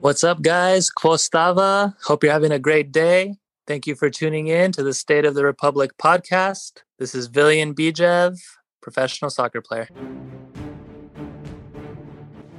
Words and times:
What's 0.00 0.22
up, 0.22 0.42
guys? 0.42 0.92
Kvostava. 0.96 1.92
Hope 2.04 2.22
you're 2.22 2.32
having 2.32 2.52
a 2.52 2.58
great 2.60 2.92
day. 2.92 3.34
Thank 3.66 3.84
you 3.88 3.96
for 3.96 4.08
tuning 4.08 4.46
in 4.46 4.70
to 4.70 4.84
the 4.84 4.94
State 4.94 5.24
of 5.24 5.34
the 5.34 5.44
Republic 5.44 5.90
podcast. 6.00 6.84
This 7.00 7.16
is 7.16 7.28
Villyan 7.28 7.74
Bijev, 7.74 8.38
professional 8.80 9.28
soccer 9.28 9.60
player. 9.60 9.88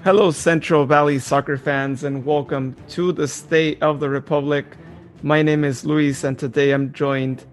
Hello, 0.03 0.31
Central 0.31 0.85
Valley 0.85 1.17
soccer 1.17 1.55
fans, 1.55 2.03
and 2.03 2.25
welcome 2.25 2.75
to 2.89 3.13
the 3.13 3.25
State 3.25 3.81
of 3.81 4.01
the 4.01 4.09
Republic. 4.09 4.65
My 5.23 5.41
name 5.41 5.63
is 5.63 5.85
Luis, 5.85 6.25
and 6.25 6.37
today 6.37 6.71
I'm 6.71 6.91
joined 6.91 7.45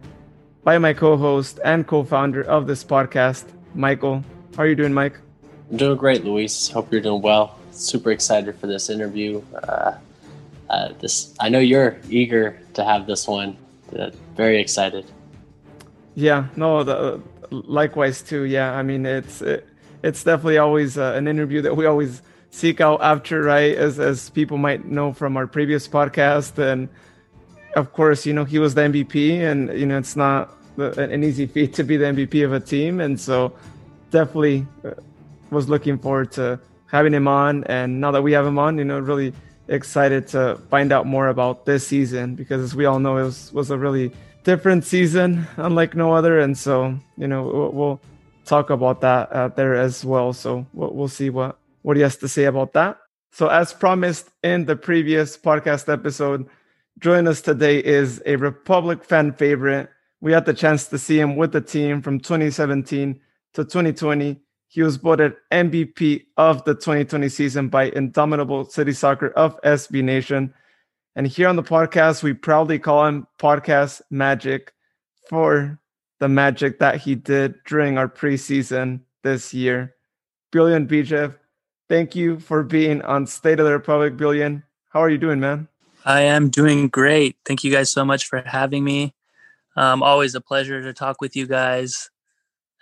by 0.65 0.79
my 0.79 0.95
co 0.95 1.17
host 1.17 1.61
and 1.65 1.87
co 1.87 2.03
founder 2.03 2.43
of 2.43 2.67
this 2.67 2.83
podcast, 2.83 3.45
Michael. 3.73 4.25
How 4.57 4.65
are 4.65 4.67
you 4.67 4.75
doing, 4.75 4.93
Mike? 4.93 5.21
I'm 5.71 5.77
doing 5.77 5.97
great, 5.97 6.25
Luis. 6.25 6.69
Hope 6.71 6.91
you're 6.91 7.01
doing 7.01 7.23
well. 7.23 7.56
Super 7.77 8.11
excited 8.11 8.57
for 8.57 8.67
this 8.67 8.89
interview. 8.89 9.43
Uh, 9.55 9.97
uh, 10.71 10.89
this 11.01 11.35
I 11.39 11.49
know 11.49 11.59
you're 11.59 11.99
eager 12.09 12.59
to 12.75 12.85
have 12.85 13.07
this 13.07 13.29
one. 13.29 13.57
Uh, 13.97 14.11
very 14.35 14.61
excited. 14.61 15.05
Yeah, 16.15 16.47
no, 16.57 16.83
the, 16.83 17.21
likewise 17.51 18.23
too. 18.23 18.45
Yeah, 18.45 18.73
I 18.73 18.83
mean 18.83 19.05
it's 19.05 19.43
it, 19.43 19.69
it's 20.03 20.25
definitely 20.25 20.59
always 20.59 20.97
uh, 20.99 21.15
an 21.17 21.29
interview 21.29 21.63
that 21.63 21.77
we 21.77 21.87
always 21.87 22.23
seek 22.51 22.81
out 22.81 23.03
after, 23.03 23.43
right? 23.43 23.77
As 23.77 24.01
as 24.01 24.31
people 24.31 24.57
might 24.59 24.87
know 24.87 25.13
from 25.13 25.37
our 25.37 25.47
previous 25.47 25.87
podcast, 25.87 26.59
and 26.59 26.89
of 27.75 27.93
course, 27.93 28.25
you 28.25 28.33
know 28.33 28.45
he 28.45 28.59
was 28.59 28.75
the 28.75 28.83
MVP, 28.83 29.41
and 29.41 29.79
you 29.79 29.87
know 29.87 29.99
it's 29.99 30.17
not 30.17 30.55
an 30.79 31.23
easy 31.23 31.47
feat 31.47 31.75
to 31.75 31.85
be 31.85 31.97
the 31.97 32.07
MVP 32.07 32.45
of 32.45 32.53
a 32.53 32.61
team, 32.61 33.01
and 33.01 33.21
so 33.21 33.53
definitely 34.11 34.67
uh, 34.85 34.93
was 35.51 35.69
looking 35.69 35.99
forward 35.99 36.33
to 36.33 36.59
having 36.87 37.13
him 37.13 37.29
on. 37.29 37.65
And 37.65 38.01
now 38.01 38.11
that 38.11 38.23
we 38.23 38.33
have 38.33 38.47
him 38.47 38.59
on, 38.59 38.79
you 38.79 38.85
know, 38.85 38.99
really 38.99 39.33
excited 39.69 40.29
to 40.29 40.57
find 40.71 40.93
out 40.93 41.07
more 41.07 41.29
about 41.29 41.67
this 41.67 41.87
season 41.87 42.35
because, 42.35 42.63
as 42.63 42.75
we 42.75 42.85
all 42.85 42.99
know, 42.99 43.17
it 43.17 43.25
was, 43.25 43.53
was 43.53 43.71
a 43.71 43.79
really 43.79 44.13
different 44.45 44.85
season, 44.85 45.47
unlike 45.57 45.95
no 45.95 46.13
other. 46.13 46.39
And 46.39 46.57
so, 46.57 46.99
you 47.17 47.27
know, 47.27 47.71
we'll, 47.73 48.01
talk 48.47 48.71
about 48.71 49.01
that 49.03 49.31
uh, 49.33 49.49
there 49.49 49.75
as 49.75 50.05
well. 50.05 50.33
So 50.33 50.67
we'll, 50.73 50.95
we'll 50.95 51.09
see 51.09 51.29
what, 51.29 51.59
what 51.83 51.97
he 51.97 52.03
has 52.03 52.17
to 52.19 52.29
say 52.29 52.45
about 52.45 52.73
that. 52.73 52.99
So, 53.33 53.49
as 53.49 53.73
promised 53.73 54.31
in 54.43 54.65
the 54.65 54.77
previous 54.77 55.37
podcast 55.37 55.93
episode, 55.93 56.47
join 56.99 57.29
us 57.29 57.43
today 57.43 57.85
is 57.85 58.23
a 58.25 58.37
Republic 58.37 59.05
fan 59.05 59.33
favorite. 59.33 59.91
We 60.21 60.33
had 60.33 60.47
the 60.47 60.55
chance 60.55 60.87
to 60.89 60.99
see 60.99 61.21
him 61.21 61.37
with 61.37 61.53
the 61.53 61.61
team 61.61 62.01
from 62.01 62.19
2017 62.21 63.21
to 63.55 63.65
2020 63.65 64.41
he 64.77 64.83
was 64.83 64.97
voted 64.97 65.35
MVP 65.51 66.27
of 66.37 66.63
the 66.65 66.75
2020 66.75 67.31
season 67.31 67.69
by 67.71 67.85
Indomitable 67.85 68.67
City 68.67 68.93
Soccer 68.93 69.29
of 69.29 69.59
SB 69.63 70.05
Nation. 70.05 70.53
And 71.15 71.27
here 71.27 71.49
on 71.49 71.57
the 71.57 71.63
podcast, 71.63 72.23
we 72.23 72.35
proudly 72.35 72.79
call 72.79 73.07
him 73.07 73.27
Podcast 73.39 74.03
Magic 74.11 74.75
for 75.31 75.81
the 76.21 76.29
magic 76.29 76.79
that 76.81 77.01
he 77.01 77.15
did 77.15 77.55
during 77.65 77.97
our 77.97 78.07
preseason 78.07 79.01
this 79.23 79.55
year. 79.55 79.95
Villyan 80.53 80.87
Bijev, 80.87 81.37
thank 81.89 82.15
you 82.15 82.39
for 82.39 82.63
being 82.63 83.01
on 83.01 83.27
State 83.27 83.59
of 83.59 83.65
the 83.65 83.73
Republic, 83.73 84.13
Villyan. 84.19 84.63
How 84.91 85.01
are 85.01 85.09
you 85.09 85.17
doing, 85.17 85.41
man? 85.41 85.69
I 86.05 86.21
am 86.21 86.51
doing 86.51 86.89
great. 86.89 87.39
Thank 87.47 87.65
you 87.65 87.73
guys 87.73 87.91
so 87.91 88.05
much 88.05 88.27
for 88.27 88.43
having 88.43 88.85
me. 88.85 89.15
Um, 89.75 90.03
always 90.03 90.35
a 90.35 90.43
pleasure 90.43 90.83
to 90.83 90.93
talk 90.93 91.23
with 91.23 91.35
you 91.35 91.47
guys 91.47 92.11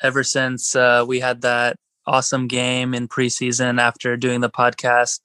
ever 0.03 0.25
since 0.25 0.75
uh, 0.75 1.05
we 1.07 1.21
had 1.21 1.43
that 1.43 1.77
awesome 2.07 2.47
game 2.47 2.95
in 2.95 3.09
preseason 3.09 3.81
after 3.81 4.17
doing 4.17 4.41
the 4.41 4.51
podcast. 4.51 5.21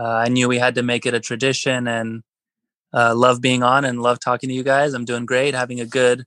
Uh, 0.00 0.06
I 0.06 0.28
knew 0.28 0.48
we 0.48 0.58
had 0.58 0.74
to 0.76 0.82
make 0.82 1.06
it 1.06 1.14
a 1.14 1.20
tradition 1.20 1.88
and 1.88 2.22
uh, 2.92 3.14
love 3.14 3.40
being 3.40 3.62
on 3.62 3.84
and 3.84 4.02
love 4.02 4.20
talking 4.20 4.48
to 4.48 4.54
you 4.54 4.62
guys. 4.62 4.94
I'm 4.94 5.04
doing 5.04 5.26
great, 5.26 5.54
having 5.54 5.80
a 5.80 5.86
good 5.86 6.24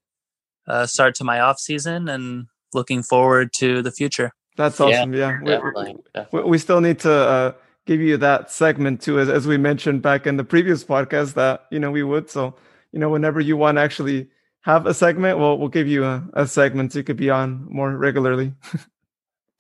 uh, 0.68 0.86
start 0.86 1.16
to 1.16 1.24
my 1.24 1.40
off 1.40 1.60
season 1.60 2.08
and 2.08 2.48
looking 2.74 3.04
forward 3.04 3.54
to 3.54 3.82
the 3.82 3.92
future. 3.92 4.32
That's 4.58 4.80
awesome. 4.80 5.14
Yeah. 5.14 5.40
yeah. 5.44 6.26
We, 6.32 6.44
we, 6.44 6.58
still 6.58 6.82
need 6.82 7.00
to 7.00 7.12
uh, 7.12 7.54
give 7.86 8.02
you 8.02 8.18
that 8.18 8.52
segment 8.52 9.02
too, 9.02 9.20
as, 9.20 9.30
as 9.30 9.48
we 9.48 9.58
mentioned 9.58 10.02
back 10.02 10.28
in 10.28 10.38
the 10.38 10.44
previous 10.44 10.84
podcast 10.84 11.34
that, 11.34 11.66
you 11.72 11.80
know, 11.80 11.92
we 11.92 12.04
would. 12.04 12.30
So, 12.30 12.56
you 12.92 13.00
know, 13.00 13.10
whenever 13.10 13.40
you 13.40 13.56
want 13.58 13.78
to 13.78 13.82
actually 13.82 14.30
have 14.62 14.86
a 14.86 14.94
segment, 14.94 15.40
we'll, 15.40 15.58
we'll 15.58 15.70
give 15.70 15.88
you 15.88 16.04
a, 16.04 16.24
a 16.34 16.48
segment 16.48 16.94
so 16.94 17.00
you 17.00 17.04
could 17.04 17.18
be 17.18 17.30
on 17.30 17.66
more 17.70 17.96
regularly. 17.96 18.54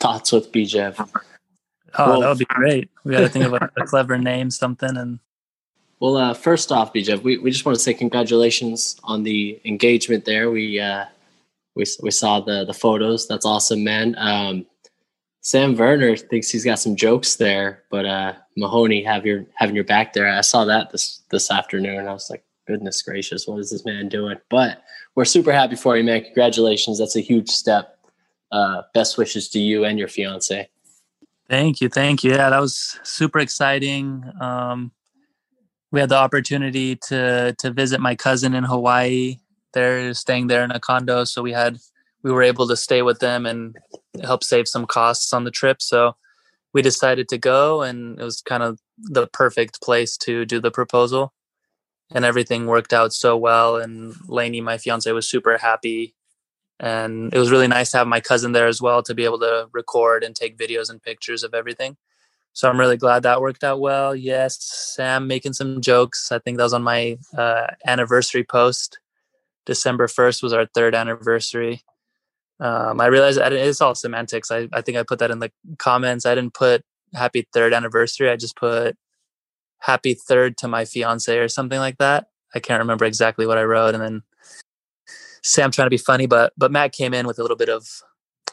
Thoughts 0.02 0.32
with 0.32 0.52
Bijev. 0.52 0.96
Oh, 1.98 2.10
well, 2.10 2.22
that 2.22 2.30
would 2.30 2.38
be 2.40 2.46
great. 2.46 2.90
We 3.04 3.14
got 3.14 3.20
to 3.20 3.30
think 3.30 3.46
of 3.46 3.54
a, 3.54 3.70
a, 3.78 3.86
clever 3.86 4.18
name, 4.18 4.50
something, 4.50 4.98
and. 4.98 5.20
Well, 6.00 6.18
uh, 6.18 6.34
first 6.34 6.72
off, 6.72 6.94
Bijev, 6.94 7.22
we, 7.22 7.38
we 7.38 7.52
just 7.52 7.66
want 7.66 7.78
to 7.78 7.84
say 7.84 7.94
congratulations 7.94 9.00
on 9.04 9.22
the 9.22 9.62
engagement 9.64 10.26
there. 10.26 10.50
We 10.50 10.80
uh, 10.80 11.06
we 11.76 11.86
we 12.02 12.12
saw 12.12 12.40
the 12.40 12.66
the 12.66 12.74
photos. 12.74 13.28
That's 13.28 13.46
awesome, 13.46 13.84
man. 13.84 14.16
Um, 14.18 14.66
Sam 15.42 15.76
Werner 15.76 16.16
thinks 16.18 16.50
he's 16.50 16.66
got 16.66 16.80
some 16.80 16.96
jokes 16.96 17.36
there, 17.36 17.84
but 17.92 18.06
uh, 18.06 18.34
Mahoney 18.58 19.04
have 19.04 19.26
your 19.26 19.46
having 19.56 19.76
your 19.76 19.84
back 19.84 20.14
there. 20.14 20.28
I 20.28 20.42
saw 20.42 20.66
that 20.66 20.92
this 20.92 21.22
this 21.30 21.52
afternoon. 21.52 22.08
I 22.08 22.14
was 22.14 22.30
like, 22.30 22.44
goodness 22.68 23.02
gracious, 23.02 23.48
what 23.48 23.60
is 23.60 23.70
this 23.70 23.86
man 23.86 24.10
doing? 24.10 24.38
But 24.50 24.84
we're 25.16 25.26
super 25.26 25.52
happy 25.52 25.76
for 25.76 25.98
you, 25.98 26.04
man. 26.04 26.24
Congratulations. 26.24 26.98
That's 26.98 27.16
a 27.16 27.22
huge 27.22 27.50
step. 27.50 27.98
Uh, 28.52 28.82
best 28.94 29.18
wishes 29.18 29.50
to 29.50 29.60
you 29.60 29.86
and 29.86 29.98
your 29.98 30.08
fiance. 30.08 30.70
Thank 31.50 31.82
you. 31.82 31.90
Thank 31.90 32.24
you. 32.24 32.32
Yeah, 32.32 32.50
that 32.50 32.60
was 32.60 33.00
super 33.04 33.40
exciting. 33.40 34.24
Um, 34.40 34.92
we 35.92 36.00
had 36.00 36.10
the 36.10 36.18
opportunity 36.18 36.96
to 37.08 37.56
to 37.60 37.72
visit 37.72 38.00
my 38.00 38.16
cousin 38.16 38.54
in 38.54 38.64
Hawaii. 38.64 39.38
They're 39.74 40.14
staying 40.14 40.48
there 40.48 40.64
in 40.64 40.72
a 40.72 40.80
condo, 40.80 41.24
so 41.24 41.42
we 41.42 41.52
had 41.52 41.78
we 42.24 42.32
were 42.32 42.44
able 42.44 42.68
to 42.68 42.78
stay 42.78 43.02
with 43.02 43.20
them 43.20 43.46
and 43.46 43.76
help 44.24 44.44
save 44.44 44.68
some 44.68 44.86
costs 44.86 45.34
on 45.34 45.44
the 45.44 45.52
trip. 45.52 45.82
So 45.82 46.16
we 46.74 46.82
decided 46.82 47.28
to 47.30 47.38
go, 47.38 47.82
and 47.82 48.20
it 48.20 48.24
was 48.24 48.42
kind 48.42 48.64
of 48.64 48.80
the 48.98 49.28
perfect 49.28 49.82
place 49.82 50.16
to 50.18 50.46
do 50.46 50.60
the 50.60 50.72
proposal 50.72 51.34
and 52.14 52.26
everything 52.26 52.66
worked 52.66 52.94
out 52.94 53.14
so 53.14 53.38
well. 53.38 53.78
And 53.78 54.16
Lainey, 54.28 54.62
my 54.62 54.78
fiance, 54.78 55.12
was 55.12 55.30
super 55.30 55.58
happy. 55.58 56.16
And 56.82 57.32
it 57.32 57.38
was 57.38 57.52
really 57.52 57.68
nice 57.68 57.92
to 57.92 57.98
have 57.98 58.08
my 58.08 58.20
cousin 58.20 58.54
there 58.54 58.68
as 58.68 58.82
well 58.82 59.04
to 59.04 59.14
be 59.14 59.24
able 59.24 59.38
to 59.40 59.70
record 59.72 60.24
and 60.24 60.36
take 60.36 60.58
videos 60.58 60.90
and 60.90 61.02
pictures 61.02 61.44
of 61.44 61.54
everything. 61.54 61.96
So 62.54 62.68
I'm 62.68 62.80
really 62.80 62.98
glad 62.98 63.24
that 63.24 63.40
worked 63.40 63.64
out 63.64 63.80
well. 63.80 64.16
Yes, 64.16 64.58
Sam 64.60 65.28
making 65.28 65.54
some 65.54 65.80
jokes. 65.80 66.32
I 66.32 66.40
think 66.40 66.58
that 66.58 66.64
was 66.64 66.74
on 66.74 66.82
my 66.82 67.20
uh, 67.38 67.68
anniversary 67.86 68.44
post. 68.44 69.00
December 69.68 70.08
1st 70.08 70.42
was 70.42 70.54
our 70.54 70.66
third 70.66 70.96
anniversary. 70.96 71.84
Um, 72.60 73.00
I 73.00 73.06
realized 73.06 73.40
it's 73.40 73.80
all 73.80 73.94
semantics. 73.94 74.50
I, 74.50 74.68
I 74.74 74.82
think 74.82 74.98
I 74.98 75.04
put 75.04 75.20
that 75.20 75.32
in 75.32 75.40
the 75.40 75.52
comments. 75.78 76.26
I 76.26 76.34
didn't 76.34 76.56
put 76.56 76.84
happy 77.14 77.48
third 77.54 77.74
anniversary. 77.74 78.30
I 78.30 78.38
just 78.38 78.56
put 78.56 78.98
happy 79.80 80.16
third 80.16 80.58
to 80.58 80.68
my 80.68 80.86
fiance 80.86 81.38
or 81.38 81.48
something 81.48 81.80
like 81.80 82.00
that. 82.00 82.28
I 82.56 82.60
can't 82.60 82.82
remember 82.82 83.06
exactly 83.06 83.46
what 83.46 83.60
I 83.60 83.64
wrote. 83.64 83.94
And 83.94 84.04
then 84.04 84.24
Sam 85.44 85.72
trying 85.72 85.88
to 85.88 85.90
be 85.92 85.98
funny, 85.98 86.28
but 86.28 86.54
but 86.58 86.72
Matt 86.72 86.92
came 86.94 87.14
in 87.14 87.28
with 87.28 87.40
a 87.40 87.42
little 87.42 87.58
bit 87.58 87.70
of 87.70 87.88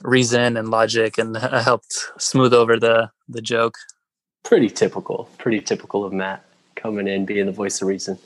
reason 0.03 0.57
and 0.57 0.71
logic 0.71 1.19
and 1.19 1.37
uh, 1.37 1.63
helped 1.63 2.11
smooth 2.19 2.55
over 2.55 2.79
the 2.79 3.11
the 3.29 3.43
joke. 3.43 3.77
Pretty 4.45 4.69
typical. 4.69 5.29
Pretty 5.39 5.61
typical 5.61 6.05
of 6.05 6.13
Matt 6.13 6.45
coming 6.77 7.09
in 7.09 7.27
being 7.27 7.47
the 7.47 7.53
voice 7.53 7.83
of 7.83 7.89
reason. 7.89 8.19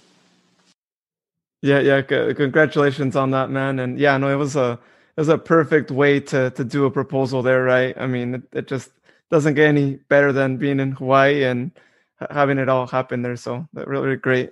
Yeah, 1.63 1.81
yeah. 1.81 2.03
C- 2.03 2.35
congratulations 2.35 3.17
on 3.17 3.31
that, 3.31 3.51
man. 3.51 3.79
And 3.79 3.99
yeah, 3.99 4.17
no, 4.19 4.29
it 4.33 4.37
was 4.37 4.57
a 4.57 4.79
it 5.17 5.21
was 5.21 5.29
a 5.29 5.39
perfect 5.39 5.91
way 5.91 6.21
to 6.21 6.51
to 6.51 6.65
do 6.65 6.85
a 6.85 6.91
proposal 6.91 7.43
there, 7.43 7.63
right? 7.65 7.97
I 7.99 8.07
mean, 8.07 8.35
it, 8.35 8.43
it 8.53 8.69
just 8.69 8.91
doesn't 9.31 9.55
get 9.55 9.69
any 9.69 9.97
better 10.09 10.33
than 10.33 10.59
being 10.59 10.79
in 10.79 10.93
Hawaii 10.93 11.45
and 11.45 11.73
having 12.31 12.59
it 12.59 12.69
all 12.69 12.87
happen 12.87 13.23
there. 13.23 13.37
So 13.37 13.67
that 13.73 13.89
really, 13.89 14.07
really 14.07 14.17
great. 14.17 14.51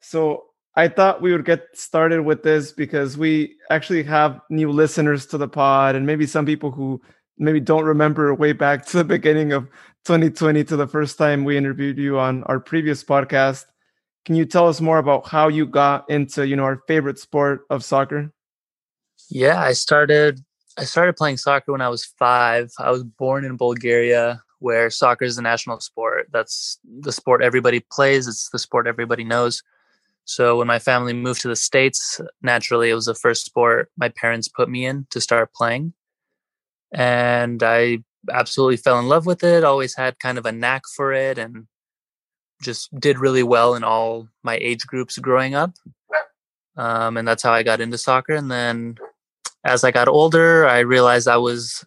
So 0.00 0.49
I 0.76 0.88
thought 0.88 1.22
we 1.22 1.32
would 1.32 1.44
get 1.44 1.66
started 1.74 2.22
with 2.22 2.42
this 2.42 2.72
because 2.72 3.18
we 3.18 3.56
actually 3.70 4.04
have 4.04 4.40
new 4.50 4.70
listeners 4.70 5.26
to 5.26 5.38
the 5.38 5.48
pod 5.48 5.96
and 5.96 6.06
maybe 6.06 6.26
some 6.26 6.46
people 6.46 6.70
who 6.70 7.00
maybe 7.38 7.58
don't 7.58 7.84
remember 7.84 8.32
way 8.34 8.52
back 8.52 8.86
to 8.86 8.98
the 8.98 9.04
beginning 9.16 9.52
of 9.52 9.64
2020 10.04 10.64
to 10.64 10.76
the 10.76 10.86
first 10.86 11.18
time 11.18 11.44
we 11.44 11.56
interviewed 11.56 11.98
you 11.98 12.18
on 12.18 12.44
our 12.44 12.60
previous 12.60 13.02
podcast. 13.02 13.64
Can 14.24 14.36
you 14.36 14.44
tell 14.44 14.68
us 14.68 14.80
more 14.80 14.98
about 14.98 15.26
how 15.26 15.48
you 15.48 15.66
got 15.66 16.08
into, 16.08 16.46
you 16.46 16.54
know, 16.54 16.64
our 16.64 16.82
favorite 16.86 17.18
sport 17.18 17.62
of 17.70 17.82
soccer? 17.84 18.32
Yeah, 19.28 19.60
I 19.60 19.72
started 19.72 20.40
I 20.78 20.84
started 20.84 21.16
playing 21.16 21.36
soccer 21.36 21.72
when 21.72 21.80
I 21.80 21.88
was 21.88 22.04
5. 22.04 22.70
I 22.78 22.90
was 22.90 23.02
born 23.02 23.44
in 23.44 23.56
Bulgaria 23.56 24.42
where 24.60 24.88
soccer 24.90 25.24
is 25.24 25.36
the 25.36 25.42
national 25.42 25.80
sport. 25.80 26.28
That's 26.32 26.78
the 27.00 27.12
sport 27.12 27.42
everybody 27.42 27.80
plays, 27.90 28.28
it's 28.28 28.50
the 28.50 28.58
sport 28.58 28.86
everybody 28.86 29.24
knows. 29.24 29.62
So 30.24 30.58
when 30.58 30.66
my 30.66 30.78
family 30.78 31.12
moved 31.12 31.40
to 31.42 31.48
the 31.48 31.56
States, 31.56 32.20
naturally 32.42 32.90
it 32.90 32.94
was 32.94 33.06
the 33.06 33.14
first 33.14 33.44
sport 33.44 33.90
my 33.96 34.08
parents 34.08 34.48
put 34.48 34.68
me 34.68 34.86
in 34.86 35.06
to 35.10 35.20
start 35.20 35.52
playing. 35.52 35.92
And 36.92 37.62
I 37.62 37.98
absolutely 38.32 38.76
fell 38.76 38.98
in 38.98 39.08
love 39.08 39.26
with 39.26 39.42
it, 39.42 39.64
always 39.64 39.96
had 39.96 40.18
kind 40.18 40.38
of 40.38 40.46
a 40.46 40.52
knack 40.52 40.82
for 40.94 41.12
it. 41.12 41.38
And 41.38 41.66
just 42.62 42.94
did 42.98 43.18
really 43.18 43.42
well 43.42 43.74
in 43.74 43.82
all 43.82 44.28
my 44.42 44.56
age 44.56 44.86
groups 44.86 45.18
growing 45.18 45.54
up. 45.54 45.72
Um, 46.76 47.16
and 47.16 47.26
that's 47.26 47.42
how 47.42 47.52
I 47.52 47.62
got 47.62 47.80
into 47.80 47.98
soccer. 47.98 48.34
And 48.34 48.50
then 48.50 48.96
as 49.64 49.84
I 49.84 49.90
got 49.90 50.08
older, 50.08 50.66
I 50.66 50.80
realized 50.80 51.28
I 51.28 51.38
was 51.38 51.84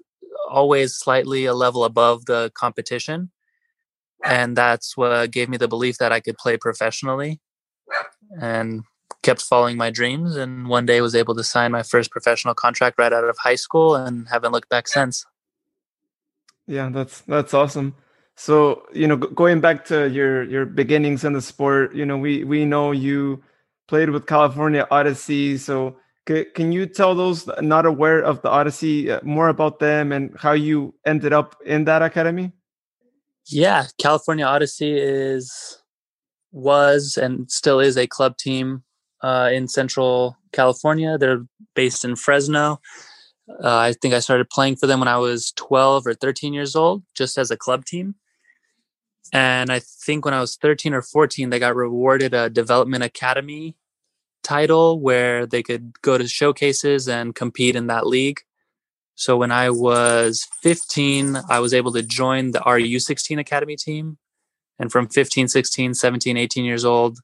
always 0.50 0.95
slightly 0.95 1.45
a 1.45 1.53
level 1.53 1.83
above 1.83 2.25
the 2.25 2.51
competition. 2.56 3.31
And 4.24 4.56
that's 4.56 4.95
what 4.95 5.31
gave 5.31 5.50
me 5.50 5.57
the 5.57 5.68
belief 5.68 5.97
that 5.97 6.12
I 6.12 6.19
could 6.19 6.38
play 6.38 6.57
professionally 6.57 7.39
and 8.39 8.83
kept 9.21 9.41
following 9.41 9.77
my 9.77 9.89
dreams. 9.89 10.35
And 10.35 10.68
one 10.68 10.85
day 10.85 11.01
was 11.01 11.15
able 11.15 11.35
to 11.35 11.44
sign 11.44 11.71
my 11.71 11.83
first 11.83 12.12
professional 12.12 12.53
contract 12.53 12.97
right 13.00 13.13
out 13.13 13.24
of 13.24 13.38
high 13.38 13.56
school 13.56 13.95
and 13.95 14.27
haven't 14.30 14.51
looked 14.51 14.69
back 14.69 14.88
since. 14.88 15.25
Yeah, 16.68 16.89
that's 16.89 17.21
that's 17.21 17.53
awesome. 17.53 17.95
So, 18.35 18.83
you 18.94 19.07
know, 19.07 19.18
going 19.18 19.62
back 19.62 19.85
to 19.85 20.09
your 20.09 20.44
your 20.44 20.65
beginnings 20.65 21.24
in 21.24 21.33
the 21.33 21.41
sport, 21.41 21.94
you 21.94 22.06
know, 22.06 22.18
we 22.18 22.44
we 22.44 22.65
know 22.65 22.91
you 22.91 23.44
played 23.88 24.09
with 24.09 24.25
California 24.25 24.88
Odyssey. 24.89 25.57
So, 25.57 25.97
c- 26.27 26.45
can 26.56 26.71
you 26.71 26.85
tell 26.85 27.15
those 27.15 27.47
not 27.62 27.85
aware 27.85 28.21
of 28.21 28.41
the 28.41 28.50
Odyssey 28.50 29.12
uh, 29.12 29.19
more 29.24 29.50
about 29.50 29.80
them 29.80 30.12
and 30.12 30.35
how 30.38 30.53
you 30.53 30.95
ended 31.06 31.33
up 31.33 31.56
in 31.65 31.85
that 31.85 32.01
academy? 32.01 32.53
Yeah, 33.45 33.88
California 34.00 34.45
Odyssey 34.45 34.97
is 34.97 35.82
was 36.53 37.17
and 37.17 37.51
still 37.51 37.79
is 37.79 37.97
a 37.97 38.07
club 38.07 38.38
team 38.38 38.83
uh, 39.21 39.50
in 39.51 39.67
Central 39.67 40.38
California. 40.53 41.17
They're 41.17 41.45
based 41.75 42.05
in 42.05 42.15
Fresno. 42.15 42.79
Uh, 43.50 43.77
I 43.77 43.94
think 43.94 44.13
I 44.13 44.19
started 44.19 44.50
playing 44.50 44.77
for 44.77 44.88
them 44.88 45.00
when 45.00 45.09
I 45.09 45.17
was 45.17 45.51
12 45.57 46.07
or 46.07 46.13
13 46.13 46.53
years 46.53 46.75
old, 46.75 47.03
just 47.13 47.38
as 47.38 47.51
a 47.51 47.57
club 47.57 47.85
team. 47.85 48.15
And 49.33 49.71
I 49.71 49.79
think 49.79 50.25
when 50.25 50.33
I 50.33 50.39
was 50.39 50.55
13 50.55 50.94
or 50.94 51.01
14, 51.01 51.50
they 51.50 51.59
got 51.59 51.75
rewarded 51.75 52.33
a 52.33 52.50
development 52.50 53.03
academy 53.03 53.75
title 54.44 54.99
where 54.99 55.45
they 55.45 55.63
could 55.63 56.01
go 56.01 56.17
to 56.17 56.27
showcases 56.27 57.07
and 57.07 57.33
compete 57.33 57.75
in 57.75 57.88
that 57.88 58.06
league. 58.06 58.41
So 59.15 59.38
when 59.38 59.51
I 59.51 59.69
was 59.69 60.47
15, 60.61 61.38
I 61.49 61.59
was 61.59 61.73
able 61.73 61.91
to 61.94 62.01
join 62.01 62.51
the 62.51 62.59
RU16 62.59 63.39
Academy 63.39 63.75
team. 63.75 64.17
And 64.79 64.91
from 64.91 65.07
15, 65.07 65.47
16, 65.47 65.93
17, 65.93 66.37
18 66.37 66.65
years 66.65 66.85
old, 66.85 67.19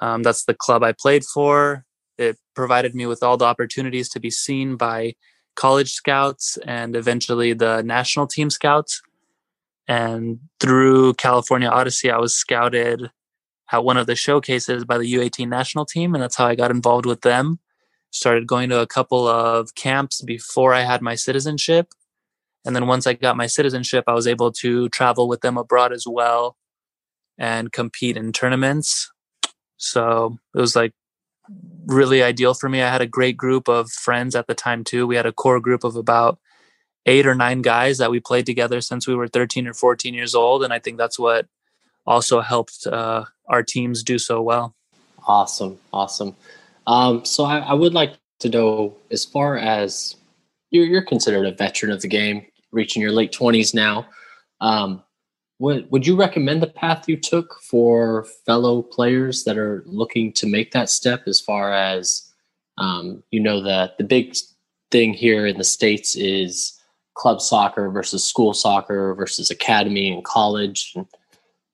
um, 0.00 0.22
that's 0.22 0.44
the 0.44 0.54
club 0.54 0.82
I 0.82 0.92
played 0.92 1.24
for. 1.24 1.84
It 2.16 2.36
provided 2.54 2.94
me 2.94 3.06
with 3.06 3.22
all 3.22 3.36
the 3.36 3.44
opportunities 3.44 4.08
to 4.10 4.20
be 4.20 4.30
seen 4.30 4.76
by 4.76 5.14
college 5.54 5.92
scouts 5.92 6.56
and 6.66 6.94
eventually 6.94 7.52
the 7.52 7.82
national 7.82 8.26
team 8.26 8.50
scouts. 8.50 9.02
And 9.86 10.40
through 10.60 11.14
California 11.14 11.68
Odyssey, 11.68 12.10
I 12.10 12.18
was 12.18 12.36
scouted 12.36 13.10
at 13.72 13.84
one 13.84 13.96
of 13.96 14.06
the 14.06 14.16
showcases 14.16 14.84
by 14.84 14.98
the 14.98 15.12
U18 15.14 15.48
national 15.48 15.84
team. 15.84 16.14
And 16.14 16.22
that's 16.22 16.36
how 16.36 16.46
I 16.46 16.54
got 16.54 16.70
involved 16.70 17.06
with 17.06 17.22
them 17.22 17.58
started 18.10 18.46
going 18.46 18.70
to 18.70 18.80
a 18.80 18.86
couple 18.86 19.26
of 19.26 19.74
camps 19.74 20.22
before 20.22 20.72
I 20.72 20.80
had 20.80 21.02
my 21.02 21.14
citizenship. 21.14 21.92
And 22.64 22.74
then 22.74 22.86
once 22.86 23.06
I 23.06 23.12
got 23.12 23.36
my 23.36 23.46
citizenship, 23.46 24.04
I 24.06 24.14
was 24.14 24.26
able 24.26 24.52
to 24.52 24.88
travel 24.88 25.28
with 25.28 25.40
them 25.40 25.56
abroad 25.56 25.92
as 25.92 26.06
well 26.06 26.56
and 27.38 27.72
compete 27.72 28.16
in 28.16 28.32
tournaments. 28.32 29.10
So 29.76 30.38
it 30.54 30.60
was 30.60 30.74
like 30.74 30.92
really 31.86 32.22
ideal 32.22 32.54
for 32.54 32.68
me. 32.68 32.82
I 32.82 32.90
had 32.90 33.00
a 33.00 33.06
great 33.06 33.36
group 33.36 33.68
of 33.68 33.90
friends 33.90 34.34
at 34.34 34.46
the 34.46 34.54
time 34.54 34.84
too. 34.84 35.06
We 35.06 35.16
had 35.16 35.26
a 35.26 35.32
core 35.32 35.60
group 35.60 35.84
of 35.84 35.96
about 35.96 36.38
eight 37.06 37.26
or 37.26 37.34
nine 37.34 37.62
guys 37.62 37.98
that 37.98 38.10
we 38.10 38.20
played 38.20 38.44
together 38.44 38.80
since 38.80 39.06
we 39.06 39.14
were 39.14 39.28
13 39.28 39.66
or 39.66 39.72
14 39.72 40.12
years 40.12 40.34
old. 40.34 40.62
And 40.62 40.72
I 40.72 40.78
think 40.78 40.98
that's 40.98 41.18
what 41.18 41.46
also 42.06 42.40
helped 42.40 42.86
uh, 42.86 43.24
our 43.48 43.62
teams 43.62 44.02
do 44.02 44.18
so 44.18 44.42
well. 44.42 44.74
Awesome. 45.26 45.78
Awesome. 45.92 46.36
Um, 46.86 47.24
so 47.24 47.44
I, 47.44 47.58
I, 47.58 47.74
would 47.74 47.92
like 47.92 48.14
to 48.40 48.48
know, 48.48 48.96
as 49.10 49.24
far 49.24 49.58
as 49.58 50.16
you're, 50.70 50.86
you're, 50.86 51.02
considered 51.02 51.44
a 51.44 51.52
veteran 51.52 51.92
of 51.92 52.00
the 52.00 52.08
game, 52.08 52.46
reaching 52.72 53.02
your 53.02 53.12
late 53.12 53.30
twenties 53.30 53.74
now. 53.74 54.06
Um, 54.62 55.02
would 55.58 55.90
would 55.90 56.06
you 56.06 56.16
recommend 56.16 56.62
the 56.62 56.68
path 56.68 57.08
you 57.08 57.16
took 57.16 57.60
for 57.60 58.24
fellow 58.46 58.82
players 58.82 59.44
that 59.44 59.58
are 59.58 59.82
looking 59.86 60.32
to 60.34 60.46
make 60.46 60.72
that 60.72 60.88
step? 60.88 61.22
As 61.26 61.40
far 61.40 61.72
as 61.72 62.30
um, 62.78 63.22
you 63.30 63.40
know, 63.40 63.60
the 63.62 63.92
the 63.98 64.04
big 64.04 64.36
thing 64.90 65.12
here 65.12 65.46
in 65.46 65.58
the 65.58 65.64
states 65.64 66.16
is 66.16 66.80
club 67.14 67.40
soccer 67.40 67.90
versus 67.90 68.24
school 68.24 68.54
soccer 68.54 69.14
versus 69.14 69.50
academy 69.50 70.10
and 70.12 70.24
college. 70.24 70.92
And, 70.94 71.06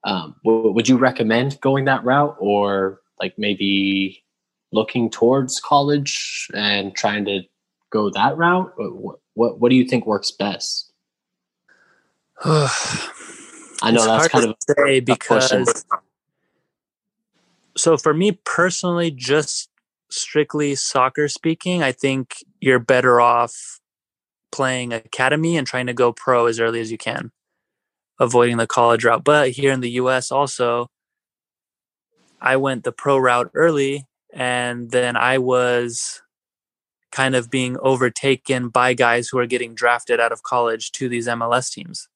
um, 0.04 0.34
would 0.44 0.88
you 0.88 0.96
recommend 0.96 1.60
going 1.60 1.84
that 1.84 2.04
route, 2.04 2.36
or 2.38 3.00
like 3.20 3.34
maybe 3.38 4.24
looking 4.72 5.10
towards 5.10 5.60
college 5.60 6.48
and 6.54 6.94
trying 6.94 7.24
to 7.26 7.42
go 7.90 8.10
that 8.10 8.36
route? 8.36 8.72
What 8.76 9.18
what, 9.34 9.60
what 9.60 9.68
do 9.68 9.76
you 9.76 9.84
think 9.84 10.06
works 10.06 10.30
best? 10.30 10.90
I 13.82 13.90
know 13.90 14.04
it's 14.04 14.06
that's 14.06 14.28
kind 14.28 14.44
of 14.46 14.56
say 14.68 15.00
because. 15.00 15.84
So 17.76 17.96
for 17.96 18.14
me 18.14 18.32
personally, 18.44 19.10
just 19.10 19.68
strictly 20.10 20.74
soccer 20.74 21.28
speaking, 21.28 21.82
I 21.82 21.92
think 21.92 22.36
you're 22.60 22.78
better 22.78 23.20
off 23.20 23.80
playing 24.52 24.92
academy 24.92 25.56
and 25.56 25.66
trying 25.66 25.86
to 25.86 25.94
go 25.94 26.12
pro 26.12 26.46
as 26.46 26.60
early 26.60 26.80
as 26.80 26.92
you 26.92 26.98
can, 26.98 27.32
avoiding 28.20 28.58
the 28.58 28.66
college 28.66 29.04
route. 29.04 29.24
But 29.24 29.50
here 29.50 29.72
in 29.72 29.80
the 29.80 29.90
US 29.92 30.30
also, 30.30 30.88
I 32.40 32.56
went 32.56 32.84
the 32.84 32.92
pro 32.92 33.18
route 33.18 33.50
early 33.54 34.06
and 34.32 34.90
then 34.90 35.16
I 35.16 35.38
was 35.38 36.22
kind 37.10 37.34
of 37.34 37.50
being 37.50 37.76
overtaken 37.80 38.68
by 38.68 38.94
guys 38.94 39.28
who 39.28 39.38
are 39.38 39.46
getting 39.46 39.74
drafted 39.74 40.20
out 40.20 40.32
of 40.32 40.42
college 40.42 40.92
to 40.92 41.08
these 41.08 41.26
MLS 41.28 41.72
teams. 41.72 42.08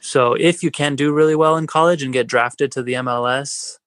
So 0.00 0.34
if 0.34 0.62
you 0.62 0.70
can 0.70 0.94
do 0.96 1.12
really 1.12 1.34
well 1.34 1.56
in 1.56 1.66
college 1.66 2.02
and 2.02 2.12
get 2.12 2.26
drafted 2.26 2.70
to 2.72 2.82
the 2.82 2.94
MLS, 2.94 3.78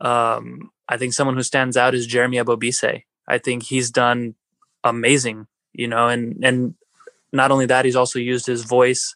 um, 0.00 0.70
I 0.88 0.96
think 0.96 1.12
someone 1.12 1.36
who 1.36 1.42
stands 1.42 1.76
out 1.76 1.94
is 1.94 2.06
Jeremy 2.06 2.38
Ebobisse. 2.38 3.02
I 3.28 3.38
think 3.38 3.64
he's 3.64 3.90
done 3.90 4.34
amazing, 4.82 5.46
you 5.72 5.86
know, 5.86 6.08
and 6.08 6.42
and 6.44 6.74
not 7.32 7.50
only 7.50 7.66
that, 7.66 7.84
he's 7.84 7.96
also 7.96 8.18
used 8.18 8.46
his 8.46 8.64
voice 8.64 9.14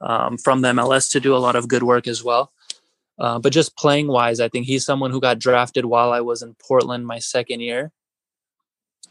um, 0.00 0.36
from 0.36 0.62
the 0.62 0.72
MLS 0.72 1.10
to 1.12 1.20
do 1.20 1.34
a 1.34 1.38
lot 1.38 1.56
of 1.56 1.68
good 1.68 1.82
work 1.82 2.08
as 2.08 2.24
well. 2.24 2.52
Uh, 3.18 3.38
but 3.38 3.52
just 3.52 3.76
playing 3.76 4.08
wise, 4.08 4.40
I 4.40 4.48
think 4.48 4.66
he's 4.66 4.84
someone 4.84 5.10
who 5.10 5.20
got 5.20 5.38
drafted 5.38 5.84
while 5.84 6.12
I 6.12 6.20
was 6.20 6.42
in 6.42 6.56
Portland 6.66 7.06
my 7.06 7.18
second 7.18 7.60
year. 7.60 7.92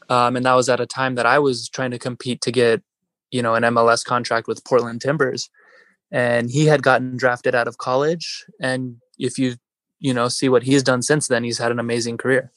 Um, 0.09 0.35
and 0.35 0.45
that 0.45 0.55
was 0.55 0.67
at 0.67 0.81
a 0.81 0.85
time 0.85 1.15
that 1.15 1.25
I 1.25 1.39
was 1.39 1.69
trying 1.69 1.91
to 1.91 1.99
compete 1.99 2.41
to 2.41 2.51
get, 2.51 2.81
you 3.29 3.41
know, 3.41 3.55
an 3.55 3.63
MLS 3.63 4.03
contract 4.03 4.47
with 4.47 4.65
Portland 4.65 4.99
Timbers. 4.99 5.49
And 6.11 6.49
he 6.49 6.65
had 6.65 6.83
gotten 6.83 7.17
drafted 7.17 7.55
out 7.55 7.67
of 7.67 7.77
college. 7.77 8.45
And 8.59 8.97
if 9.17 9.39
you, 9.39 9.55
you 9.99 10.13
know, 10.13 10.27
see 10.27 10.49
what 10.49 10.63
he's 10.63 10.83
done 10.83 11.01
since 11.01 11.27
then, 11.27 11.43
he's 11.43 11.57
had 11.57 11.71
an 11.71 11.79
amazing 11.79 12.17
career. 12.17 12.51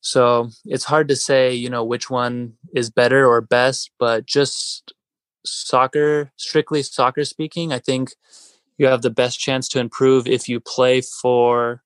So 0.00 0.50
it's 0.66 0.84
hard 0.84 1.08
to 1.08 1.16
say, 1.16 1.54
you 1.54 1.70
know, 1.70 1.82
which 1.82 2.10
one 2.10 2.54
is 2.74 2.90
better 2.90 3.26
or 3.26 3.40
best, 3.40 3.90
but 3.98 4.26
just 4.26 4.92
soccer, 5.46 6.30
strictly 6.36 6.82
soccer 6.82 7.24
speaking, 7.24 7.72
I 7.72 7.78
think 7.78 8.10
you 8.78 8.86
have 8.86 9.02
the 9.02 9.10
best 9.10 9.38
chance 9.38 9.68
to 9.70 9.78
improve 9.78 10.26
if 10.26 10.48
you 10.48 10.60
play 10.60 11.00
for 11.00 11.82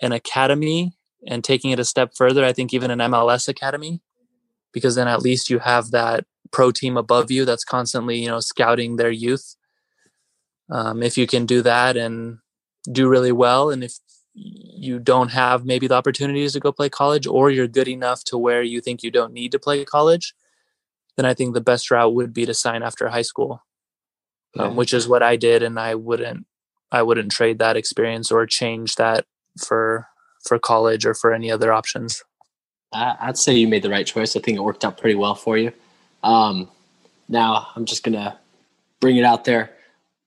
an 0.00 0.12
academy 0.12 0.96
and 1.26 1.44
taking 1.44 1.70
it 1.70 1.78
a 1.78 1.84
step 1.84 2.12
further 2.16 2.44
i 2.44 2.52
think 2.52 2.72
even 2.72 2.90
an 2.90 2.98
mls 2.98 3.48
academy 3.48 4.00
because 4.72 4.94
then 4.94 5.08
at 5.08 5.22
least 5.22 5.50
you 5.50 5.58
have 5.58 5.90
that 5.90 6.24
pro 6.50 6.70
team 6.70 6.96
above 6.96 7.30
you 7.30 7.44
that's 7.44 7.64
constantly 7.64 8.18
you 8.18 8.28
know 8.28 8.40
scouting 8.40 8.96
their 8.96 9.10
youth 9.10 9.56
um, 10.70 11.02
if 11.02 11.18
you 11.18 11.26
can 11.26 11.46
do 11.46 11.62
that 11.62 11.96
and 11.96 12.38
do 12.90 13.08
really 13.08 13.32
well 13.32 13.70
and 13.70 13.84
if 13.84 13.94
you 14.32 14.98
don't 14.98 15.32
have 15.32 15.64
maybe 15.64 15.86
the 15.86 15.94
opportunities 15.94 16.52
to 16.52 16.60
go 16.60 16.72
play 16.72 16.88
college 16.88 17.26
or 17.26 17.50
you're 17.50 17.66
good 17.66 17.88
enough 17.88 18.24
to 18.24 18.38
where 18.38 18.62
you 18.62 18.80
think 18.80 19.02
you 19.02 19.10
don't 19.10 19.32
need 19.32 19.52
to 19.52 19.58
play 19.58 19.84
college 19.84 20.34
then 21.16 21.26
i 21.26 21.34
think 21.34 21.52
the 21.52 21.60
best 21.60 21.90
route 21.90 22.14
would 22.14 22.32
be 22.32 22.46
to 22.46 22.54
sign 22.54 22.82
after 22.82 23.08
high 23.08 23.22
school 23.22 23.62
um, 24.58 24.76
which 24.76 24.92
is 24.92 25.06
what 25.06 25.22
I 25.22 25.36
did, 25.36 25.62
and 25.62 25.78
I 25.78 25.94
wouldn't 25.94 26.46
I 26.90 27.02
wouldn't 27.02 27.30
trade 27.30 27.58
that 27.58 27.76
experience 27.76 28.32
or 28.32 28.46
change 28.46 28.96
that 28.96 29.24
for 29.58 30.08
for 30.44 30.58
college 30.58 31.06
or 31.06 31.14
for 31.14 31.32
any 31.32 31.50
other 31.50 31.72
options. 31.72 32.22
I'd 32.92 33.38
say 33.38 33.54
you 33.54 33.68
made 33.68 33.82
the 33.82 33.90
right 33.90 34.06
choice. 34.06 34.34
I 34.34 34.40
think 34.40 34.56
it 34.56 34.62
worked 34.62 34.84
out 34.84 34.98
pretty 34.98 35.14
well 35.14 35.36
for 35.36 35.56
you. 35.56 35.72
Um, 36.24 36.68
now 37.28 37.68
I'm 37.76 37.84
just 37.84 38.02
gonna 38.02 38.38
bring 38.98 39.16
it 39.16 39.24
out 39.24 39.44
there. 39.44 39.70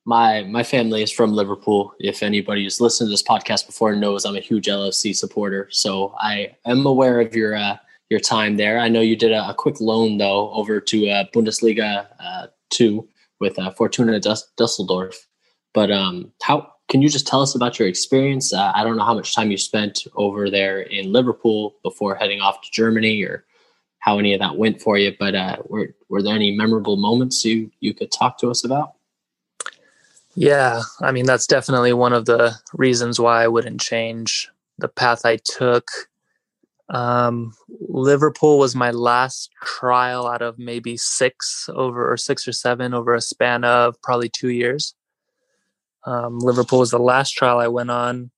My 0.05 0.43
my 0.43 0.63
family 0.63 1.01
is 1.01 1.12
from 1.12 1.31
Liverpool. 1.31 1.93
If 2.00 2.24
anybody 2.24 2.63
who's 2.63 2.81
listened 2.81 3.07
to 3.07 3.12
this 3.12 3.24
podcast 3.24 3.65
before 3.65 3.95
knows, 3.95 4.25
I'm 4.25 4.36
a 4.36 4.41
huge 4.41 4.67
LFC 4.67 5.15
supporter, 5.15 5.69
so 5.72 6.13
I 6.19 6.55
am 6.65 6.86
aware 6.86 7.22
of 7.22 7.33
your 7.33 7.55
uh, 7.55 7.77
your 8.10 8.19
time 8.19 8.57
there. 8.57 8.79
I 8.79 8.89
know 8.89 9.00
you 9.00 9.15
did 9.15 9.31
a, 9.31 9.50
a 9.50 9.53
quick 9.53 9.79
loan 9.79 10.17
though 10.17 10.51
over 10.51 10.81
to 10.81 11.10
uh, 11.10 11.24
Bundesliga 11.33 12.07
uh, 12.19 12.48
two 12.69 13.07
with 13.39 13.57
uh, 13.57 13.72
Fortuna 13.72 14.19
Dusseldorf. 14.19 15.25
But 15.74 15.89
um, 15.89 16.33
how 16.41 16.74
can 16.89 17.01
you 17.01 17.07
just 17.07 17.25
tell 17.25 17.41
us 17.41 17.55
about 17.55 17.79
your 17.79 17.88
experience? 17.88 18.53
Uh, 18.53 18.74
I 18.75 18.83
don't 18.83 18.98
know 18.98 19.05
how 19.05 19.15
much 19.15 19.33
time 19.33 19.51
you 19.51 19.57
spent 19.57 20.05
over 20.15 20.50
there 20.50 20.81
in 20.81 21.13
Liverpool 21.13 21.75
before 21.81 22.15
heading 22.15 22.41
off 22.41 22.62
to 22.62 22.72
Germany, 22.72 23.24
or 23.24 23.45
how 24.00 24.19
any 24.19 24.33
of 24.33 24.41
that 24.41 24.57
went 24.57 24.81
for 24.81 24.98
you. 24.98 25.15
But 25.17 25.33
uh, 25.33 25.57
were 25.65 25.95
were 26.10 26.22
there 26.22 26.36
any 26.36 26.51
memorable 26.51 26.98
moments 26.98 27.45
you 27.45 27.72
you 27.79 27.93
could 27.93 28.12
talk 28.12 28.38
to 28.39 28.50
us 28.50 28.65
about? 28.65 28.95
Yeah, 30.35 30.81
I 31.01 31.11
mean 31.11 31.25
that's 31.25 31.47
definitely 31.47 31.93
one 31.93 32.13
of 32.13 32.25
the 32.25 32.55
reasons 32.73 33.19
why 33.19 33.43
I 33.43 33.47
wouldn't 33.47 33.81
change 33.81 34.49
the 34.79 34.87
path 34.87 35.25
I 35.25 35.37
took. 35.37 35.87
Um, 36.89 37.53
Liverpool 37.79 38.59
was 38.59 38.75
my 38.75 38.91
last 38.91 39.51
trial 39.63 40.27
out 40.27 40.41
of 40.41 40.59
maybe 40.59 40.97
six 40.97 41.69
over 41.73 42.11
or 42.11 42.17
six 42.17 42.47
or 42.47 42.51
seven 42.51 42.93
over 42.93 43.13
a 43.15 43.21
span 43.21 43.63
of 43.63 44.01
probably 44.01 44.29
two 44.29 44.49
years. 44.49 44.95
Um, 46.05 46.39
Liverpool 46.39 46.79
was 46.79 46.91
the 46.91 46.99
last 46.99 47.31
trial 47.31 47.59
I 47.59 47.67
went 47.67 47.91
on. 47.91 48.31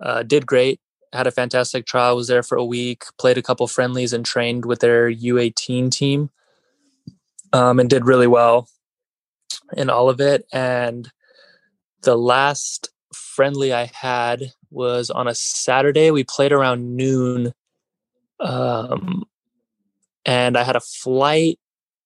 Uh, 0.00 0.22
did 0.22 0.46
great. 0.46 0.80
Had 1.12 1.26
a 1.26 1.30
fantastic 1.30 1.86
trial. 1.86 2.16
Was 2.16 2.28
there 2.28 2.42
for 2.42 2.58
a 2.58 2.64
week. 2.64 3.04
Played 3.18 3.38
a 3.38 3.42
couple 3.42 3.66
friendlies 3.68 4.12
and 4.12 4.24
trained 4.24 4.64
with 4.66 4.80
their 4.80 5.10
U18 5.10 5.90
team, 5.90 6.30
um, 7.52 7.78
and 7.80 7.88
did 7.88 8.04
really 8.04 8.26
well 8.26 8.68
in 9.76 9.90
all 9.90 10.08
of 10.08 10.20
it. 10.20 10.46
And 10.52 11.10
the 12.02 12.16
last 12.16 12.90
friendly 13.12 13.72
I 13.72 13.90
had 13.94 14.52
was 14.70 15.10
on 15.10 15.28
a 15.28 15.34
Saturday. 15.34 16.10
We 16.10 16.24
played 16.24 16.52
around 16.52 16.96
noon, 16.96 17.52
um, 18.40 19.24
and 20.24 20.56
I 20.56 20.64
had 20.64 20.76
a 20.76 20.80
flight. 20.80 21.58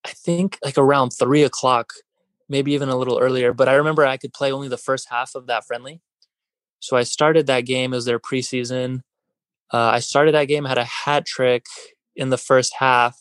I 0.05 0.11
think 0.11 0.59
like 0.65 0.79
around 0.79 1.11
three 1.11 1.43
o'clock 1.43 1.93
maybe 2.49 2.73
even 2.73 2.89
a 2.89 2.97
little 2.97 3.19
earlier. 3.19 3.53
But 3.53 3.69
I 3.69 3.75
remember 3.75 4.05
I 4.05 4.17
could 4.17 4.33
play 4.33 4.51
only 4.51 4.69
the 4.69 4.79
first 4.79 5.09
half 5.11 5.35
of 5.35 5.47
that 5.47 5.65
friendly. 5.67 6.01
So 6.81 6.97
I 6.97 7.03
started 7.03 7.47
that 7.47 7.63
game 7.63 7.93
as 7.93 8.05
their 8.05 8.19
preseason. 8.19 9.01
Uh, 9.73 9.91
I 9.93 9.99
started 9.99 10.35
that 10.35 10.47
game, 10.47 10.65
had 10.65 10.79
a 10.79 10.85
hat 10.85 11.27
trick 11.27 11.67
in 12.17 12.31
the 12.31 12.39
first 12.39 12.75
half, 12.79 13.19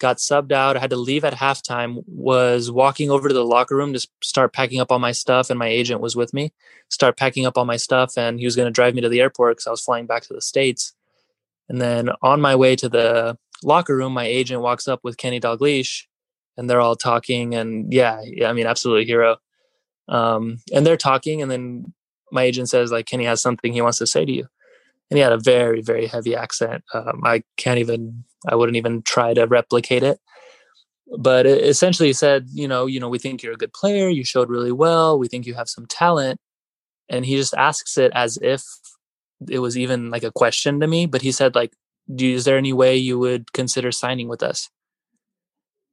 got 0.00 0.16
subbed 0.16 0.50
out. 0.50 0.76
I 0.76 0.80
had 0.80 0.90
to 0.90 0.96
leave 0.96 1.24
at 1.24 1.34
halftime, 1.34 2.02
was 2.08 2.70
walking 2.70 3.10
over 3.10 3.28
to 3.28 3.34
the 3.34 3.44
locker 3.44 3.76
room 3.76 3.92
to 3.92 4.08
start 4.22 4.52
packing 4.52 4.80
up 4.80 4.90
all 4.90 4.98
my 4.98 5.12
stuff. 5.12 5.50
And 5.50 5.58
my 5.58 5.68
agent 5.68 6.00
was 6.00 6.16
with 6.16 6.34
me, 6.34 6.52
start 6.88 7.16
packing 7.16 7.46
up 7.46 7.56
all 7.56 7.64
my 7.64 7.76
stuff. 7.76 8.18
And 8.18 8.40
he 8.40 8.46
was 8.46 8.56
going 8.56 8.66
to 8.66 8.72
drive 8.72 8.94
me 8.94 9.02
to 9.02 9.08
the 9.08 9.20
airport 9.20 9.58
because 9.58 9.66
I 9.68 9.70
was 9.70 9.82
flying 9.82 10.06
back 10.06 10.22
to 10.24 10.34
the 10.34 10.40
States. 10.40 10.94
And 11.68 11.80
then 11.80 12.10
on 12.22 12.40
my 12.40 12.56
way 12.56 12.74
to 12.76 12.88
the 12.88 13.38
locker 13.62 13.96
room, 13.96 14.12
my 14.12 14.24
agent 14.24 14.62
walks 14.62 14.88
up 14.88 15.00
with 15.04 15.18
Kenny 15.18 15.38
Dalglish 15.38 16.06
and 16.56 16.68
they're 16.68 16.80
all 16.80 16.96
talking 16.96 17.54
and 17.54 17.92
yeah, 17.92 18.20
yeah 18.24 18.50
I 18.50 18.52
mean 18.52 18.66
absolutely 18.66 19.04
hero. 19.04 19.36
Um, 20.08 20.58
and 20.74 20.84
they're 20.84 20.96
talking 20.96 21.42
and 21.42 21.50
then 21.50 21.92
my 22.32 22.42
agent 22.42 22.68
says 22.68 22.90
like 22.90 23.06
Kenny 23.06 23.24
has 23.24 23.40
something 23.40 23.72
he 23.72 23.82
wants 23.82 23.98
to 23.98 24.06
say 24.06 24.24
to 24.24 24.32
you. 24.32 24.48
And 25.10 25.18
he 25.18 25.22
had 25.22 25.32
a 25.32 25.38
very 25.38 25.82
very 25.82 26.06
heavy 26.06 26.34
accent. 26.34 26.84
Um, 26.94 27.22
I 27.24 27.42
can't 27.56 27.78
even 27.78 28.24
I 28.48 28.54
wouldn't 28.54 28.76
even 28.76 29.02
try 29.02 29.34
to 29.34 29.46
replicate 29.46 30.02
it. 30.02 30.18
But 31.18 31.46
it 31.46 31.64
essentially 31.64 32.08
he 32.08 32.12
said, 32.12 32.46
you 32.52 32.68
know, 32.68 32.86
you 32.86 33.00
know, 33.00 33.08
we 33.08 33.18
think 33.18 33.42
you're 33.42 33.54
a 33.54 33.58
good 33.58 33.72
player. 33.72 34.08
You 34.08 34.24
showed 34.24 34.48
really 34.48 34.72
well. 34.72 35.18
We 35.18 35.28
think 35.28 35.46
you 35.46 35.54
have 35.54 35.68
some 35.68 35.86
talent. 35.86 36.38
And 37.08 37.26
he 37.26 37.36
just 37.36 37.54
asks 37.54 37.98
it 37.98 38.12
as 38.14 38.38
if 38.40 38.62
it 39.48 39.58
was 39.58 39.76
even 39.76 40.10
like 40.10 40.22
a 40.22 40.30
question 40.30 40.78
to 40.80 40.86
me. 40.86 41.06
But 41.06 41.22
he 41.22 41.32
said, 41.32 41.56
like, 41.56 41.72
do, 42.14 42.32
is 42.32 42.44
there 42.44 42.58
any 42.58 42.72
way 42.72 42.96
you 42.96 43.18
would 43.18 43.52
consider 43.52 43.90
signing 43.90 44.28
with 44.28 44.42
us? 44.42 44.70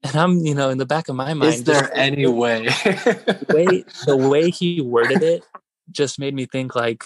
And 0.03 0.15
I'm, 0.15 0.45
you 0.45 0.53
know, 0.53 0.69
in 0.69 0.77
the 0.77 0.86
back 0.86 1.09
of 1.09 1.15
my 1.15 1.33
mind, 1.33 1.53
is 1.53 1.63
there 1.63 1.95
any 1.95 2.27
way? 2.27 2.65
the 2.65 3.45
way 3.50 3.83
the 4.05 4.15
way 4.15 4.51
he 4.51 4.79
worded 4.79 5.24
it 5.24 5.43
just 5.91 6.19
made 6.19 6.36
me 6.36 6.45
think 6.45 6.75
like, 6.75 7.03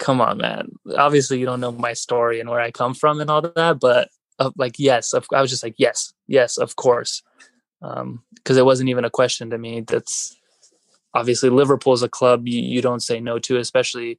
come 0.00 0.20
on, 0.20 0.38
man. 0.38 0.72
Obviously, 0.96 1.38
you 1.38 1.46
don't 1.46 1.60
know 1.60 1.70
my 1.70 1.92
story 1.92 2.40
and 2.40 2.48
where 2.48 2.58
I 2.58 2.72
come 2.72 2.94
from 2.94 3.20
and 3.20 3.30
all 3.30 3.42
that, 3.42 3.78
but 3.78 4.08
uh, 4.40 4.50
like, 4.56 4.78
yes, 4.78 5.14
I 5.14 5.40
was 5.40 5.50
just 5.50 5.62
like, 5.62 5.74
yes, 5.76 6.12
yes, 6.26 6.56
of 6.56 6.74
course, 6.74 7.22
because 7.80 8.00
um, 8.00 8.22
it 8.46 8.64
wasn't 8.64 8.88
even 8.88 9.04
a 9.04 9.10
question 9.10 9.50
to 9.50 9.58
me. 9.58 9.82
That's 9.82 10.36
obviously 11.14 11.50
Liverpool 11.50 11.92
is 11.92 12.02
a 12.02 12.08
club 12.08 12.48
you, 12.48 12.60
you 12.60 12.82
don't 12.82 13.02
say 13.02 13.20
no 13.20 13.38
to, 13.40 13.58
especially 13.58 14.18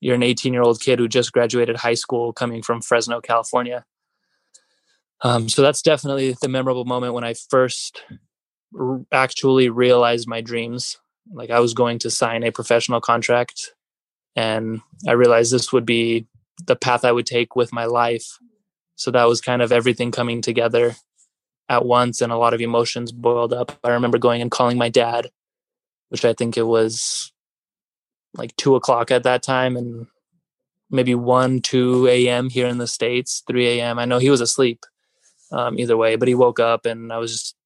you're 0.00 0.14
an 0.14 0.22
18 0.22 0.52
year 0.52 0.62
old 0.62 0.80
kid 0.80 0.98
who 0.98 1.08
just 1.08 1.32
graduated 1.32 1.76
high 1.76 1.94
school 1.94 2.32
coming 2.32 2.62
from 2.62 2.80
Fresno, 2.80 3.20
California. 3.20 3.84
Um, 5.22 5.48
so 5.48 5.60
that's 5.60 5.82
definitely 5.82 6.36
the 6.40 6.48
memorable 6.48 6.86
moment 6.86 7.12
when 7.12 7.24
I 7.24 7.34
first 7.34 8.02
r- 8.78 9.04
actually 9.12 9.68
realized 9.68 10.26
my 10.26 10.40
dreams. 10.40 10.98
Like 11.30 11.50
I 11.50 11.60
was 11.60 11.74
going 11.74 11.98
to 12.00 12.10
sign 12.10 12.42
a 12.42 12.52
professional 12.52 13.00
contract, 13.00 13.74
and 14.36 14.80
I 15.06 15.12
realized 15.12 15.52
this 15.52 15.72
would 15.72 15.86
be 15.86 16.26
the 16.66 16.76
path 16.76 17.04
I 17.04 17.12
would 17.12 17.26
take 17.26 17.56
with 17.56 17.72
my 17.72 17.86
life. 17.86 18.38
So 18.96 19.10
that 19.10 19.24
was 19.24 19.40
kind 19.40 19.62
of 19.62 19.72
everything 19.72 20.10
coming 20.10 20.42
together 20.42 20.96
at 21.68 21.84
once, 21.84 22.20
and 22.20 22.32
a 22.32 22.36
lot 22.36 22.54
of 22.54 22.60
emotions 22.60 23.12
boiled 23.12 23.52
up. 23.52 23.78
I 23.84 23.90
remember 23.90 24.18
going 24.18 24.42
and 24.42 24.50
calling 24.50 24.78
my 24.78 24.88
dad, 24.88 25.30
which 26.08 26.24
I 26.24 26.32
think 26.32 26.56
it 26.56 26.64
was 26.64 27.32
like 28.34 28.54
two 28.56 28.74
o'clock 28.74 29.10
at 29.10 29.22
that 29.22 29.42
time, 29.42 29.76
and 29.76 30.06
maybe 30.90 31.14
1 31.14 31.60
2 31.60 32.08
a.m 32.08 32.50
here 32.50 32.66
in 32.66 32.78
the 32.78 32.86
states 32.86 33.44
3 33.46 33.78
a.m 33.78 33.96
i 34.00 34.04
know 34.04 34.18
he 34.18 34.28
was 34.28 34.40
asleep 34.40 34.84
um, 35.52 35.78
either 35.78 35.96
way. 35.96 36.16
But 36.16 36.28
he 36.28 36.34
woke 36.34 36.60
up 36.60 36.86
and 36.86 37.12
I 37.12 37.18
was 37.18 37.32
just 37.32 37.56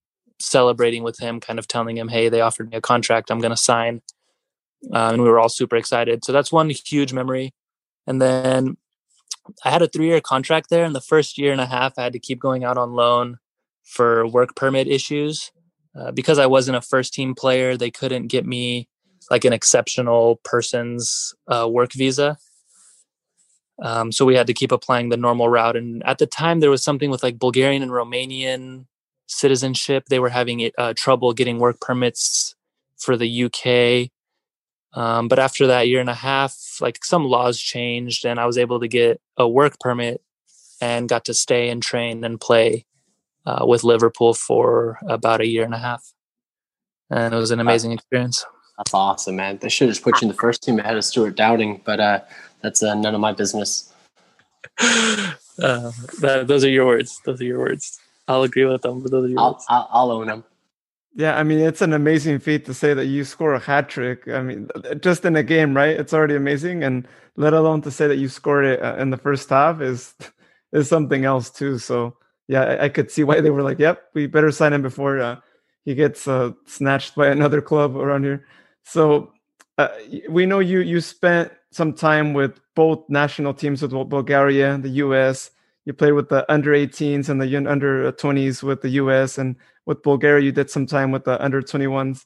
celebrating 0.40 1.02
with 1.02 1.18
him, 1.18 1.40
kind 1.40 1.59
of 1.59 1.68
telling 1.68 1.97
him, 1.97 2.09
hey, 2.09 2.28
they 2.28 2.40
offered 2.40 2.71
me 2.71 2.76
a 2.76 2.80
contract 2.80 3.30
I'm 3.30 3.40
going 3.40 3.50
to 3.50 3.56
sign. 3.56 4.02
Uh, 4.93 5.11
and 5.12 5.23
we 5.23 5.29
were 5.29 5.38
all 5.38 5.49
super 5.49 5.76
excited. 5.76 6.25
So 6.25 6.33
that's 6.33 6.53
one 6.53 6.71
huge 6.71 7.12
memory. 7.12 7.53
And 8.07 8.21
then 8.21 8.76
I 9.64 9.71
had 9.71 9.83
a 9.83 9.88
three 9.88 10.07
year 10.07 10.21
contract 10.21 10.71
there. 10.71 10.85
And 10.85 10.95
the 10.95 11.00
first 11.00 11.38
year 11.38 11.53
and 11.53 11.61
a 11.61 11.67
half, 11.67 11.99
I 11.99 12.05
had 12.05 12.12
to 12.12 12.19
keep 12.19 12.38
going 12.38 12.64
out 12.64 12.79
on 12.79 12.93
loan 12.93 13.38
for 13.83 14.26
work 14.26 14.57
permit 14.57 14.88
issues. 14.88 15.50
Uh, 15.97 16.11
because 16.11 16.41
I 16.41 16.47
wasn't 16.47 16.76
a 16.76 16.81
first 16.81 17.14
team 17.14 17.37
player, 17.37 17.76
they 17.76 17.91
couldn't 17.91 18.26
get 18.26 18.45
me 18.45 18.88
like 19.31 19.45
an 19.45 19.53
exceptional 19.53 20.41
person's 20.45 21.33
uh, 21.47 21.69
work 21.71 21.93
visa. 21.93 22.37
Um, 23.83 24.12
so 24.12 24.25
we 24.25 24.35
had 24.35 24.47
to 24.49 24.55
keep 24.55 24.73
applying 24.73 25.09
the 25.09 25.17
normal 25.17 25.49
route. 25.49 25.76
And 25.76 26.03
at 26.05 26.19
the 26.19 26.26
time, 26.26 26.61
there 26.61 26.71
was 26.71 26.83
something 26.83 27.11
with 27.11 27.23
like 27.23 27.38
Bulgarian 27.38 27.83
and 27.83 27.93
Romanian 27.93 28.87
citizenship. 29.26 30.07
They 30.09 30.19
were 30.19 30.29
having 30.29 30.71
uh, 30.79 30.95
trouble 30.97 31.33
getting 31.33 31.59
work 31.59 31.81
permits 31.81 32.55
for 32.99 33.17
the 33.17 33.45
UK. 33.45 34.11
Um, 34.95 35.29
but 35.29 35.39
after 35.39 35.67
that 35.67 35.89
year 35.89 36.01
and 36.01 36.11
a 36.11 36.15
half, 36.15 36.57
like 36.81 37.05
some 37.05 37.25
laws 37.25 37.61
changed, 37.61 38.25
and 38.25 38.39
I 38.39 38.47
was 38.47 38.59
able 38.59 38.81
to 38.81 38.89
get 38.89 39.21
a 39.37 39.49
work 39.49 39.79
permit 39.81 40.23
and 40.81 41.09
got 41.09 41.25
to 41.27 41.35
stay 41.35 41.69
and 41.69 41.83
train 41.83 42.25
and 42.25 42.41
play 42.41 42.87
uh, 43.47 43.65
with 43.67 43.85
Liverpool 43.85 44.35
for 44.35 44.99
about 45.09 45.41
a 45.41 45.47
year 45.47 45.65
and 45.65 45.75
a 45.75 45.79
half. 45.79 46.13
And 47.11 47.35
it 47.35 47.37
was 47.37 47.51
an 47.51 47.61
amazing 47.61 47.93
experience. 47.93 48.45
That's 48.79 48.95
awesome, 48.95 49.37
man. 49.37 49.59
They 49.61 49.69
should 49.69 49.89
have 49.89 49.95
just 49.95 50.05
put 50.05 50.21
you 50.21 50.27
in 50.27 50.29
the 50.29 50.39
first 50.39 50.63
team 50.63 50.79
ahead 50.79 50.97
of 50.97 51.05
Stewart 51.05 51.37
Downing, 51.37 51.81
but 51.85 52.01
uh, 52.01 52.21
that's 52.61 52.83
uh, 52.83 52.95
none 52.95 53.15
of 53.15 53.21
my 53.21 53.33
business. 53.33 53.93
Uh, 55.63 55.93
that, 56.21 56.49
those 56.49 56.65
are 56.65 56.69
your 56.69 56.85
words. 56.85 57.21
Those 57.25 57.41
are 57.41 57.45
your 57.45 57.61
words. 57.61 58.01
I'll 58.27 58.43
agree 58.43 58.65
with 58.65 58.83
them, 58.83 59.03
but 59.03 59.13
those 59.13 59.27
are 59.27 59.29
your 59.29 59.39
I'll, 59.39 59.53
words. 59.53 59.65
I'll, 59.69 59.89
I'll 59.93 60.11
own 60.11 60.27
them. 60.27 60.45
Yeah, 61.14 61.37
I 61.37 61.44
mean, 61.44 61.61
it's 61.61 61.80
an 61.83 61.92
amazing 61.92 62.40
feat 62.40 62.64
to 62.66 62.75
say 62.75 62.92
that 62.94 63.06
you 63.06 63.25
score 63.25 63.54
a 63.54 63.61
hat 63.61 63.88
trick. 63.88 64.26
I 64.28 64.42
mean, 64.42 64.68
just 65.00 65.25
in 65.25 65.37
a 65.37 65.44
game, 65.44 65.76
right? 65.76 65.90
It's 65.99 66.12
already 66.12 66.35
amazing, 66.35 66.83
and 66.83 67.06
let 67.37 67.52
alone 67.54 67.83
to 67.83 67.90
say 67.90 68.09
that 68.09 68.16
you 68.16 68.28
scored 68.28 68.64
it 68.64 68.83
uh, 68.83 68.97
in 68.99 69.11
the 69.11 69.16
first 69.16 69.49
half 69.50 69.80
is 69.80 70.14
is 70.73 70.88
something 70.88 71.25
else 71.25 71.50
too. 71.50 71.78
So 71.78 72.16
yeah, 72.49 72.78
I, 72.80 72.88
could 72.88 73.11
see 73.12 73.23
why 73.25 73.40
they 73.40 73.50
were 73.50 73.62
like, 73.62 73.78
"Yep, 73.78 74.02
we 74.14 74.26
better 74.26 74.50
sign 74.50 74.73
him 74.73 74.83
before 74.83 75.21
uh, 75.21 75.37
he 75.85 75.94
gets 75.94 76.26
uh, 76.26 76.52
snatched 76.66 77.14
by 77.14 77.28
another 77.37 77.61
club 77.62 77.97
around 77.97 78.25
here." 78.25 78.44
So 78.85 79.33
uh, 79.78 79.88
we 80.28 80.47
know 80.47 80.59
you 80.59 80.80
you 80.80 81.00
spent 81.00 81.52
some 81.71 81.92
time 81.92 82.33
with 82.35 82.59
both 82.75 83.04
national 83.09 83.54
teams 83.54 83.83
with 83.83 83.92
Bulgaria, 83.92 84.78
the 84.78 84.88
US. 85.04 85.50
You 85.85 85.93
played 85.93 86.12
with 86.12 86.29
the 86.29 86.50
under 86.50 86.73
18s 86.73 87.29
and 87.29 87.41
the 87.41 87.57
under 87.71 88.11
20s 88.12 88.62
with 88.62 88.83
the 88.83 88.91
US, 88.91 89.38
and 89.38 89.57
with 89.87 90.03
Bulgaria, 90.03 90.45
you 90.45 90.53
did 90.53 90.71
some 90.71 90.87
time 90.87 91.11
with 91.11 91.25
the 91.25 91.43
under 91.43 91.61
21s. 91.61 92.25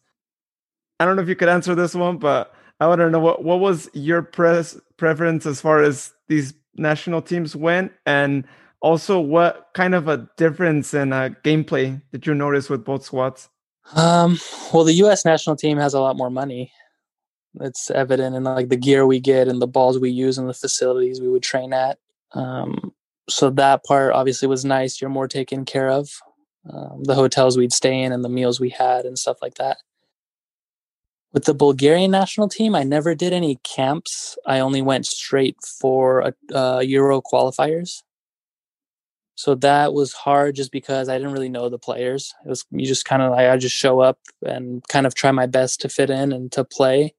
I 1.00 1.04
don't 1.04 1.16
know 1.16 1.22
if 1.22 1.28
you 1.28 1.36
could 1.36 1.48
answer 1.48 1.74
this 1.74 1.94
one, 1.94 2.18
but 2.18 2.54
I 2.80 2.86
want 2.86 3.00
to 3.00 3.10
know 3.10 3.20
what 3.20 3.44
what 3.44 3.60
was 3.60 3.88
your 3.92 4.22
press 4.22 4.78
preference 4.96 5.46
as 5.46 5.60
far 5.60 5.82
as 5.82 6.12
these 6.28 6.54
national 6.76 7.22
teams 7.22 7.56
went, 7.56 7.92
and 8.06 8.44
also 8.80 9.18
what 9.18 9.68
kind 9.74 9.94
of 9.94 10.08
a 10.08 10.28
difference 10.36 10.94
in 10.94 11.12
uh, 11.12 11.30
gameplay 11.42 12.00
did 12.12 12.26
you 12.26 12.34
notice 12.34 12.70
with 12.70 12.84
both 12.84 13.04
squads? 13.04 13.48
Um, 13.94 14.38
well, 14.72 14.84
the 14.84 14.92
U.S. 14.94 15.24
national 15.24 15.56
team 15.56 15.78
has 15.78 15.94
a 15.94 16.00
lot 16.00 16.16
more 16.16 16.30
money, 16.30 16.70
it's 17.60 17.90
evident 17.90 18.36
in 18.36 18.44
like 18.44 18.68
the 18.68 18.76
gear 18.76 19.06
we 19.06 19.20
get 19.20 19.48
and 19.48 19.60
the 19.60 19.66
balls 19.66 19.98
we 19.98 20.10
use 20.10 20.38
and 20.38 20.48
the 20.48 20.54
facilities 20.54 21.20
we 21.20 21.28
would 21.28 21.42
train 21.42 21.72
at. 21.72 21.98
Um, 22.32 22.92
so 23.28 23.50
that 23.50 23.84
part 23.84 24.12
obviously 24.12 24.48
was 24.48 24.64
nice. 24.64 25.00
You're 25.00 25.10
more 25.10 25.28
taken 25.28 25.64
care 25.64 25.90
of. 25.90 26.10
Um, 26.72 27.04
the 27.04 27.14
hotels 27.14 27.56
we'd 27.56 27.72
stay 27.72 28.02
in 28.02 28.12
and 28.12 28.24
the 28.24 28.28
meals 28.28 28.60
we 28.60 28.70
had 28.70 29.04
and 29.04 29.18
stuff 29.18 29.38
like 29.40 29.54
that. 29.54 29.78
With 31.32 31.44
the 31.44 31.54
Bulgarian 31.54 32.10
national 32.10 32.48
team, 32.48 32.74
I 32.74 32.84
never 32.84 33.14
did 33.14 33.32
any 33.32 33.56
camps. 33.62 34.36
I 34.46 34.60
only 34.60 34.82
went 34.82 35.06
straight 35.06 35.56
for 35.80 36.20
a, 36.20 36.34
uh, 36.54 36.80
Euro 36.80 37.20
qualifiers. 37.20 38.02
So 39.34 39.54
that 39.56 39.92
was 39.92 40.12
hard 40.14 40.56
just 40.56 40.72
because 40.72 41.08
I 41.08 41.16
didn't 41.16 41.32
really 41.32 41.48
know 41.48 41.68
the 41.68 41.78
players. 41.78 42.34
It 42.44 42.48
was 42.48 42.64
you 42.70 42.86
just 42.86 43.04
kind 43.04 43.22
of 43.22 43.30
like 43.30 43.48
I 43.48 43.56
just 43.56 43.76
show 43.76 44.00
up 44.00 44.18
and 44.44 44.82
kind 44.88 45.06
of 45.06 45.14
try 45.14 45.30
my 45.30 45.46
best 45.46 45.80
to 45.82 45.88
fit 45.88 46.10
in 46.10 46.32
and 46.32 46.50
to 46.52 46.64
play, 46.64 47.14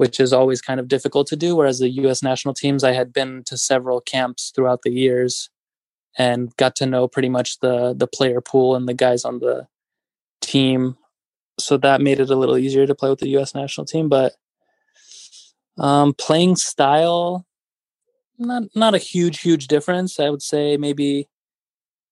which 0.00 0.18
is 0.18 0.32
always 0.32 0.62
kind 0.62 0.80
of 0.80 0.88
difficult 0.88 1.26
to 1.26 1.36
do. 1.36 1.54
Whereas 1.54 1.78
the 1.78 1.90
U.S. 2.04 2.22
national 2.22 2.54
teams, 2.54 2.82
I 2.82 2.92
had 2.92 3.12
been 3.12 3.42
to 3.44 3.58
several 3.58 4.00
camps 4.00 4.50
throughout 4.54 4.80
the 4.80 4.90
years 4.90 5.50
and 6.16 6.56
got 6.56 6.74
to 6.76 6.86
know 6.86 7.06
pretty 7.06 7.28
much 7.28 7.60
the 7.60 7.92
the 7.92 8.06
player 8.06 8.40
pool 8.40 8.74
and 8.74 8.88
the 8.88 8.94
guys 8.94 9.26
on 9.26 9.40
the 9.40 9.66
team 10.40 10.96
so 11.58 11.76
that 11.76 12.00
made 12.00 12.18
it 12.18 12.30
a 12.30 12.34
little 12.34 12.56
easier 12.56 12.86
to 12.86 12.94
play 12.94 13.10
with 13.10 13.18
the 13.18 13.28
U.S. 13.36 13.54
national 13.54 13.84
team. 13.84 14.08
But 14.08 14.32
um, 15.76 16.14
playing 16.14 16.56
style, 16.56 17.44
not 18.38 18.62
not 18.74 18.94
a 18.94 19.04
huge 19.12 19.42
huge 19.42 19.66
difference. 19.68 20.18
I 20.18 20.30
would 20.30 20.40
say 20.40 20.78
maybe 20.78 21.28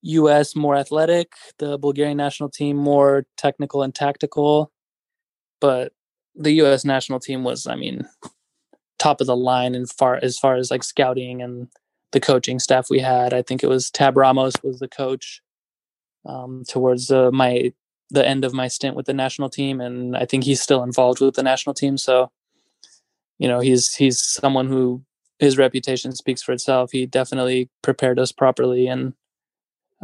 U.S. 0.02 0.54
more 0.54 0.76
athletic, 0.76 1.32
the 1.58 1.78
Bulgarian 1.78 2.18
national 2.18 2.50
team 2.50 2.76
more 2.76 3.24
technical 3.38 3.82
and 3.82 3.94
tactical, 3.94 4.72
but 5.58 5.94
the 6.38 6.52
U.S. 6.52 6.84
national 6.84 7.20
team 7.20 7.44
was, 7.44 7.66
I 7.66 7.74
mean, 7.74 8.06
top 8.98 9.20
of 9.20 9.26
the 9.26 9.36
line 9.36 9.74
and 9.74 9.90
far 9.90 10.18
as 10.22 10.38
far 10.38 10.56
as 10.56 10.70
like 10.70 10.82
scouting 10.82 11.42
and 11.42 11.68
the 12.12 12.20
coaching 12.20 12.58
staff 12.58 12.88
we 12.88 13.00
had. 13.00 13.34
I 13.34 13.42
think 13.42 13.62
it 13.62 13.68
was 13.68 13.90
Tab 13.90 14.16
Ramos 14.16 14.54
was 14.62 14.78
the 14.78 14.88
coach 14.88 15.42
um, 16.24 16.62
towards 16.66 17.10
uh, 17.10 17.30
my 17.30 17.72
the 18.10 18.26
end 18.26 18.44
of 18.44 18.54
my 18.54 18.68
stint 18.68 18.96
with 18.96 19.06
the 19.06 19.12
national 19.12 19.50
team, 19.50 19.80
and 19.80 20.16
I 20.16 20.24
think 20.24 20.44
he's 20.44 20.62
still 20.62 20.82
involved 20.82 21.20
with 21.20 21.34
the 21.34 21.42
national 21.42 21.74
team. 21.74 21.98
So, 21.98 22.30
you 23.38 23.48
know, 23.48 23.60
he's 23.60 23.94
he's 23.94 24.20
someone 24.20 24.68
who 24.68 25.02
his 25.38 25.58
reputation 25.58 26.14
speaks 26.14 26.42
for 26.42 26.52
itself. 26.52 26.90
He 26.92 27.06
definitely 27.06 27.68
prepared 27.82 28.18
us 28.18 28.32
properly 28.32 28.86
and 28.88 29.12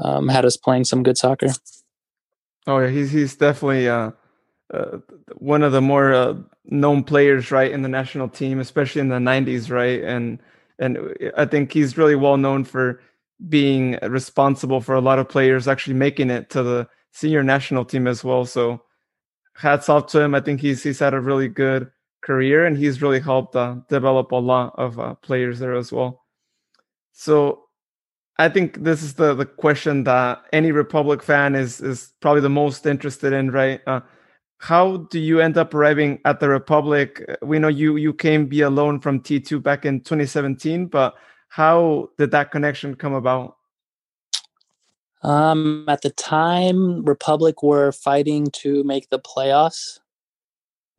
um, 0.03 0.29
had 0.29 0.45
us 0.45 0.57
playing 0.57 0.85
some 0.85 1.03
good 1.03 1.17
soccer. 1.17 1.49
Oh 2.67 2.79
yeah, 2.79 2.89
he's 2.89 3.11
he's 3.11 3.37
definitely 3.37 3.89
uh, 3.89 4.13
uh, 4.75 4.99
one 5.37 5.63
of 5.63 5.73
the 5.73 5.81
more 5.81 6.13
uh, 6.13 6.35
known 6.67 7.05
players, 7.05 7.51
right, 7.51 7.71
in 7.71 7.83
the 7.83 7.89
national 7.89 8.29
team, 8.29 8.61
especially 8.61 9.01
in 9.01 9.09
the 9.09 9.17
'90s, 9.17 9.71
right? 9.71 10.03
And 10.03 10.41
and 10.79 10.99
I 11.37 11.45
think 11.45 11.73
he's 11.73 11.97
really 11.97 12.17
well 12.17 12.37
known 12.37 12.65
for 12.65 13.01
being 13.49 13.99
responsible 14.03 14.81
for 14.81 14.95
a 14.95 15.01
lot 15.01 15.19
of 15.19 15.29
players 15.29 15.69
actually 15.69 15.95
making 15.95 16.31
it 16.31 16.51
to 16.51 16.63
the 16.63 16.89
senior 17.13 17.43
national 17.43 17.85
team 17.85 18.07
as 18.07 18.25
well. 18.25 18.45
So 18.45 18.83
hats 19.55 19.89
off 19.89 20.07
to 20.09 20.21
him. 20.21 20.35
I 20.35 20.41
think 20.41 20.61
he's 20.61 20.83
he's 20.83 20.99
had 20.99 21.15
a 21.15 21.21
really 21.21 21.49
good 21.49 21.91
career 22.23 22.65
and 22.65 22.77
he's 22.77 23.03
really 23.03 23.21
helped 23.21 23.55
uh, 23.55 23.77
develop 23.89 24.33
a 24.33 24.37
lot 24.37 24.75
of 24.77 24.99
uh, 24.99 25.15
players 25.17 25.59
there 25.59 25.75
as 25.75 25.93
well. 25.93 26.25
So 27.13 27.65
I 28.39 28.49
think 28.49 28.83
this 28.83 29.03
is 29.03 29.15
the 29.15 29.35
the 29.35 29.47
question 29.47 30.05
that 30.05 30.43
any 30.53 30.73
Republic 30.73 31.23
fan 31.23 31.55
is 31.55 31.81
is 31.81 32.13
probably 32.21 32.41
the 32.41 32.49
most 32.49 32.87
interested 32.87 33.33
in, 33.33 33.51
right? 33.51 33.81
Uh, 33.87 34.01
how 34.59 34.99
do 35.11 35.19
you 35.21 35.41
end 35.41 35.59
up 35.59 35.75
arriving 35.75 36.21
at 36.25 36.41
the 36.41 36.49
Republic? 36.49 37.23
We 37.43 37.59
know 37.59 37.69
you 37.69 37.97
you 37.97 38.15
came 38.15 38.47
be 38.47 38.65
loan 38.65 39.01
from 39.01 39.21
T2 39.21 39.63
back 39.63 39.85
in 39.85 40.01
2017, 40.01 40.87
but 40.87 41.15
how 41.49 42.11
did 42.19 42.31
that 42.31 42.51
connection 42.51 42.95
come 42.95 43.15
about? 43.15 43.57
Um, 45.23 45.87
at 45.89 46.03
the 46.03 46.11
time, 46.11 47.05
Republic 47.05 47.63
were 47.63 47.93
fighting 47.93 48.47
to 48.53 48.85
make 48.85 49.09
the 49.09 49.19
playoffs, 49.19 50.01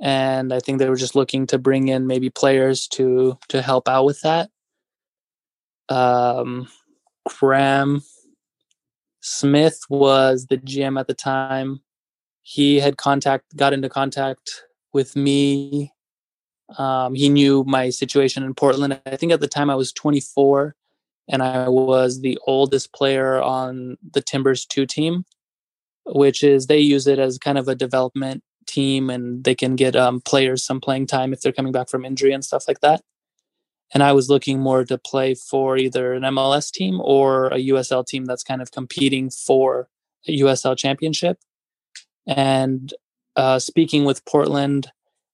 and 0.02 0.54
I 0.54 0.60
think 0.60 0.80
they 0.80 0.90
were 0.90 0.96
just 0.96 1.16
looking 1.16 1.46
to 1.48 1.60
bring 1.60 1.88
in 1.90 2.08
maybe 2.08 2.30
players 2.30 2.88
to 2.90 3.38
to 3.50 3.62
help 3.62 3.88
out 3.88 4.06
with 4.06 4.22
that. 4.22 4.50
Um, 5.90 6.68
Graham 7.28 8.02
Smith 9.22 9.82
was 9.90 10.48
the 10.48 10.58
GM 10.58 11.00
at 11.00 11.08
the 11.08 11.14
time. 11.14 11.82
He 12.48 12.80
had 12.80 12.98
contact, 12.98 13.56
got 13.56 13.74
into 13.74 13.90
contact 13.90 14.66
with 14.94 15.16
me. 15.16 15.92
Um, 16.78 17.16
he 17.16 17.28
knew 17.28 17.64
my 17.64 17.90
situation 17.90 18.44
in 18.44 18.54
Portland. 18.54 19.02
I 19.04 19.16
think 19.16 19.32
at 19.32 19.40
the 19.40 19.48
time 19.48 19.72
I 19.72 19.76
was 19.76 19.92
24 19.92 20.76
and 21.28 21.42
I 21.42 21.68
was 21.70 22.22
the 22.22 22.38
oldest 22.46 22.94
player 22.94 23.42
on 23.42 23.98
the 24.14 24.22
Timbers 24.22 24.64
2 24.68 24.86
team, 24.86 25.26
which 26.06 26.44
is 26.44 26.68
they 26.68 26.78
use 26.78 27.08
it 27.08 27.18
as 27.18 27.40
kind 27.40 27.58
of 27.58 27.68
a 27.68 27.74
development 27.74 28.44
team 28.68 29.10
and 29.10 29.44
they 29.44 29.56
can 29.56 29.76
get 29.76 29.96
um, 29.96 30.22
players 30.22 30.64
some 30.64 30.80
playing 30.80 31.08
time 31.08 31.34
if 31.34 31.42
they're 31.42 31.52
coming 31.52 31.72
back 31.72 31.90
from 31.90 32.06
injury 32.06 32.32
and 32.32 32.46
stuff 32.46 32.68
like 32.68 32.82
that. 32.82 33.02
And 33.92 34.04
I 34.04 34.12
was 34.12 34.30
looking 34.30 34.60
more 34.60 34.86
to 34.86 35.00
play 35.00 35.34
for 35.34 35.78
either 35.78 36.14
an 36.14 36.22
MLS 36.22 36.70
team 36.70 37.02
or 37.04 37.48
a 37.48 37.58
USL 37.58 38.06
team 38.06 38.26
that's 38.26 38.44
kind 38.44 38.62
of 38.62 38.72
competing 38.72 39.32
for 39.32 39.90
a 40.28 40.40
USL 40.42 40.78
championship. 40.78 41.40
And 42.28 42.94
uh, 43.36 43.60
speaking 43.60 44.06
with 44.06 44.26
Portland 44.26 44.92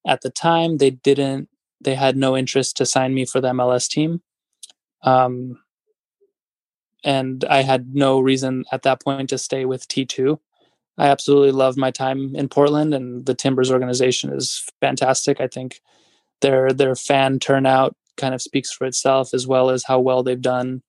at 0.07 0.21
the 0.21 0.29
time, 0.29 0.77
they 0.77 0.91
didn't, 0.91 1.49
they 1.79 1.95
had 1.95 2.17
no 2.17 2.35
interest 2.35 2.77
to 2.77 2.85
sign 2.85 3.13
me 3.13 3.25
for 3.25 3.41
the 3.41 3.49
MLS 3.49 3.87
team. 3.87 4.21
Um, 5.03 5.59
and 7.03 7.43
I 7.45 7.63
had 7.63 7.95
no 7.95 8.19
reason 8.19 8.65
at 8.71 8.83
that 8.83 9.03
point 9.03 9.29
to 9.29 9.37
stay 9.37 9.65
with 9.65 9.87
T2. 9.87 10.37
I 10.97 11.07
absolutely 11.07 11.51
loved 11.51 11.77
my 11.77 11.89
time 11.89 12.35
in 12.35 12.47
Portland, 12.47 12.93
and 12.93 13.25
the 13.25 13.33
Timbers 13.33 13.71
organization 13.71 14.31
is 14.31 14.63
fantastic. 14.81 15.41
I 15.41 15.47
think 15.47 15.81
their 16.41 16.71
their 16.73 16.95
fan 16.95 17.39
turnout 17.39 17.95
kind 18.17 18.35
of 18.35 18.41
speaks 18.41 18.71
for 18.71 18.85
itself, 18.85 19.33
as 19.33 19.47
well 19.47 19.69
as 19.69 19.85
how 19.85 19.99
well 19.99 20.21
they've 20.21 20.41
done 20.41 20.83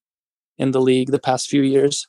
in 0.57 0.71
the 0.71 0.81
league 0.81 1.11
the 1.11 1.19
past 1.19 1.49
few 1.49 1.61
years. 1.61 2.07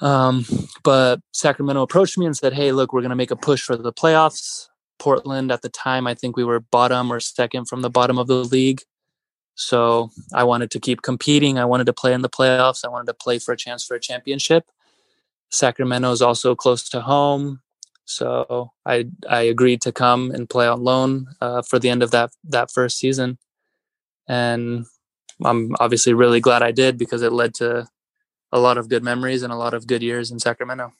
Um, 0.00 0.44
but 0.82 1.20
Sacramento 1.32 1.82
approached 1.82 2.18
me 2.18 2.26
and 2.26 2.36
said, 2.36 2.52
"Hey, 2.52 2.72
look, 2.72 2.92
we're 2.92 3.00
going 3.00 3.10
to 3.10 3.16
make 3.16 3.30
a 3.30 3.36
push 3.36 3.62
for 3.62 3.76
the 3.76 3.92
playoffs." 3.92 4.68
Portland 4.98 5.52
at 5.52 5.62
the 5.62 5.68
time, 5.68 6.06
I 6.06 6.14
think 6.14 6.36
we 6.36 6.44
were 6.44 6.60
bottom 6.60 7.12
or 7.12 7.20
second 7.20 7.66
from 7.66 7.82
the 7.82 7.90
bottom 7.90 8.18
of 8.18 8.26
the 8.26 8.44
league. 8.44 8.82
So 9.54 10.10
I 10.34 10.44
wanted 10.44 10.70
to 10.72 10.80
keep 10.80 11.02
competing. 11.02 11.58
I 11.58 11.64
wanted 11.64 11.86
to 11.86 11.92
play 11.92 12.12
in 12.12 12.22
the 12.22 12.28
playoffs. 12.28 12.84
I 12.84 12.88
wanted 12.88 13.06
to 13.06 13.14
play 13.14 13.38
for 13.38 13.52
a 13.52 13.56
chance 13.56 13.84
for 13.84 13.94
a 13.94 14.00
championship. 14.00 14.70
Sacramento 15.50 16.10
is 16.12 16.22
also 16.22 16.54
close 16.54 16.88
to 16.90 17.00
home, 17.00 17.60
so 18.04 18.72
I 18.84 19.06
I 19.28 19.42
agreed 19.42 19.80
to 19.82 19.92
come 19.92 20.30
and 20.30 20.50
play 20.50 20.66
on 20.66 20.82
loan 20.82 21.28
uh, 21.40 21.62
for 21.62 21.78
the 21.78 21.88
end 21.88 22.02
of 22.02 22.10
that 22.10 22.30
that 22.44 22.70
first 22.70 22.98
season, 22.98 23.38
and 24.28 24.86
I'm 25.44 25.74
obviously 25.78 26.14
really 26.14 26.40
glad 26.40 26.62
I 26.62 26.72
did 26.72 26.98
because 26.98 27.22
it 27.22 27.32
led 27.32 27.54
to 27.54 27.86
a 28.52 28.58
lot 28.58 28.78
of 28.78 28.88
good 28.88 29.02
memories 29.02 29.42
and 29.42 29.52
a 29.52 29.56
lot 29.56 29.74
of 29.74 29.86
good 29.86 30.02
years 30.02 30.30
in 30.30 30.38
Sacramento. 30.38 30.92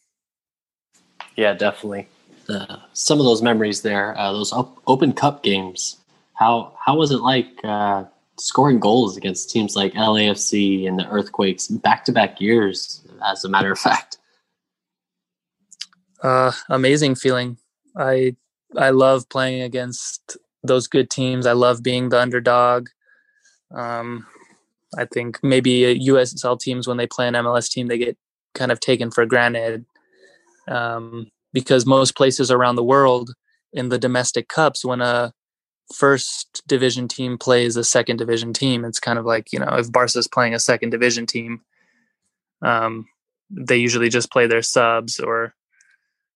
Yeah, 1.37 1.55
definitely. 1.55 2.09
The, 2.47 2.81
some 2.93 3.19
of 3.19 3.27
those 3.27 3.43
memories 3.43 3.83
there, 3.83 4.17
uh, 4.19 4.33
those 4.33 4.53
op- 4.53 4.81
Open 4.87 5.13
Cup 5.13 5.43
games. 5.43 5.97
How 6.35 6.75
how 6.85 6.97
was 6.97 7.11
it 7.11 7.21
like? 7.21 7.49
Uh, 7.65 8.05
scoring 8.39 8.79
goals 8.79 9.17
against 9.17 9.51
teams 9.51 9.77
like 9.77 9.93
LAFC 9.95 10.87
and 10.87 10.99
the 10.99 11.09
Earthquakes 11.09 11.69
back 11.69 12.05
to 12.05 12.13
back 12.13 12.41
years, 12.41 13.03
as 13.27 13.45
a 13.45 13.49
matter 13.49 13.73
of 13.73 13.79
fact. 13.79 14.19
Uh, 16.23 16.53
amazing 16.69 17.15
feeling. 17.15 17.59
I 17.97 18.37
I 18.77 18.91
love 18.91 19.29
playing 19.29 19.63
against 19.63 20.37
those 20.63 20.87
good 20.87 21.11
teams. 21.11 21.47
I 21.47 21.53
love 21.53 21.83
being 21.83 22.09
the 22.09 22.21
underdog. 22.21 22.89
Um, 23.71 24.27
I 24.97 25.05
think 25.05 25.39
maybe 25.43 25.99
USL 26.07 26.59
teams 26.59 26.87
when 26.87 26.97
they 26.97 27.07
play 27.07 27.29
an 27.29 27.35
MLS 27.35 27.71
team, 27.71 27.87
they 27.87 27.99
get 27.99 28.17
kind 28.55 28.73
of 28.73 28.81
taken 28.81 29.11
for 29.11 29.27
granted 29.27 29.85
um, 30.69 31.31
because 31.53 31.87
most 31.87 32.17
places 32.17 32.51
around 32.51 32.77
the 32.77 32.85
world 32.85 33.33
in 33.73 33.89
the 33.89 33.99
domestic 33.99 34.49
cups, 34.49 34.85
when 34.85 35.01
a 35.01 35.33
first 35.95 36.63
division 36.67 37.09
team 37.09 37.39
plays 37.39 37.77
a 37.77 37.85
second 37.85 38.17
division 38.17 38.53
team. 38.53 38.85
It's 38.85 39.01
kind 39.01 39.19
of 39.19 39.25
like, 39.25 39.53
you 39.53 39.59
know, 39.59 39.69
if 39.77 39.91
Barca's 39.93 40.29
playing 40.29 40.55
a 40.55 40.59
second 40.59 40.91
division 40.91 41.27
team, 41.27 41.61
um, 42.63 43.07
they 43.51 43.77
usually 43.77 44.09
just 44.09 44.33
play 44.33 44.47
their 44.47 44.63
subs 44.63 45.21
or 45.21 45.55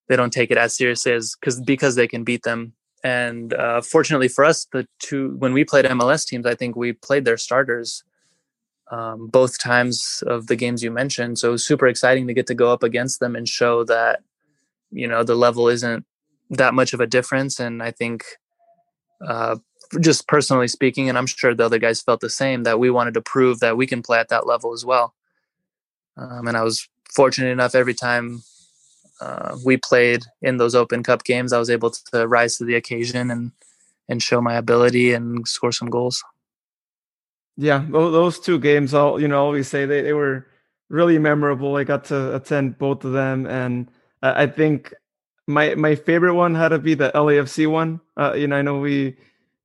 they 0.08 0.16
don't 0.16 0.32
take 0.32 0.50
it 0.50 0.58
as 0.58 0.76
seriously 0.76 1.12
as 1.12 1.36
because 1.40 1.60
because 1.60 1.94
they 1.94 2.06
can 2.06 2.24
beat 2.24 2.42
them. 2.42 2.74
And 3.02 3.54
uh, 3.54 3.80
fortunately 3.80 4.28
for 4.28 4.44
us, 4.44 4.66
the 4.72 4.86
two 4.98 5.34
when 5.38 5.52
we 5.52 5.64
played 5.64 5.86
MLS 5.86 6.26
teams, 6.26 6.46
I 6.46 6.54
think 6.54 6.76
we 6.76 6.92
played 6.92 7.24
their 7.24 7.36
starters 7.36 8.04
um, 8.90 9.28
both 9.28 9.58
times 9.58 10.22
of 10.26 10.46
the 10.48 10.56
games 10.56 10.82
you 10.82 10.90
mentioned. 10.90 11.38
So 11.38 11.48
it 11.48 11.52
was 11.52 11.66
super 11.66 11.86
exciting 11.86 12.26
to 12.26 12.34
get 12.34 12.46
to 12.48 12.54
go 12.54 12.72
up 12.72 12.82
against 12.82 13.20
them 13.20 13.36
and 13.36 13.48
show 13.48 13.84
that 13.84 14.20
you 14.90 15.06
know 15.06 15.22
the 15.22 15.34
level 15.34 15.68
isn't 15.68 16.04
that 16.50 16.74
much 16.74 16.92
of 16.92 17.00
a 17.00 17.06
difference. 17.06 17.60
And 17.60 17.82
I 17.82 17.92
think 17.92 18.24
uh, 19.26 19.56
just 20.00 20.26
personally 20.28 20.68
speaking, 20.68 21.08
and 21.08 21.16
I'm 21.16 21.26
sure 21.26 21.54
the 21.54 21.64
other 21.64 21.78
guys 21.78 22.02
felt 22.02 22.20
the 22.20 22.30
same, 22.30 22.64
that 22.64 22.78
we 22.78 22.90
wanted 22.90 23.14
to 23.14 23.20
prove 23.20 23.60
that 23.60 23.76
we 23.76 23.86
can 23.86 24.02
play 24.02 24.18
at 24.18 24.28
that 24.28 24.46
level 24.46 24.72
as 24.72 24.84
well. 24.84 25.14
Um, 26.16 26.48
and 26.48 26.56
I 26.56 26.62
was 26.62 26.88
fortunate 27.14 27.50
enough 27.50 27.74
every 27.74 27.94
time 27.94 28.42
uh, 29.20 29.56
we 29.64 29.76
played 29.76 30.24
in 30.42 30.56
those 30.56 30.74
Open 30.74 31.02
Cup 31.02 31.24
games, 31.24 31.52
I 31.52 31.58
was 31.58 31.70
able 31.70 31.90
to 31.90 32.26
rise 32.26 32.56
to 32.56 32.64
the 32.64 32.74
occasion 32.74 33.30
and 33.30 33.52
and 34.08 34.20
show 34.20 34.40
my 34.40 34.54
ability 34.54 35.12
and 35.12 35.46
score 35.46 35.70
some 35.70 35.88
goals. 35.88 36.24
Yeah, 37.60 37.84
those 37.90 38.40
two 38.40 38.58
games, 38.58 38.94
I'll 38.94 39.20
you 39.20 39.28
know 39.28 39.44
always 39.44 39.68
say 39.68 39.84
they, 39.84 40.00
they 40.02 40.14
were 40.14 40.46
really 40.88 41.18
memorable. 41.18 41.76
I 41.76 41.84
got 41.84 42.04
to 42.06 42.34
attend 42.34 42.78
both 42.78 43.04
of 43.04 43.12
them, 43.12 43.46
and 43.46 43.90
I 44.22 44.46
think 44.46 44.94
my 45.46 45.74
my 45.74 45.94
favorite 45.94 46.34
one 46.34 46.54
had 46.54 46.70
to 46.70 46.78
be 46.78 46.94
the 46.94 47.10
LAFC 47.14 47.70
one. 47.70 48.00
Uh, 48.16 48.32
you 48.34 48.46
know, 48.48 48.56
I 48.56 48.62
know 48.62 48.78
we 48.78 49.16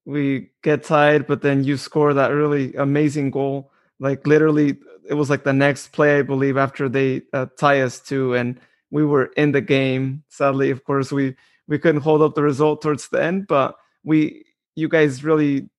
we 0.06 0.50
get 0.62 0.84
tied, 0.84 1.26
but 1.26 1.42
then 1.42 1.64
you 1.64 1.78
score 1.78 2.14
that 2.14 2.30
really 2.34 2.74
amazing 2.76 3.32
goal. 3.32 3.72
Like 4.00 4.28
literally, 4.28 4.78
it 5.08 5.14
was 5.14 5.30
like 5.30 5.46
the 5.46 5.54
next 5.54 5.94
play, 5.94 6.20
I 6.20 6.22
believe, 6.24 6.58
after 6.58 6.90
they 6.90 7.22
uh, 7.32 7.46
tie 7.58 7.80
us 7.82 8.02
to, 8.10 8.34
and 8.36 8.60
we 8.92 9.06
were 9.06 9.28
in 9.38 9.54
the 9.54 9.62
game. 9.62 10.24
Sadly, 10.28 10.70
of 10.70 10.84
course, 10.84 11.14
we 11.14 11.36
we 11.70 11.80
couldn't 11.80 12.02
hold 12.02 12.22
up 12.22 12.36
the 12.36 12.44
result 12.44 12.82
towards 12.82 13.08
the 13.08 13.24
end, 13.24 13.48
but 13.48 13.78
we 14.04 14.44
you 14.76 14.90
guys 14.90 15.24
really 15.24 15.70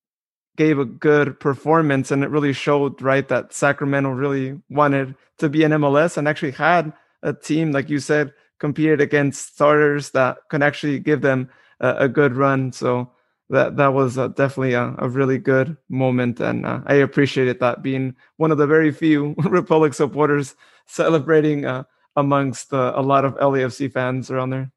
gave 0.56 0.78
a 0.78 0.84
good 0.84 1.38
performance 1.38 2.10
and 2.10 2.24
it 2.24 2.30
really 2.30 2.52
showed 2.52 3.00
right 3.00 3.28
that 3.28 3.52
Sacramento 3.52 4.10
really 4.10 4.60
wanted 4.70 5.14
to 5.38 5.48
be 5.48 5.64
an 5.64 5.72
MLS 5.72 6.16
and 6.16 6.26
actually 6.26 6.52
had 6.52 6.92
a 7.22 7.32
team 7.32 7.72
like 7.72 7.90
you 7.90 7.98
said 7.98 8.32
competed 8.58 9.00
against 9.00 9.54
starters 9.54 10.10
that 10.10 10.38
can 10.50 10.62
actually 10.62 10.98
give 10.98 11.20
them 11.20 11.48
a, 11.80 11.94
a 11.96 12.08
good 12.08 12.34
run 12.34 12.72
so 12.72 13.10
that 13.50 13.76
that 13.76 13.92
was 13.92 14.18
uh, 14.18 14.28
definitely 14.28 14.72
a, 14.72 14.94
a, 14.98 15.08
really 15.08 15.38
good 15.38 15.76
moment 15.88 16.40
and 16.40 16.66
uh, 16.66 16.80
I 16.86 16.94
appreciated 16.94 17.60
that 17.60 17.82
being 17.82 18.16
one 18.38 18.50
of 18.50 18.58
the 18.58 18.66
very 18.66 18.90
few 18.90 19.34
Republic 19.44 19.94
supporters 19.94 20.56
celebrating 20.86 21.64
uh, 21.64 21.84
amongst 22.16 22.72
uh, 22.72 22.92
a 22.96 23.02
lot 23.02 23.24
of 23.24 23.36
LAFC 23.36 23.92
fans 23.92 24.30
around 24.30 24.50
there. 24.50 24.72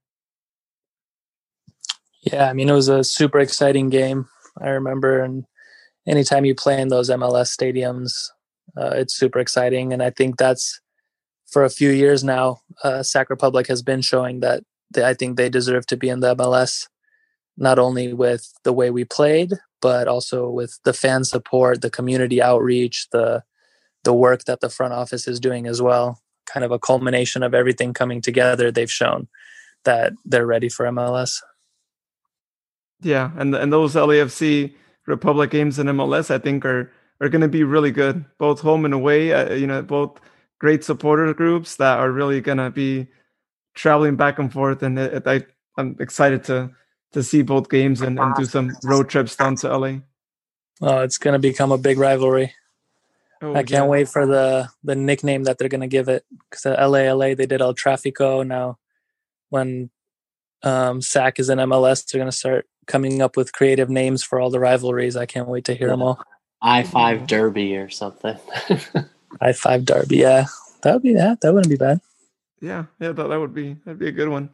Yeah, 2.21 2.49
I 2.49 2.53
mean 2.53 2.69
it 2.69 2.73
was 2.73 2.89
a 2.89 3.03
super 3.03 3.39
exciting 3.39 3.89
game. 3.89 4.27
I 4.61 4.69
remember 4.69 5.21
and 5.21 5.45
anytime 6.09 6.43
you 6.43 6.55
play 6.55 6.81
in 6.81 6.87
those 6.87 7.09
MLS 7.09 7.55
stadiums, 7.55 8.29
uh, 8.75 8.95
it's 8.95 9.15
super 9.15 9.39
exciting. 9.39 9.93
And 9.93 10.01
I 10.01 10.09
think 10.09 10.37
that's 10.37 10.81
for 11.47 11.63
a 11.63 11.69
few 11.69 11.91
years 11.91 12.23
now, 12.23 12.61
uh, 12.83 13.03
Sac 13.03 13.29
Republic 13.29 13.67
has 13.67 13.81
been 13.83 14.01
showing 14.01 14.39
that 14.39 14.63
they, 14.91 15.05
I 15.05 15.13
think 15.13 15.37
they 15.37 15.49
deserve 15.49 15.85
to 15.87 15.97
be 15.97 16.09
in 16.09 16.19
the 16.19 16.35
MLS, 16.35 16.87
not 17.57 17.77
only 17.77 18.13
with 18.13 18.51
the 18.63 18.73
way 18.73 18.89
we 18.89 19.05
played, 19.05 19.53
but 19.81 20.07
also 20.07 20.49
with 20.49 20.79
the 20.83 20.93
fan 20.93 21.23
support, 21.23 21.81
the 21.81 21.91
community 21.91 22.41
outreach, 22.41 23.07
the 23.11 23.43
the 24.05 24.13
work 24.13 24.45
that 24.45 24.61
the 24.61 24.69
front 24.69 24.93
office 24.93 25.27
is 25.27 25.39
doing 25.39 25.67
as 25.67 25.81
well. 25.81 26.21
Kind 26.45 26.63
of 26.63 26.71
a 26.71 26.79
culmination 26.79 27.43
of 27.43 27.53
everything 27.53 27.93
coming 27.93 28.21
together. 28.21 28.71
They've 28.71 28.89
shown 28.89 29.27
that 29.83 30.13
they're 30.23 30.45
ready 30.45 30.69
for 30.69 30.85
MLS. 30.85 31.41
Yeah, 33.01 33.31
and 33.35 33.53
and 33.55 33.71
those 33.71 33.93
LAFC 33.93 34.73
Republic 35.09 35.49
games 35.49 35.79
in 35.79 35.87
MLS, 35.87 36.31
I 36.31 36.37
think 36.37 36.65
are 36.65 36.91
are 37.21 37.29
going 37.29 37.41
to 37.41 37.49
be 37.49 37.63
really 37.63 37.91
good, 37.91 38.23
both 38.37 38.61
home 38.61 38.85
and 38.85 38.93
away. 38.93 39.33
Uh, 39.33 39.53
you 39.53 39.67
know, 39.67 39.81
both 39.81 40.19
great 40.59 40.83
supporter 40.83 41.33
groups 41.33 41.75
that 41.77 41.99
are 41.99 42.11
really 42.11 42.39
going 42.39 42.59
to 42.59 42.69
be 42.69 43.07
traveling 43.73 44.15
back 44.15 44.39
and 44.39 44.53
forth, 44.53 44.83
and 44.83 44.97
it, 44.97 45.13
it, 45.13 45.27
I 45.27 45.45
I'm 45.77 45.97
excited 45.99 46.43
to 46.45 46.71
to 47.13 47.23
see 47.23 47.41
both 47.41 47.69
games 47.69 48.01
and, 48.01 48.19
and 48.19 48.35
do 48.35 48.45
some 48.45 48.71
road 48.83 49.09
trips 49.09 49.35
down 49.35 49.55
to 49.57 49.77
LA. 49.77 49.93
Oh, 50.81 50.99
it's 50.99 51.17
going 51.17 51.33
to 51.33 51.39
become 51.39 51.71
a 51.71 51.77
big 51.77 51.97
rivalry. 51.97 52.53
Oh, 53.41 53.51
I 53.51 53.63
can't 53.63 53.85
yeah. 53.85 53.85
wait 53.85 54.07
for 54.09 54.27
the 54.27 54.69
the 54.83 54.95
nickname 54.95 55.43
that 55.45 55.57
they're 55.57 55.69
going 55.69 55.81
to 55.81 55.87
give 55.87 56.09
it 56.09 56.23
because 56.49 56.65
LA 56.65 57.11
LA 57.11 57.33
they 57.35 57.45
did 57.45 57.61
El 57.61 57.73
Trafico. 57.73 58.45
Now, 58.45 58.77
when 59.49 59.89
um, 60.63 61.01
SAC 61.01 61.39
is 61.39 61.49
in 61.49 61.57
MLS, 61.57 62.05
they're 62.05 62.19
going 62.19 62.31
to 62.31 62.37
start 62.37 62.67
coming 62.89 63.21
up 63.21 63.37
with 63.37 63.53
creative 63.53 63.89
names 63.89 64.23
for 64.23 64.39
all 64.41 64.49
the 64.49 64.59
rivalries. 64.59 65.15
I 65.15 65.25
can't 65.25 65.47
wait 65.47 65.63
to 65.65 65.73
hear 65.73 65.87
yeah. 65.87 65.93
them 65.93 66.01
all. 66.01 66.21
I 66.61 66.83
five 66.83 67.27
Derby 67.27 67.77
or 67.77 67.89
something. 67.89 68.37
I 69.41 69.53
five 69.53 69.85
Derby, 69.85 70.17
yeah, 70.17 70.47
that 70.81 70.93
would 70.93 71.03
be 71.03 71.13
that. 71.13 71.39
That 71.39 71.53
wouldn't 71.53 71.69
be 71.69 71.77
bad. 71.77 72.01
Yeah, 72.59 72.85
yeah, 72.99 73.13
that, 73.13 73.27
that 73.29 73.39
would 73.39 73.53
be 73.53 73.77
that'd 73.85 73.99
be 73.99 74.09
a 74.09 74.11
good 74.11 74.27
one. 74.27 74.49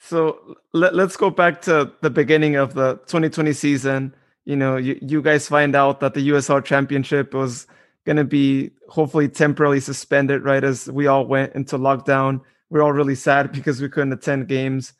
So 0.00 0.56
let, 0.72 0.94
let's 0.94 1.16
go 1.16 1.30
back 1.30 1.62
to 1.62 1.92
the 2.00 2.10
beginning 2.10 2.56
of 2.56 2.74
the 2.74 2.96
2020 3.06 3.52
season. 3.52 4.14
You 4.44 4.56
know, 4.56 4.76
you, 4.76 4.98
you 5.00 5.22
guys 5.22 5.48
find 5.48 5.76
out 5.76 6.00
that 6.00 6.14
the 6.14 6.28
USL 6.30 6.64
Championship 6.64 7.32
was 7.32 7.66
going 8.04 8.16
to 8.16 8.24
be 8.24 8.70
hopefully 8.88 9.28
temporarily 9.28 9.80
suspended, 9.80 10.44
right? 10.44 10.62
As 10.62 10.90
we 10.90 11.06
all 11.06 11.26
went 11.26 11.54
into 11.54 11.78
lockdown. 11.78 12.40
We're 12.68 12.82
all 12.82 12.92
really 12.92 13.14
sad 13.14 13.52
because 13.52 13.80
we 13.80 13.88
couldn't 13.88 14.12
attend 14.12 14.48
games 14.48 14.92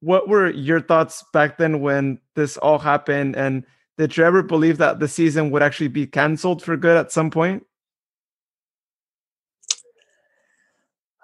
what 0.00 0.28
were 0.28 0.50
your 0.50 0.80
thoughts 0.80 1.24
back 1.32 1.58
then 1.58 1.80
when 1.80 2.18
this 2.34 2.56
all 2.56 2.78
happened? 2.78 3.36
And 3.36 3.64
did 3.98 4.16
you 4.16 4.24
ever 4.24 4.42
believe 4.42 4.78
that 4.78 4.98
the 4.98 5.08
season 5.08 5.50
would 5.50 5.62
actually 5.62 5.88
be 5.88 6.06
canceled 6.06 6.62
for 6.62 6.76
good 6.76 6.96
at 6.96 7.12
some 7.12 7.30
point? 7.30 7.64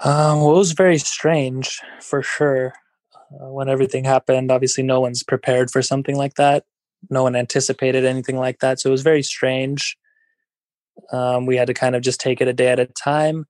Um, 0.05 0.41
well, 0.41 0.57
it 0.57 0.59
was 0.59 0.73
very 0.73 0.99
strange 0.99 1.81
for 2.03 2.23
sure 2.23 2.75
uh, 3.33 3.51
when 3.51 3.71
everything 3.71 4.05
happened. 4.05 4.51
Obviously 4.51 4.85
no 4.85 5.01
one's 5.01 5.23
prepared 5.23 5.71
for 5.71 5.81
something 5.81 6.17
like 6.17 6.35
that. 6.35 6.65
No 7.09 7.23
one 7.23 7.35
anticipated 7.35 8.05
anything 8.05 8.37
like 8.37 8.59
that. 8.59 8.79
So 8.79 8.91
it 8.91 8.93
was 8.93 9.03
very 9.03 9.23
strange. 9.23 9.97
Um, 11.12 11.47
we 11.47 11.57
had 11.57 11.69
to 11.69 11.75
kind 11.75 11.97
of 11.97 12.03
just 12.03 12.21
take 12.21 12.43
it 12.43 12.49
a 12.49 12.53
day 12.53 12.69
at 12.69 12.79
a 12.79 12.87
time 12.87 13.47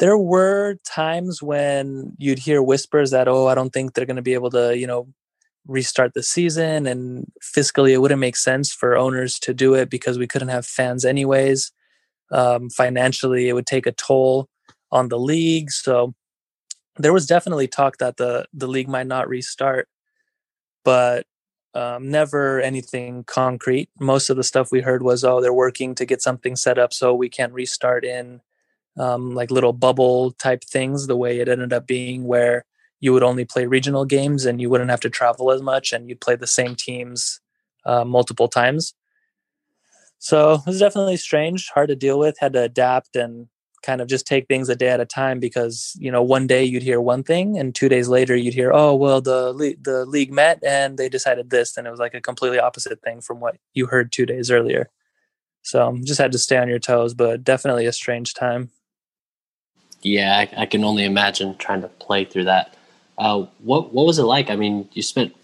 there 0.00 0.18
were 0.18 0.76
times 0.84 1.42
when 1.42 2.16
you'd 2.18 2.40
hear 2.40 2.62
whispers 2.62 3.10
that 3.12 3.28
oh 3.28 3.46
i 3.46 3.54
don't 3.54 3.70
think 3.70 3.94
they're 3.94 4.06
going 4.06 4.16
to 4.16 4.22
be 4.22 4.34
able 4.34 4.50
to 4.50 4.76
you 4.76 4.86
know 4.86 5.06
restart 5.66 6.14
the 6.14 6.22
season 6.22 6.86
and 6.86 7.30
fiscally 7.42 7.92
it 7.92 7.98
wouldn't 7.98 8.20
make 8.20 8.36
sense 8.36 8.72
for 8.72 8.96
owners 8.96 9.38
to 9.38 9.54
do 9.54 9.74
it 9.74 9.90
because 9.90 10.18
we 10.18 10.26
couldn't 10.26 10.48
have 10.48 10.66
fans 10.66 11.04
anyways. 11.04 11.72
Um, 12.32 12.70
financially 12.70 13.48
it 13.48 13.54
would 13.54 13.66
take 13.66 13.86
a 13.86 13.92
toll 13.92 14.48
on 14.92 15.08
the 15.08 15.18
league 15.18 15.70
so 15.72 16.14
there 16.96 17.12
was 17.12 17.26
definitely 17.26 17.66
talk 17.66 17.98
that 17.98 18.18
the 18.18 18.46
the 18.52 18.68
league 18.68 18.88
might 18.88 19.08
not 19.08 19.28
restart 19.28 19.88
but 20.84 21.26
um, 21.72 22.10
never 22.10 22.60
anything 22.60 23.22
concrete. 23.24 23.90
Most 24.00 24.28
of 24.28 24.36
the 24.36 24.42
stuff 24.42 24.72
we 24.72 24.80
heard 24.80 25.02
was 25.02 25.24
oh 25.24 25.40
they're 25.40 25.52
working 25.52 25.94
to 25.96 26.06
get 26.06 26.22
something 26.22 26.54
set 26.54 26.78
up 26.78 26.92
so 26.92 27.12
we 27.14 27.28
can 27.28 27.52
restart 27.52 28.04
in 28.04 28.40
um, 29.00 29.34
like 29.34 29.50
little 29.50 29.72
bubble 29.72 30.32
type 30.32 30.62
things 30.62 31.06
the 31.06 31.16
way 31.16 31.40
it 31.40 31.48
ended 31.48 31.72
up 31.72 31.86
being 31.86 32.24
where 32.24 32.66
you 33.00 33.14
would 33.14 33.22
only 33.22 33.46
play 33.46 33.64
regional 33.64 34.04
games 34.04 34.44
and 34.44 34.60
you 34.60 34.68
wouldn't 34.68 34.90
have 34.90 35.00
to 35.00 35.08
travel 35.08 35.50
as 35.50 35.62
much 35.62 35.92
and 35.92 36.08
you'd 36.08 36.20
play 36.20 36.36
the 36.36 36.46
same 36.46 36.74
teams 36.74 37.40
uh, 37.86 38.04
multiple 38.04 38.46
times. 38.46 38.94
So 40.18 40.54
it 40.54 40.66
was 40.66 40.78
definitely 40.78 41.16
strange 41.16 41.70
hard 41.74 41.88
to 41.88 41.96
deal 41.96 42.18
with 42.18 42.36
had 42.38 42.52
to 42.52 42.62
adapt 42.62 43.16
and 43.16 43.48
kind 43.82 44.02
of 44.02 44.08
just 44.08 44.26
take 44.26 44.46
things 44.46 44.68
a 44.68 44.76
day 44.76 44.88
at 44.88 45.00
a 45.00 45.06
time 45.06 45.40
because 45.40 45.96
you 45.98 46.12
know 46.12 46.22
one 46.22 46.46
day 46.46 46.62
you'd 46.62 46.82
hear 46.82 47.00
one 47.00 47.22
thing 47.22 47.58
and 47.58 47.74
two 47.74 47.88
days 47.88 48.08
later 48.08 48.36
you'd 48.36 48.52
hear 48.52 48.70
oh 48.74 48.94
well 48.94 49.22
the 49.22 49.54
le- 49.54 49.80
the 49.80 50.04
league 50.04 50.30
met 50.30 50.62
and 50.62 50.98
they 50.98 51.08
decided 51.08 51.48
this 51.48 51.78
and 51.78 51.86
it 51.86 51.90
was 51.90 51.98
like 51.98 52.12
a 52.12 52.20
completely 52.20 52.58
opposite 52.58 53.00
thing 53.00 53.22
from 53.22 53.40
what 53.40 53.56
you 53.72 53.86
heard 53.86 54.12
two 54.12 54.26
days 54.26 54.50
earlier. 54.50 54.90
So 55.62 55.96
just 56.04 56.20
had 56.20 56.32
to 56.32 56.38
stay 56.38 56.58
on 56.58 56.68
your 56.68 56.78
toes 56.78 57.14
but 57.14 57.42
definitely 57.42 57.86
a 57.86 57.92
strange 57.92 58.34
time 58.34 58.70
yeah, 60.02 60.38
I, 60.38 60.62
I, 60.62 60.66
can 60.66 60.84
only 60.84 61.04
imagine 61.04 61.56
trying 61.56 61.82
to 61.82 61.88
play 61.88 62.24
through 62.24 62.44
that. 62.44 62.76
Uh, 63.18 63.46
what 63.58 63.92
what 63.92 64.06
was 64.06 64.18
it 64.18 64.24
like? 64.24 64.50
I 64.50 64.56
mean, 64.56 64.88
you 64.92 65.02
spent 65.02 65.34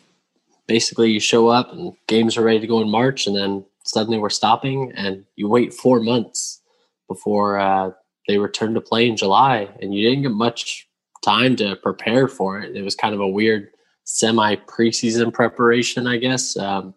basically 0.66 1.10
you 1.10 1.20
show 1.20 1.48
up 1.48 1.72
and 1.72 1.94
games 2.06 2.36
are 2.36 2.42
ready 2.42 2.60
to 2.60 2.66
go 2.66 2.80
in 2.80 2.90
March, 2.90 3.26
and 3.26 3.36
then 3.36 3.64
suddenly 3.84 4.18
we're 4.18 4.30
stopping, 4.30 4.92
and 4.96 5.24
you 5.36 5.48
wait 5.48 5.74
four 5.74 6.00
months 6.00 6.60
before 7.08 7.58
uh, 7.58 7.90
they 8.26 8.38
return 8.38 8.74
to 8.74 8.80
play 8.80 9.08
in 9.08 9.16
July, 9.16 9.68
and 9.80 9.94
you 9.94 10.08
didn't 10.08 10.22
get 10.22 10.32
much 10.32 10.88
time 11.24 11.56
to 11.56 11.76
prepare 11.76 12.28
for 12.28 12.60
it. 12.60 12.76
It 12.76 12.82
was 12.82 12.94
kind 12.94 13.14
of 13.14 13.20
a 13.20 13.28
weird 13.28 13.68
semi 14.04 14.56
preseason 14.56 15.32
preparation, 15.32 16.06
I 16.06 16.16
guess. 16.16 16.56
Um, 16.56 16.94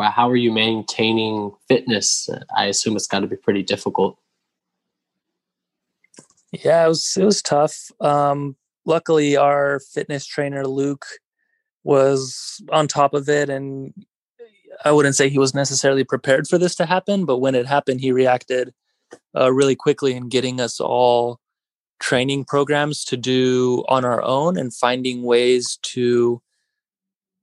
how 0.00 0.28
are 0.28 0.36
you 0.36 0.50
maintaining 0.50 1.52
fitness? 1.68 2.28
I 2.56 2.66
assume 2.66 2.96
it's 2.96 3.06
got 3.06 3.20
to 3.20 3.26
be 3.26 3.36
pretty 3.36 3.62
difficult. 3.62 4.18
Yeah, 6.52 6.84
it 6.84 6.88
was 6.88 7.16
it 7.18 7.24
was 7.24 7.40
tough. 7.40 7.90
Um, 8.00 8.56
luckily, 8.84 9.36
our 9.36 9.80
fitness 9.80 10.26
trainer 10.26 10.66
Luke 10.66 11.06
was 11.82 12.62
on 12.70 12.88
top 12.88 13.14
of 13.14 13.28
it, 13.28 13.48
and 13.48 13.94
I 14.84 14.92
wouldn't 14.92 15.16
say 15.16 15.28
he 15.28 15.38
was 15.38 15.54
necessarily 15.54 16.04
prepared 16.04 16.46
for 16.46 16.58
this 16.58 16.74
to 16.76 16.86
happen, 16.86 17.24
but 17.24 17.38
when 17.38 17.54
it 17.54 17.66
happened, 17.66 18.00
he 18.00 18.12
reacted 18.12 18.74
uh, 19.34 19.50
really 19.50 19.74
quickly 19.74 20.12
in 20.12 20.28
getting 20.28 20.60
us 20.60 20.78
all 20.78 21.40
training 22.00 22.44
programs 22.44 23.04
to 23.06 23.16
do 23.16 23.84
on 23.88 24.04
our 24.04 24.22
own 24.22 24.58
and 24.58 24.74
finding 24.74 25.22
ways 25.22 25.78
to 25.82 26.42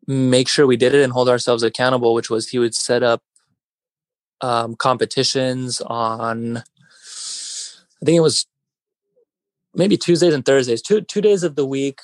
make 0.06 0.48
sure 0.48 0.68
we 0.68 0.78
did 0.78 0.94
it 0.94 1.04
and 1.04 1.14
hold 1.14 1.30
ourselves 1.30 1.64
accountable. 1.64 2.14
Which 2.14 2.30
was 2.30 2.50
he 2.50 2.60
would 2.60 2.76
set 2.76 3.02
up 3.02 3.24
um, 4.42 4.76
competitions 4.76 5.82
on, 5.82 6.58
I 6.58 8.06
think 8.06 8.18
it 8.18 8.22
was 8.22 8.46
maybe 9.74 9.98
Tuesdays 9.98 10.34
and 10.34 10.46
Thursdays, 10.46 10.82
two 10.82 11.02
two 11.02 11.22
days 11.22 11.44
of 11.44 11.56
the 11.56 11.66
week, 11.66 12.00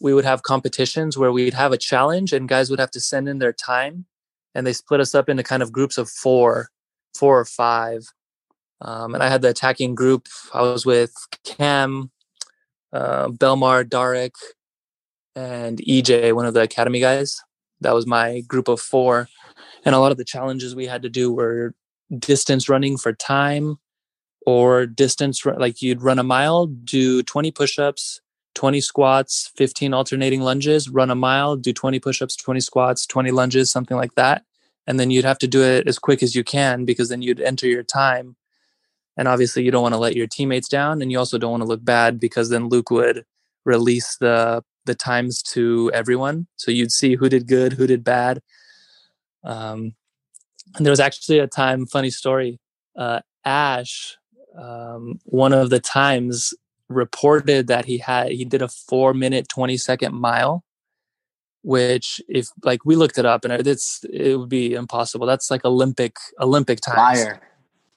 we 0.00 0.14
would 0.14 0.24
have 0.24 0.42
competitions 0.42 1.16
where 1.16 1.32
we'd 1.32 1.54
have 1.54 1.72
a 1.72 1.78
challenge 1.78 2.32
and 2.32 2.48
guys 2.48 2.70
would 2.70 2.80
have 2.80 2.90
to 2.92 3.00
send 3.00 3.28
in 3.28 3.38
their 3.38 3.52
time, 3.52 4.06
and 4.54 4.66
they 4.66 4.72
split 4.72 5.00
us 5.00 5.14
up 5.14 5.28
into 5.28 5.42
kind 5.42 5.62
of 5.62 5.72
groups 5.72 5.98
of 5.98 6.08
four, 6.08 6.70
four 7.14 7.38
or 7.38 7.44
five. 7.44 8.06
Um, 8.80 9.14
and 9.14 9.22
I 9.22 9.28
had 9.28 9.42
the 9.42 9.48
attacking 9.48 9.94
group. 9.96 10.28
I 10.54 10.62
was 10.62 10.86
with 10.86 11.12
Cam, 11.44 12.10
uh, 12.92 13.28
Belmar, 13.28 13.88
Darek, 13.88 14.34
and 15.34 15.78
EJ, 15.78 16.32
one 16.34 16.46
of 16.46 16.54
the 16.54 16.62
academy 16.62 17.00
guys. 17.00 17.40
That 17.80 17.94
was 17.94 18.06
my 18.06 18.40
group 18.40 18.68
of 18.68 18.80
four. 18.80 19.28
And 19.84 19.94
a 19.94 19.98
lot 19.98 20.12
of 20.12 20.18
the 20.18 20.24
challenges 20.24 20.74
we 20.74 20.86
had 20.86 21.02
to 21.02 21.08
do 21.08 21.32
were 21.32 21.74
distance 22.18 22.68
running 22.68 22.96
for 22.96 23.12
time 23.12 23.78
or 24.46 24.86
distance, 24.86 25.44
like 25.44 25.82
you'd 25.82 26.02
run 26.02 26.18
a 26.18 26.22
mile, 26.22 26.66
do 26.66 27.22
20 27.22 27.50
push 27.50 27.78
ups, 27.78 28.20
20 28.54 28.80
squats, 28.80 29.52
15 29.56 29.94
alternating 29.94 30.40
lunges, 30.40 30.88
run 30.88 31.10
a 31.10 31.14
mile, 31.14 31.56
do 31.56 31.72
20 31.72 32.00
push 32.00 32.22
ups, 32.22 32.34
20 32.36 32.60
squats, 32.60 33.06
20 33.06 33.30
lunges, 33.30 33.70
something 33.70 33.96
like 33.96 34.14
that. 34.14 34.44
And 34.86 34.98
then 34.98 35.10
you'd 35.10 35.24
have 35.24 35.38
to 35.38 35.46
do 35.46 35.62
it 35.62 35.86
as 35.86 35.98
quick 35.98 36.22
as 36.22 36.34
you 36.34 36.42
can 36.42 36.84
because 36.84 37.08
then 37.08 37.22
you'd 37.22 37.40
enter 37.40 37.66
your 37.66 37.82
time. 37.82 38.36
And 39.16 39.28
obviously, 39.28 39.64
you 39.64 39.70
don't 39.70 39.82
want 39.82 39.94
to 39.94 39.98
let 39.98 40.16
your 40.16 40.26
teammates 40.26 40.68
down. 40.68 41.02
And 41.02 41.12
you 41.12 41.18
also 41.18 41.38
don't 41.38 41.50
want 41.50 41.62
to 41.62 41.68
look 41.68 41.84
bad 41.84 42.18
because 42.18 42.48
then 42.48 42.68
Luke 42.68 42.90
would 42.90 43.24
release 43.64 44.16
the 44.16 44.62
the 44.86 44.94
times 44.94 45.42
to 45.42 45.90
everyone. 45.92 46.46
So 46.56 46.70
you'd 46.70 46.90
see 46.90 47.14
who 47.14 47.28
did 47.28 47.46
good, 47.46 47.74
who 47.74 47.86
did 47.86 48.02
bad. 48.02 48.40
Um, 49.44 49.94
and 50.74 50.84
there 50.84 50.90
was 50.90 51.00
actually 51.00 51.38
a 51.38 51.46
time, 51.46 51.86
funny 51.86 52.10
story. 52.10 52.58
Uh, 52.96 53.20
Ash, 53.44 54.16
um, 54.58 55.20
one 55.24 55.52
of 55.52 55.70
the 55.70 55.80
times, 55.80 56.54
reported 56.88 57.66
that 57.66 57.84
he 57.84 57.98
had 57.98 58.30
he 58.30 58.44
did 58.44 58.62
a 58.62 58.68
four 58.68 59.14
minute 59.14 59.48
twenty 59.48 59.76
second 59.76 60.14
mile, 60.14 60.64
which 61.62 62.20
if 62.28 62.48
like 62.64 62.84
we 62.84 62.96
looked 62.96 63.18
it 63.18 63.26
up 63.26 63.44
and 63.44 63.52
it's 63.66 64.04
it 64.10 64.36
would 64.36 64.48
be 64.48 64.74
impossible. 64.74 65.26
That's 65.26 65.50
like 65.50 65.64
Olympic 65.64 66.16
Olympic 66.40 66.80
times. 66.80 67.20
Liar. 67.20 67.40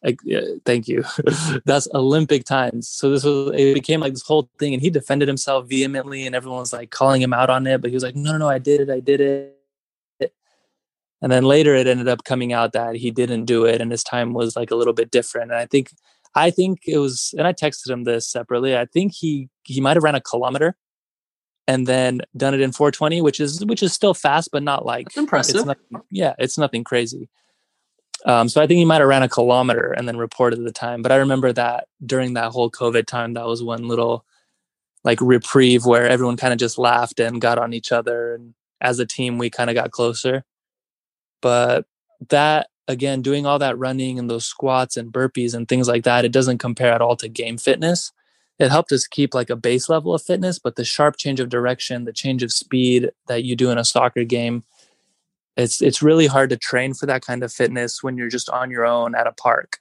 Like, 0.03 0.19
yeah, 0.23 0.41
thank 0.65 0.87
you. 0.87 1.03
That's 1.65 1.87
Olympic 1.93 2.43
times. 2.43 2.89
So 2.89 3.11
this 3.11 3.23
was 3.23 3.51
it 3.55 3.75
became 3.75 3.99
like 3.99 4.13
this 4.13 4.23
whole 4.23 4.49
thing, 4.57 4.73
and 4.73 4.81
he 4.81 4.89
defended 4.89 5.27
himself 5.27 5.67
vehemently, 5.69 6.25
and 6.25 6.35
everyone 6.35 6.59
was 6.59 6.73
like 6.73 6.89
calling 6.89 7.21
him 7.21 7.33
out 7.33 7.51
on 7.51 7.67
it. 7.67 7.81
But 7.81 7.91
he 7.91 7.95
was 7.95 8.03
like, 8.03 8.15
"No, 8.15 8.31
no, 8.31 8.39
no, 8.39 8.49
I 8.49 8.57
did 8.57 8.81
it, 8.81 8.89
I 8.89 8.99
did 8.99 9.21
it." 9.21 9.57
And 11.21 11.31
then 11.31 11.43
later, 11.43 11.75
it 11.75 11.85
ended 11.85 12.07
up 12.07 12.23
coming 12.23 12.51
out 12.51 12.73
that 12.73 12.95
he 12.95 13.11
didn't 13.11 13.45
do 13.45 13.65
it, 13.65 13.79
and 13.79 13.91
his 13.91 14.03
time 14.03 14.33
was 14.33 14.55
like 14.55 14.71
a 14.71 14.75
little 14.75 14.93
bit 14.93 15.11
different. 15.11 15.51
And 15.51 15.59
I 15.59 15.67
think, 15.67 15.91
I 16.35 16.49
think 16.49 16.79
it 16.85 16.97
was, 16.97 17.33
and 17.37 17.45
I 17.45 17.53
texted 17.53 17.89
him 17.89 18.03
this 18.03 18.27
separately. 18.27 18.77
I 18.77 18.85
think 18.85 19.13
he 19.13 19.49
he 19.63 19.81
might 19.81 19.97
have 19.97 20.03
ran 20.03 20.15
a 20.15 20.21
kilometer, 20.21 20.75
and 21.67 21.87
then 21.87 22.21
done 22.35 22.53
it 22.53 22.61
in 22.61 22.71
420, 22.71 23.21
which 23.21 23.39
is 23.39 23.63
which 23.65 23.83
is 23.83 23.93
still 23.93 24.13
fast, 24.13 24.49
but 24.51 24.63
not 24.63 24.85
like 24.85 25.07
That's 25.07 25.17
impressive. 25.17 25.55
It's 25.57 25.65
nothing, 25.65 26.01
yeah, 26.09 26.33
it's 26.39 26.57
nothing 26.57 26.83
crazy. 26.83 27.29
Um, 28.25 28.49
so 28.49 28.61
I 28.61 28.67
think 28.67 28.77
he 28.77 28.85
might 28.85 29.01
have 29.01 29.07
ran 29.07 29.23
a 29.23 29.29
kilometer 29.29 29.91
and 29.91 30.07
then 30.07 30.17
reported 30.17 30.63
the 30.63 30.71
time. 30.71 31.01
But 31.01 31.11
I 31.11 31.17
remember 31.17 31.51
that 31.53 31.87
during 32.05 32.35
that 32.35 32.51
whole 32.51 32.69
COVID 32.69 33.07
time, 33.07 33.33
that 33.33 33.47
was 33.47 33.63
one 33.63 33.87
little 33.87 34.25
like 35.03 35.19
reprieve 35.21 35.85
where 35.85 36.07
everyone 36.07 36.37
kind 36.37 36.53
of 36.53 36.59
just 36.59 36.77
laughed 36.77 37.19
and 37.19 37.41
got 37.41 37.57
on 37.57 37.73
each 37.73 37.91
other. 37.91 38.35
And 38.35 38.53
as 38.79 38.99
a 38.99 39.05
team, 39.05 39.37
we 39.37 39.49
kind 39.49 39.69
of 39.69 39.73
got 39.73 39.91
closer. 39.91 40.43
But 41.41 41.85
that, 42.29 42.67
again, 42.91 43.21
doing 43.21 43.45
all 43.45 43.57
that 43.59 43.77
running 43.77 44.19
and 44.19 44.29
those 44.29 44.45
squats 44.45 44.97
and 44.97 45.11
burpees 45.11 45.55
and 45.55 45.67
things 45.67 45.87
like 45.87 46.03
that, 46.03 46.25
it 46.25 46.31
doesn't 46.31 46.59
compare 46.59 46.93
at 46.93 47.01
all 47.01 47.15
to 47.17 47.27
game 47.27 47.57
fitness. 47.57 48.11
It 48.59 48.69
helped 48.69 48.91
us 48.91 49.07
keep 49.07 49.33
like 49.33 49.49
a 49.49 49.55
base 49.55 49.89
level 49.89 50.13
of 50.13 50.21
fitness, 50.21 50.59
but 50.59 50.75
the 50.75 50.85
sharp 50.85 51.17
change 51.17 51.39
of 51.39 51.49
direction, 51.49 52.05
the 52.05 52.13
change 52.13 52.43
of 52.43 52.51
speed 52.51 53.09
that 53.27 53.43
you 53.43 53.55
do 53.55 53.71
in 53.71 53.79
a 53.79 53.85
soccer 53.85 54.23
game, 54.23 54.63
it's 55.57 55.81
it's 55.81 56.01
really 56.01 56.27
hard 56.27 56.49
to 56.49 56.57
train 56.57 56.93
for 56.93 57.05
that 57.05 57.25
kind 57.25 57.43
of 57.43 57.51
fitness 57.51 58.01
when 58.01 58.17
you're 58.17 58.29
just 58.29 58.49
on 58.49 58.71
your 58.71 58.85
own 58.85 59.15
at 59.15 59.27
a 59.27 59.31
park 59.31 59.79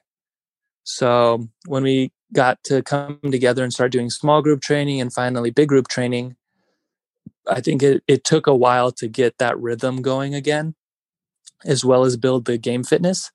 so 0.85 1.49
when 1.66 1.83
we 1.83 2.12
got 2.33 2.62
to 2.64 2.83
come 2.83 3.20
together 3.31 3.62
and 3.62 3.73
start 3.73 3.92
doing 3.92 4.11
small 4.11 4.42
group 4.42 4.61
training 4.61 5.01
and 5.01 5.12
finally 5.12 5.51
big 5.51 5.68
group 5.68 5.88
training 5.88 6.37
i 7.49 7.61
think 7.61 7.83
it, 7.83 8.03
it 8.07 8.25
took 8.25 8.46
a 8.46 8.55
while 8.55 8.90
to 8.90 9.09
get 9.09 9.38
that 9.38 9.59
rhythm 9.59 10.03
going 10.03 10.35
again 10.35 10.75
as 11.64 11.85
well 11.85 12.05
as 12.05 12.16
build 12.16 12.44
the 12.44 12.59
game 12.59 12.83
fitness 12.83 13.31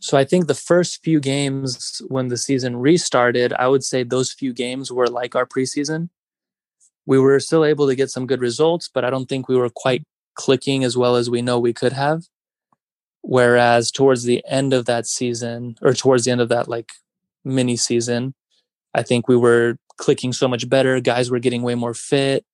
so 0.00 0.16
i 0.16 0.24
think 0.24 0.46
the 0.46 0.54
first 0.54 1.02
few 1.02 1.20
games 1.20 2.00
when 2.08 2.28
the 2.28 2.36
season 2.36 2.76
restarted 2.76 3.52
i 3.54 3.68
would 3.68 3.84
say 3.84 4.02
those 4.02 4.32
few 4.32 4.52
games 4.52 4.90
were 4.90 5.08
like 5.08 5.34
our 5.34 5.46
preseason 5.46 6.08
we 7.04 7.18
were 7.18 7.40
still 7.40 7.64
able 7.64 7.86
to 7.86 7.94
get 7.94 8.10
some 8.10 8.26
good 8.26 8.40
results 8.40 8.88
but 8.92 9.04
i 9.04 9.10
don't 9.10 9.28
think 9.28 9.48
we 9.48 9.56
were 9.56 9.70
quite 9.70 10.04
clicking 10.34 10.84
as 10.84 10.96
well 10.96 11.16
as 11.16 11.30
we 11.30 11.42
know 11.42 11.58
we 11.58 11.72
could 11.72 11.92
have. 11.92 12.24
Whereas 13.22 13.90
towards 13.90 14.24
the 14.24 14.44
end 14.48 14.72
of 14.72 14.86
that 14.86 15.06
season, 15.06 15.76
or 15.80 15.94
towards 15.94 16.24
the 16.24 16.32
end 16.32 16.40
of 16.40 16.48
that 16.48 16.68
like 16.68 16.90
mini 17.44 17.76
season, 17.76 18.34
I 18.94 19.02
think 19.02 19.28
we 19.28 19.36
were 19.36 19.76
clicking 19.96 20.32
so 20.32 20.48
much 20.48 20.68
better. 20.68 21.00
Guys 21.00 21.30
were 21.30 21.38
getting 21.38 21.62
way 21.62 21.74
more 21.74 21.94
fit. 21.94 22.44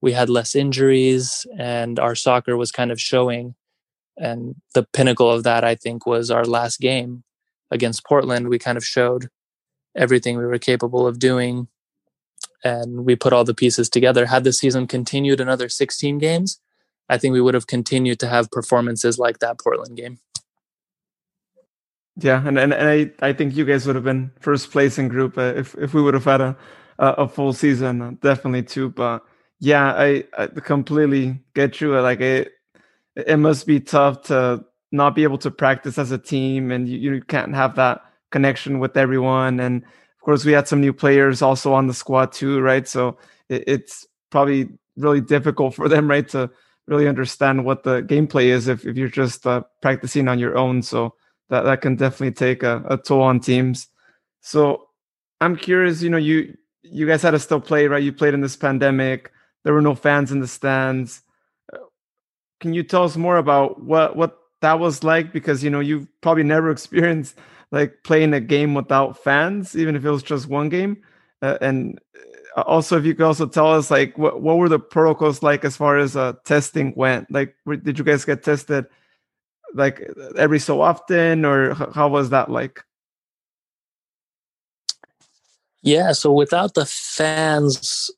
We 0.00 0.12
had 0.12 0.28
less 0.28 0.56
injuries, 0.56 1.46
and 1.58 1.98
our 1.98 2.14
soccer 2.14 2.56
was 2.56 2.72
kind 2.72 2.90
of 2.90 3.00
showing. 3.00 3.54
And 4.20 4.56
the 4.74 4.86
pinnacle 4.92 5.30
of 5.30 5.44
that, 5.44 5.64
I 5.64 5.74
think, 5.74 6.06
was 6.06 6.30
our 6.30 6.44
last 6.44 6.78
game 6.78 7.24
against 7.70 8.04
Portland. 8.04 8.48
We 8.48 8.58
kind 8.58 8.76
of 8.76 8.84
showed 8.84 9.28
everything 9.96 10.36
we 10.36 10.46
were 10.46 10.58
capable 10.58 11.06
of 11.06 11.18
doing 11.18 11.68
and 12.62 13.04
we 13.04 13.16
put 13.16 13.32
all 13.32 13.44
the 13.44 13.54
pieces 13.54 13.88
together. 13.88 14.26
Had 14.26 14.44
the 14.44 14.52
season 14.52 14.86
continued 14.86 15.40
another 15.40 15.68
16 15.68 16.18
games, 16.18 16.60
I 17.08 17.18
think 17.18 17.32
we 17.32 17.40
would 17.40 17.54
have 17.54 17.66
continued 17.66 18.20
to 18.20 18.28
have 18.28 18.50
performances 18.50 19.18
like 19.18 19.38
that 19.38 19.58
Portland 19.58 19.96
game. 19.96 20.18
Yeah, 22.16 22.46
and 22.46 22.58
and, 22.58 22.74
and 22.74 22.88
I, 23.22 23.28
I 23.28 23.32
think 23.32 23.56
you 23.56 23.64
guys 23.64 23.86
would 23.86 23.94
have 23.94 24.04
been 24.04 24.30
first 24.40 24.70
place 24.70 24.98
in 24.98 25.08
group 25.08 25.38
uh, 25.38 25.54
if 25.56 25.74
if 25.76 25.94
we 25.94 26.02
would 26.02 26.12
have 26.12 26.24
had 26.24 26.40
a 26.42 26.56
a, 26.98 27.26
full 27.26 27.54
season, 27.54 28.02
uh, 28.02 28.10
definitely 28.20 28.62
too. 28.62 28.90
But 28.90 29.24
yeah, 29.58 29.94
I, 29.94 30.24
I 30.36 30.48
completely 30.48 31.40
get 31.54 31.80
you. 31.80 31.98
Like 31.98 32.20
it, 32.20 32.52
it 33.16 33.38
must 33.38 33.66
be 33.66 33.80
tough 33.80 34.22
to 34.24 34.64
not 34.92 35.14
be 35.14 35.22
able 35.22 35.38
to 35.38 35.50
practice 35.50 35.98
as 35.98 36.10
a 36.10 36.18
team, 36.18 36.70
and 36.70 36.88
you, 36.88 36.98
you 36.98 37.22
can't 37.22 37.54
have 37.54 37.76
that 37.76 38.02
connection 38.30 38.78
with 38.78 38.96
everyone. 38.96 39.60
And 39.60 39.82
of 39.82 40.24
course, 40.24 40.44
we 40.44 40.52
had 40.52 40.68
some 40.68 40.80
new 40.80 40.92
players 40.92 41.42
also 41.42 41.72
on 41.72 41.86
the 41.86 41.94
squad 41.94 42.32
too, 42.32 42.60
right? 42.60 42.86
So 42.86 43.18
it, 43.48 43.64
it's 43.66 44.06
probably 44.30 44.68
really 44.96 45.20
difficult 45.20 45.74
for 45.74 45.88
them, 45.88 46.08
right, 46.08 46.28
to 46.30 46.50
really 46.86 47.08
understand 47.08 47.64
what 47.64 47.84
the 47.84 48.02
gameplay 48.02 48.46
is 48.46 48.68
if, 48.68 48.84
if 48.84 48.96
you're 48.96 49.08
just 49.08 49.46
uh, 49.46 49.62
practicing 49.80 50.28
on 50.28 50.38
your 50.38 50.56
own. 50.56 50.82
So 50.82 51.14
that, 51.48 51.62
that 51.62 51.80
can 51.80 51.96
definitely 51.96 52.32
take 52.32 52.62
a, 52.62 52.82
a 52.88 52.96
toll 52.96 53.22
on 53.22 53.40
teams. 53.40 53.88
So 54.40 54.88
I'm 55.40 55.56
curious, 55.56 56.02
you 56.02 56.10
know, 56.10 56.16
you 56.16 56.56
you 56.82 57.06
guys 57.06 57.22
had 57.22 57.32
to 57.32 57.38
still 57.38 57.60
play, 57.60 57.86
right? 57.86 58.02
You 58.02 58.12
played 58.12 58.34
in 58.34 58.40
this 58.40 58.56
pandemic. 58.56 59.30
There 59.64 59.74
were 59.74 59.82
no 59.82 59.94
fans 59.94 60.32
in 60.32 60.40
the 60.40 60.48
stands. 60.48 61.22
Can 62.60 62.74
you 62.74 62.82
tell 62.82 63.04
us 63.04 63.16
more 63.16 63.38
about 63.38 63.82
what 63.82 64.16
what 64.16 64.38
that 64.60 64.78
was 64.78 65.02
like? 65.02 65.32
Because 65.32 65.64
you 65.64 65.70
know 65.70 65.80
you've 65.80 66.06
probably 66.20 66.44
never 66.44 66.70
experienced 66.76 67.36
like 67.72 68.02
playing 68.04 68.34
a 68.34 68.40
game 68.40 68.74
without 68.74 69.22
fans, 69.22 69.76
even 69.76 69.96
if 69.96 70.04
it 70.04 70.10
was 70.10 70.22
just 70.22 70.48
one 70.48 70.68
game. 70.68 71.02
Uh, 71.42 71.56
and 71.60 71.98
uh, 72.56 72.62
also 72.62 72.98
if 72.98 73.04
you 73.04 73.14
could 73.14 73.26
also 73.26 73.46
tell 73.46 73.72
us 73.72 73.90
like 73.90 74.16
what, 74.18 74.42
what 74.42 74.58
were 74.58 74.68
the 74.68 74.78
protocols 74.78 75.42
like 75.42 75.64
as 75.64 75.76
far 75.76 75.98
as 75.98 76.16
uh, 76.16 76.32
testing 76.44 76.92
went 76.96 77.30
like 77.30 77.54
did 77.82 77.98
you 77.98 78.04
guys 78.04 78.24
get 78.24 78.42
tested 78.42 78.86
like 79.74 80.06
every 80.36 80.58
so 80.58 80.80
often 80.80 81.44
or 81.44 81.74
how 81.94 82.08
was 82.08 82.30
that 82.30 82.50
like 82.50 82.82
yeah 85.82 86.12
so 86.12 86.32
without 86.32 86.74
the 86.74 86.84
fans 86.84 88.10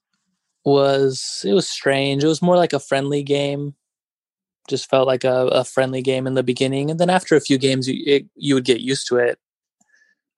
was 0.64 1.44
it 1.46 1.52
was 1.52 1.68
strange 1.68 2.24
it 2.24 2.28
was 2.28 2.42
more 2.42 2.56
like 2.56 2.72
a 2.72 2.80
friendly 2.80 3.22
game 3.22 3.74
just 4.68 4.88
felt 4.88 5.06
like 5.06 5.24
a, 5.24 5.46
a 5.48 5.64
friendly 5.64 6.02
game 6.02 6.26
in 6.26 6.34
the 6.34 6.42
beginning 6.42 6.90
and 6.90 7.00
then 7.00 7.10
after 7.10 7.36
a 7.36 7.40
few 7.40 7.58
games 7.58 7.88
you 7.88 8.02
it, 8.06 8.26
you 8.36 8.54
would 8.54 8.64
get 8.64 8.80
used 8.80 9.06
to 9.08 9.16
it 9.16 9.38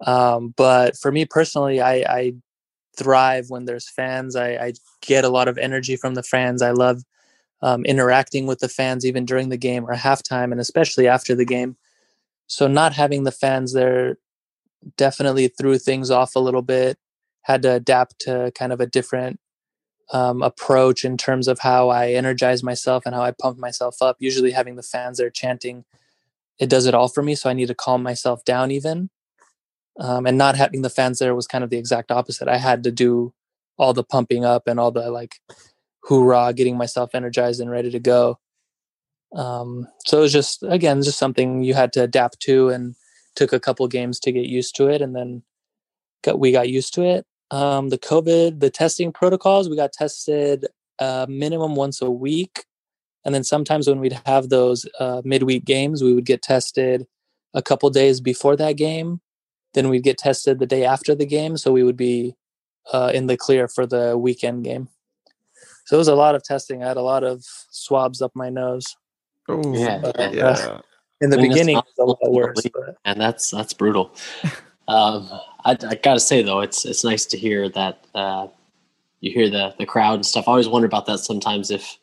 um, 0.06 0.54
but 0.56 0.96
for 0.96 1.12
me 1.12 1.24
personally 1.24 1.80
I, 1.80 1.94
I 2.08 2.34
thrive 2.96 3.50
when 3.50 3.64
there's 3.64 3.88
fans. 3.88 4.36
I, 4.36 4.50
I 4.50 4.72
get 5.02 5.24
a 5.24 5.28
lot 5.28 5.48
of 5.48 5.58
energy 5.58 5.96
from 5.96 6.14
the 6.14 6.22
fans. 6.22 6.62
I 6.62 6.70
love 6.70 7.02
um, 7.62 7.84
interacting 7.84 8.46
with 8.46 8.58
the 8.58 8.68
fans 8.68 9.06
even 9.06 9.24
during 9.24 9.48
the 9.48 9.56
game 9.56 9.84
or 9.84 9.94
halftime, 9.94 10.52
and 10.52 10.60
especially 10.60 11.08
after 11.08 11.34
the 11.34 11.44
game. 11.44 11.76
So 12.46 12.66
not 12.66 12.92
having 12.92 13.24
the 13.24 13.32
fans 13.32 13.72
there 13.72 14.18
definitely 14.96 15.48
threw 15.48 15.78
things 15.78 16.10
off 16.10 16.36
a 16.36 16.40
little 16.40 16.62
bit. 16.62 16.98
Had 17.42 17.62
to 17.62 17.72
adapt 17.72 18.20
to 18.20 18.52
kind 18.54 18.72
of 18.72 18.80
a 18.80 18.86
different 18.86 19.40
um, 20.14 20.42
approach 20.42 21.04
in 21.04 21.18
terms 21.18 21.48
of 21.48 21.58
how 21.58 21.90
I 21.90 22.12
energize 22.12 22.62
myself 22.62 23.02
and 23.04 23.14
how 23.14 23.22
I 23.22 23.32
pump 23.32 23.58
myself 23.58 24.00
up. 24.00 24.16
Usually, 24.20 24.52
having 24.52 24.76
the 24.76 24.82
fans 24.82 25.18
there 25.18 25.28
chanting, 25.28 25.84
it 26.58 26.70
does 26.70 26.86
it 26.86 26.94
all 26.94 27.08
for 27.08 27.22
me. 27.22 27.34
So 27.34 27.50
I 27.50 27.52
need 27.52 27.68
to 27.68 27.74
calm 27.74 28.02
myself 28.02 28.44
down 28.46 28.70
even 28.70 29.10
um, 29.98 30.26
and 30.26 30.36
not 30.38 30.56
having 30.56 30.82
the 30.82 30.90
fans 30.90 31.18
there 31.18 31.34
was 31.34 31.46
kind 31.46 31.64
of 31.64 31.70
the 31.70 31.78
exact 31.78 32.10
opposite. 32.10 32.48
I 32.48 32.58
had 32.58 32.84
to 32.84 32.92
do 32.92 33.32
all 33.78 33.92
the 33.92 34.04
pumping 34.04 34.44
up 34.44 34.66
and 34.66 34.78
all 34.80 34.90
the 34.90 35.10
like 35.10 35.40
hoorah, 36.04 36.52
getting 36.54 36.76
myself 36.76 37.14
energized 37.14 37.60
and 37.60 37.70
ready 37.70 37.90
to 37.90 38.00
go. 38.00 38.38
Um, 39.34 39.88
so 40.06 40.18
it 40.18 40.22
was 40.22 40.32
just 40.32 40.62
again 40.62 41.02
just 41.02 41.18
something 41.18 41.62
you 41.62 41.74
had 41.74 41.92
to 41.94 42.02
adapt 42.02 42.40
to, 42.40 42.68
and 42.68 42.94
took 43.34 43.52
a 43.52 43.60
couple 43.60 43.86
games 43.88 44.20
to 44.20 44.32
get 44.32 44.46
used 44.46 44.76
to 44.76 44.88
it, 44.88 45.02
and 45.02 45.14
then 45.14 45.42
got, 46.22 46.38
we 46.38 46.52
got 46.52 46.68
used 46.68 46.94
to 46.94 47.02
it. 47.02 47.26
Um, 47.50 47.90
the 47.90 47.98
COVID, 47.98 48.60
the 48.60 48.70
testing 48.70 49.12
protocols, 49.12 49.68
we 49.68 49.76
got 49.76 49.92
tested 49.92 50.66
uh, 50.98 51.26
minimum 51.28 51.74
once 51.74 52.00
a 52.00 52.10
week, 52.10 52.64
and 53.24 53.34
then 53.34 53.44
sometimes 53.44 53.88
when 53.88 54.00
we'd 54.00 54.20
have 54.26 54.48
those 54.48 54.86
uh, 54.98 55.22
midweek 55.24 55.64
games, 55.64 56.02
we 56.02 56.14
would 56.14 56.26
get 56.26 56.42
tested 56.42 57.06
a 57.52 57.62
couple 57.62 57.88
days 57.90 58.20
before 58.20 58.56
that 58.56 58.76
game. 58.76 59.20
Then 59.74 59.88
we'd 59.88 60.02
get 60.02 60.18
tested 60.18 60.58
the 60.58 60.66
day 60.66 60.84
after 60.84 61.14
the 61.14 61.26
game, 61.26 61.56
so 61.56 61.72
we 61.72 61.82
would 61.82 61.96
be 61.96 62.34
uh, 62.92 63.10
in 63.14 63.26
the 63.26 63.36
clear 63.36 63.68
for 63.68 63.86
the 63.86 64.16
weekend 64.16 64.64
game. 64.64 64.88
So 65.86 65.96
it 65.96 65.98
was 65.98 66.08
a 66.08 66.14
lot 66.14 66.34
of 66.34 66.42
testing. 66.42 66.82
I 66.82 66.88
had 66.88 66.96
a 66.96 67.02
lot 67.02 67.24
of 67.24 67.44
swabs 67.70 68.22
up 68.22 68.32
my 68.34 68.50
nose. 68.50 68.96
Oh, 69.48 69.74
Yeah, 69.74 70.00
Uh, 70.02 70.30
yeah. 70.32 70.80
In 71.20 71.30
the 71.30 71.38
I 71.38 71.42
mean, 71.42 71.50
beginning, 71.50 71.76
it 71.76 71.84
was 71.96 71.98
a 71.98 72.26
lot 72.26 72.32
worse. 72.32 72.66
But 72.72 72.96
and 73.04 73.20
that's 73.20 73.50
that's 73.50 73.72
brutal. 73.72 74.14
um, 74.88 75.28
I, 75.64 75.76
I 75.88 75.94
gotta 75.94 76.20
say 76.20 76.42
though, 76.42 76.60
it's 76.60 76.84
it's 76.84 77.04
nice 77.04 77.24
to 77.26 77.38
hear 77.38 77.68
that 77.70 78.04
uh, 78.14 78.48
you 79.20 79.32
hear 79.32 79.48
the 79.48 79.74
the 79.78 79.86
crowd 79.86 80.14
and 80.14 80.26
stuff. 80.26 80.46
I 80.46 80.52
always 80.52 80.68
wonder 80.68 80.86
about 80.86 81.06
that 81.06 81.18
sometimes. 81.18 81.70
If 81.70 81.96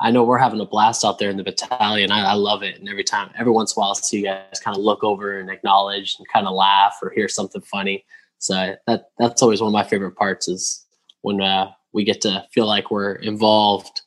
I 0.00 0.10
know 0.10 0.24
we're 0.24 0.38
having 0.38 0.60
a 0.60 0.66
blast 0.66 1.04
out 1.04 1.18
there 1.18 1.30
in 1.30 1.38
the 1.38 1.42
battalion, 1.42 2.10
I, 2.10 2.32
I 2.32 2.34
love 2.34 2.62
it, 2.62 2.78
and 2.78 2.88
every 2.88 3.04
time, 3.04 3.30
every 3.38 3.52
once 3.52 3.74
in 3.74 3.80
a 3.80 3.80
while, 3.80 3.92
I 3.92 3.94
see 4.00 4.18
you 4.18 4.24
guys 4.24 4.60
kind 4.62 4.76
of 4.76 4.82
look 4.82 5.02
over 5.02 5.38
and 5.38 5.50
acknowledge 5.50 6.16
and 6.18 6.28
kind 6.28 6.46
of 6.46 6.54
laugh 6.54 6.98
or 7.02 7.10
hear 7.10 7.28
something 7.28 7.62
funny. 7.62 8.04
So 8.38 8.76
that 8.86 9.10
that's 9.18 9.42
always 9.42 9.60
one 9.60 9.68
of 9.68 9.72
my 9.72 9.84
favorite 9.84 10.16
parts 10.16 10.48
is 10.48 10.84
when 11.22 11.40
uh, 11.40 11.72
we 11.92 12.04
get 12.04 12.20
to 12.22 12.44
feel 12.52 12.66
like 12.66 12.90
we're 12.90 13.14
involved. 13.14 14.02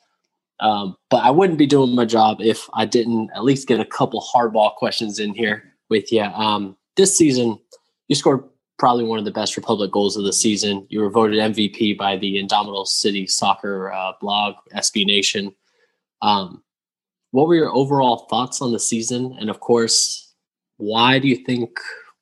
Um, 0.60 0.98
but 1.10 1.24
I 1.24 1.32
wouldn't 1.32 1.58
be 1.58 1.65
doing 1.65 1.96
my 1.96 2.06
job 2.06 2.38
if 2.42 2.70
I 2.74 2.86
didn't 2.86 3.32
at 3.34 3.44
least 3.44 3.68
get 3.68 3.80
a 3.80 3.86
couple 3.86 4.22
hardball 4.22 4.76
questions 4.76 5.18
in 5.18 5.34
here 5.34 5.63
with 5.89 6.12
you. 6.12 6.22
Um, 6.22 6.76
this 6.98 7.18
season, 7.18 7.58
you 8.10 8.15
scored 8.15 8.43
probably 8.78 9.04
one 9.04 9.19
of 9.19 9.26
the 9.26 9.32
best 9.32 9.56
Republic 9.56 9.91
goals 9.91 10.17
of 10.17 10.24
the 10.24 10.34
season. 10.34 10.86
You 10.89 11.02
were 11.02 11.10
voted 11.10 11.39
MVP 11.39 11.98
by 11.98 12.17
the 12.17 12.39
Indomitable 12.39 12.86
City 12.86 13.28
Soccer 13.28 13.91
uh, 13.91 14.13
blog, 14.19 14.56
SB 14.76 15.06
Nation. 15.06 15.54
Um, 16.22 16.63
what 17.32 17.48
were 17.48 17.56
your 17.56 17.69
overall 17.69 18.26
thoughts 18.30 18.62
on 18.62 18.72
the 18.72 18.80
season? 18.80 19.38
And 19.39 19.50
of 19.50 19.60
course, 19.60 20.34
why 20.78 21.19
do 21.19 21.28
you 21.28 21.36
think 21.36 21.78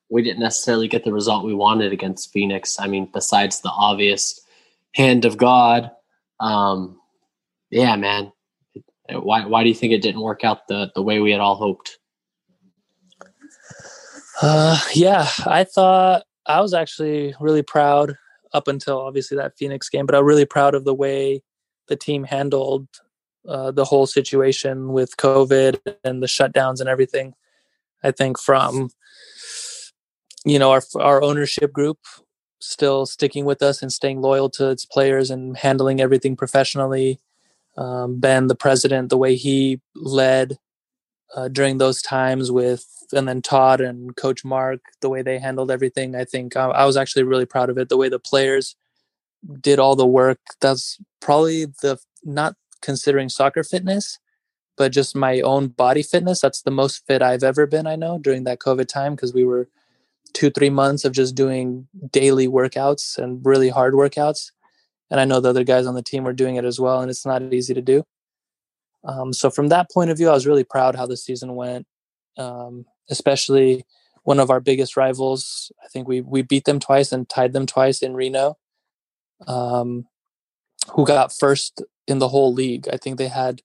we 0.10 0.22
didn't 0.22 0.42
necessarily 0.42 0.88
get 0.88 1.06
the 1.06 1.14
result 1.14 1.46
we 1.46 1.54
wanted 1.54 1.94
against 1.94 2.34
Phoenix? 2.34 2.80
I 2.80 2.88
mean, 2.88 3.10
besides 3.14 3.62
the 3.62 3.70
obvious 3.70 4.42
hand 4.94 5.26
of 5.26 5.38
God, 5.38 5.92
um, 6.40 7.00
yeah, 7.70 7.96
man. 7.96 8.32
Why 9.10 9.46
why 9.46 9.64
do 9.64 9.70
you 9.70 9.76
think 9.76 9.94
it 9.94 10.02
didn't 10.02 10.22
work 10.22 10.44
out 10.44 10.68
the 10.68 10.92
the 10.94 11.02
way 11.02 11.20
we 11.20 11.32
had 11.32 11.40
all 11.40 11.56
hoped? 11.56 11.98
Uh, 14.42 14.80
yeah, 14.94 15.28
I 15.46 15.64
thought 15.64 16.24
I 16.46 16.62
was 16.62 16.74
actually 16.74 17.34
really 17.40 17.64
proud 17.64 18.16
up 18.54 18.68
until 18.68 19.00
obviously 19.00 19.38
that 19.38 19.58
Phoenix 19.58 19.90
game, 19.90 20.06
but 20.06 20.16
I'm 20.16 20.26
really 20.26 20.46
proud 20.46 20.76
of 20.76 20.86
the 20.86 20.94
way 20.94 21.42
the 21.88 21.96
team 21.96 22.24
handled 22.24 22.88
uh, 23.48 23.72
the 23.72 23.86
whole 23.86 24.06
situation 24.06 24.90
with 24.94 25.18
COVID 25.18 25.80
and 26.04 26.22
the 26.22 26.28
shutdowns 26.28 26.80
and 26.80 26.90
everything. 26.90 27.34
I 28.04 28.12
think 28.12 28.40
from 28.40 28.90
you 30.46 30.60
know 30.60 30.72
our 30.72 30.84
our 30.96 31.22
ownership 31.22 31.74
group 31.74 31.98
still 32.60 33.06
sticking 33.06 33.46
with 33.46 33.62
us 33.62 33.82
and 33.82 33.92
staying 33.92 34.22
loyal 34.22 34.50
to 34.50 34.70
its 34.70 34.86
players 34.86 35.32
and 35.32 35.58
handling 35.58 36.02
everything 36.02 36.36
professionally. 36.36 37.20
Um, 37.76 38.20
ben, 38.20 38.48
the 38.48 38.56
president, 38.56 39.10
the 39.10 39.18
way 39.18 39.36
he 39.36 39.82
led 39.96 40.58
uh, 41.36 41.48
during 41.48 41.78
those 41.78 42.02
times 42.02 42.52
with 42.52 42.97
and 43.14 43.28
then 43.28 43.42
Todd 43.42 43.82
and 43.82 44.16
Coach 44.16 44.44
Mark, 44.44 44.80
the 45.02 45.10
way 45.10 45.22
they 45.22 45.40
handled 45.40 45.72
everything, 45.72 46.16
I 46.16 46.26
think 46.26 46.56
I, 46.56 46.66
I 46.66 46.86
was 46.86 46.98
actually 46.98 47.24
really 47.24 47.46
proud 47.46 47.70
of 47.70 47.78
it. 47.78 47.90
The 47.90 47.98
way 47.98 48.10
the 48.10 48.20
players 48.20 48.76
did 49.62 49.80
all 49.80 49.96
the 49.96 50.06
work. 50.06 50.40
That's 50.62 51.00
probably 51.20 51.66
the 51.82 52.00
not 52.24 52.56
considering 52.82 53.30
soccer 53.30 53.64
fitness, 53.64 54.20
but 54.76 54.92
just 54.92 55.16
my 55.16 55.42
own 55.42 55.68
body 55.68 56.04
fitness. 56.04 56.42
That's 56.42 56.62
the 56.62 56.72
most 56.72 57.06
fit 57.08 57.22
I've 57.22 57.44
ever 57.44 57.66
been. 57.66 57.88
I 57.88 57.96
know 57.96 58.18
during 58.20 58.44
that 58.44 58.60
COVID 58.60 58.88
time 58.88 59.16
because 59.16 59.34
we 59.34 59.46
were 59.46 59.70
two 60.34 60.50
three 60.50 60.70
months 60.70 61.06
of 61.06 61.14
just 61.14 61.36
doing 61.36 61.88
daily 62.12 62.48
workouts 62.48 63.18
and 63.18 63.46
really 63.46 63.70
hard 63.70 63.94
workouts. 63.94 64.52
And 65.10 65.20
I 65.20 65.26
know 65.26 65.40
the 65.40 65.50
other 65.50 65.64
guys 65.64 65.86
on 65.88 65.96
the 65.96 66.02
team 66.02 66.26
were 66.26 66.34
doing 66.34 66.58
it 66.58 66.66
as 66.66 66.80
well, 66.80 67.00
and 67.00 67.10
it's 67.10 67.26
not 67.26 67.42
easy 67.54 67.74
to 67.74 67.82
do. 67.82 68.04
Um, 69.04 69.32
so 69.32 69.50
from 69.50 69.70
that 69.70 69.90
point 69.90 70.10
of 70.10 70.18
view, 70.18 70.30
I 70.30 70.34
was 70.34 70.46
really 70.46 70.66
proud 70.66 70.96
how 70.96 71.06
the 71.06 71.16
season 71.16 71.56
went. 71.56 71.88
Um, 72.38 72.86
especially 73.10 73.86
one 74.24 74.40
of 74.40 74.50
our 74.50 74.60
biggest 74.60 74.98
rivals. 74.98 75.72
I 75.84 75.88
think 75.88 76.08
we 76.08 76.22
we 76.22 76.42
beat 76.42 76.66
them 76.66 76.80
twice 76.80 77.12
and 77.12 77.30
tied 77.30 77.54
them 77.54 77.66
twice 77.66 78.02
in 78.02 78.14
Reno. 78.14 78.58
Um, 79.48 80.08
who 80.92 81.06
got 81.06 81.32
first 81.32 81.82
in 82.08 82.20
the 82.20 82.30
whole 82.30 82.54
league? 82.54 82.88
I 82.92 82.98
think 82.98 83.18
they 83.18 83.28
had 83.28 83.62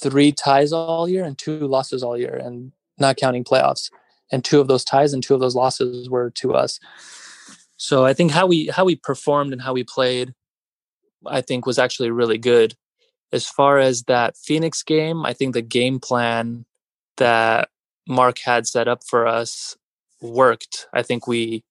three 0.00 0.32
ties 0.32 0.72
all 0.72 1.08
year 1.08 1.24
and 1.24 1.38
two 1.38 1.66
losses 1.68 2.02
all 2.02 2.18
year, 2.18 2.34
and 2.34 2.72
not 2.98 3.16
counting 3.16 3.44
playoffs. 3.44 3.90
And 4.32 4.44
two 4.44 4.60
of 4.60 4.68
those 4.68 4.84
ties 4.84 5.12
and 5.12 5.22
two 5.22 5.34
of 5.34 5.40
those 5.40 5.54
losses 5.54 6.08
were 6.08 6.30
to 6.30 6.54
us. 6.54 6.80
So 7.76 8.04
I 8.04 8.14
think 8.14 8.32
how 8.32 8.46
we 8.46 8.68
how 8.68 8.84
we 8.84 8.96
performed 8.96 9.52
and 9.52 9.62
how 9.62 9.72
we 9.72 9.84
played, 9.84 10.34
I 11.26 11.40
think 11.40 11.66
was 11.66 11.78
actually 11.78 12.10
really 12.10 12.38
good. 12.38 12.74
As 13.32 13.46
far 13.46 13.78
as 13.78 14.04
that 14.04 14.36
Phoenix 14.36 14.82
game, 14.82 15.24
I 15.24 15.32
think 15.32 15.54
the 15.54 15.62
game 15.62 16.00
plan 16.00 16.64
that 17.18 17.68
Mark 18.06 18.38
had 18.38 18.66
set 18.66 18.88
up 18.88 19.02
for 19.04 19.26
us 19.26 19.76
worked. 20.20 20.88
I 20.92 21.02
think 21.02 21.26
we 21.26 21.62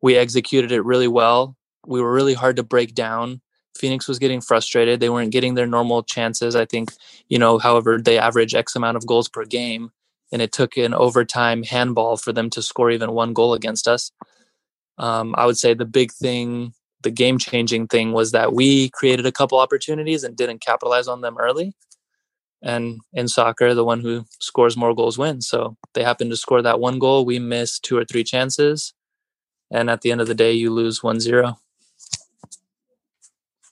we 0.00 0.16
executed 0.16 0.72
it 0.72 0.84
really 0.84 1.08
well. 1.08 1.56
We 1.86 2.00
were 2.00 2.12
really 2.12 2.34
hard 2.34 2.56
to 2.56 2.62
break 2.62 2.94
down. 2.94 3.40
Phoenix 3.76 4.06
was 4.06 4.18
getting 4.18 4.40
frustrated. 4.40 5.00
They 5.00 5.08
weren't 5.08 5.32
getting 5.32 5.54
their 5.54 5.66
normal 5.66 6.02
chances. 6.02 6.54
I 6.54 6.66
think, 6.66 6.90
you 7.28 7.38
know, 7.38 7.58
however, 7.58 7.98
they 7.98 8.18
average 8.18 8.54
X 8.54 8.76
amount 8.76 8.96
of 8.96 9.06
goals 9.06 9.28
per 9.28 9.44
game. 9.44 9.90
And 10.30 10.42
it 10.42 10.52
took 10.52 10.76
an 10.76 10.94
overtime 10.94 11.62
handball 11.62 12.16
for 12.16 12.32
them 12.32 12.50
to 12.50 12.62
score 12.62 12.90
even 12.90 13.12
one 13.12 13.32
goal 13.32 13.54
against 13.54 13.86
us. 13.86 14.12
Um, 14.98 15.34
I 15.36 15.46
would 15.46 15.58
say 15.58 15.74
the 15.74 15.84
big 15.84 16.12
thing, 16.12 16.74
the 17.02 17.10
game 17.10 17.38
changing 17.38 17.86
thing 17.88 18.12
was 18.12 18.32
that 18.32 18.52
we 18.52 18.90
created 18.90 19.26
a 19.26 19.32
couple 19.32 19.58
opportunities 19.58 20.24
and 20.24 20.36
didn't 20.36 20.60
capitalize 20.60 21.08
on 21.08 21.20
them 21.20 21.36
early 21.38 21.74
and 22.62 23.00
in 23.12 23.28
soccer 23.28 23.74
the 23.74 23.84
one 23.84 24.00
who 24.00 24.24
scores 24.38 24.76
more 24.76 24.94
goals 24.94 25.18
wins. 25.18 25.48
So 25.48 25.76
they 25.94 26.04
happen 26.04 26.30
to 26.30 26.36
score 26.36 26.62
that 26.62 26.80
one 26.80 26.98
goal 26.98 27.24
we 27.24 27.38
miss 27.38 27.78
two 27.78 27.98
or 27.98 28.04
three 28.04 28.24
chances. 28.24 28.94
And 29.70 29.90
at 29.90 30.02
the 30.02 30.12
end 30.12 30.20
of 30.20 30.28
the 30.28 30.34
day 30.34 30.52
you 30.52 30.70
lose 30.70 31.00
1-0 31.00 31.56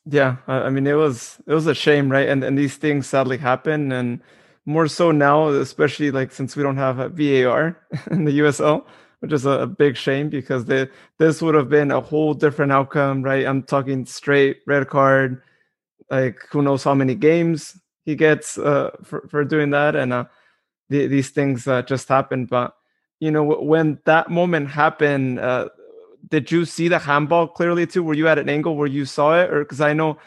Yeah, 0.07 0.37
I 0.46 0.70
mean 0.70 0.87
it 0.87 0.94
was 0.94 1.38
it 1.46 1.55
was 1.55 1.66
a 1.66 1.74
shame, 1.74 2.11
right? 2.11 2.29
And 2.29 2.42
and 2.42 2.59
these 2.59 2.76
things 2.76 3.07
sadly 3.07 3.38
happen, 3.38 3.92
and 3.92 4.20
more 4.66 4.88
so 4.88 5.11
now, 5.11 5.48
especially 5.48 6.11
like 6.11 6.33
since 6.33 6.57
we 6.57 6.62
don't 6.62 6.79
have 6.79 6.98
a 6.98 7.09
VAR 7.09 7.76
in 8.11 8.24
the 8.24 8.38
USL, 8.40 8.85
which 9.20 9.33
is 9.33 9.46
a, 9.46 9.66
big 9.66 9.96
shame 9.96 10.31
because 10.31 10.64
this 10.64 11.42
would 11.42 11.55
have 11.55 11.68
been 11.68 11.90
a 11.90 12.00
whole 12.00 12.35
different 12.35 12.72
outcome, 12.72 13.22
right? 13.22 13.46
I'm 13.46 13.62
talking 13.62 14.07
straight 14.07 14.59
red 14.66 14.88
card, 14.88 15.42
like 16.11 16.38
who 16.50 16.62
knows 16.62 16.83
how 16.83 16.94
many 16.94 17.14
games 17.14 17.79
he 18.11 18.16
gets 18.16 18.59
uh, 18.59 18.90
for 19.03 19.27
for 19.29 19.44
doing 19.44 19.70
that, 19.70 19.94
and 19.96 20.12
uh, 20.12 20.25
the, 20.88 21.07
these 21.07 21.31
things 21.31 21.66
uh, 21.66 21.83
just 21.83 22.09
happen. 22.09 22.46
But 22.46 22.75
you 23.20 23.31
know 23.31 23.44
wh- 23.44 23.62
when 23.64 23.99
that 24.05 24.31
moment 24.31 24.70
happened. 24.70 25.38
Uh, 25.38 25.68
did 26.29 26.53
you 26.53 26.66
see 26.66 26.87
the 26.87 26.99
handball 26.99 27.49
clearly 27.49 27.87
too? 27.87 28.03
Were 28.03 28.14
you 28.14 28.29
at 28.29 28.38
an 28.38 28.48
angle 28.48 28.77
where 28.77 28.87
you 28.87 29.04
saw 29.06 29.40
it, 29.40 29.50
or 29.50 29.65
because 29.65 29.81
I 29.81 29.94
know 29.94 30.19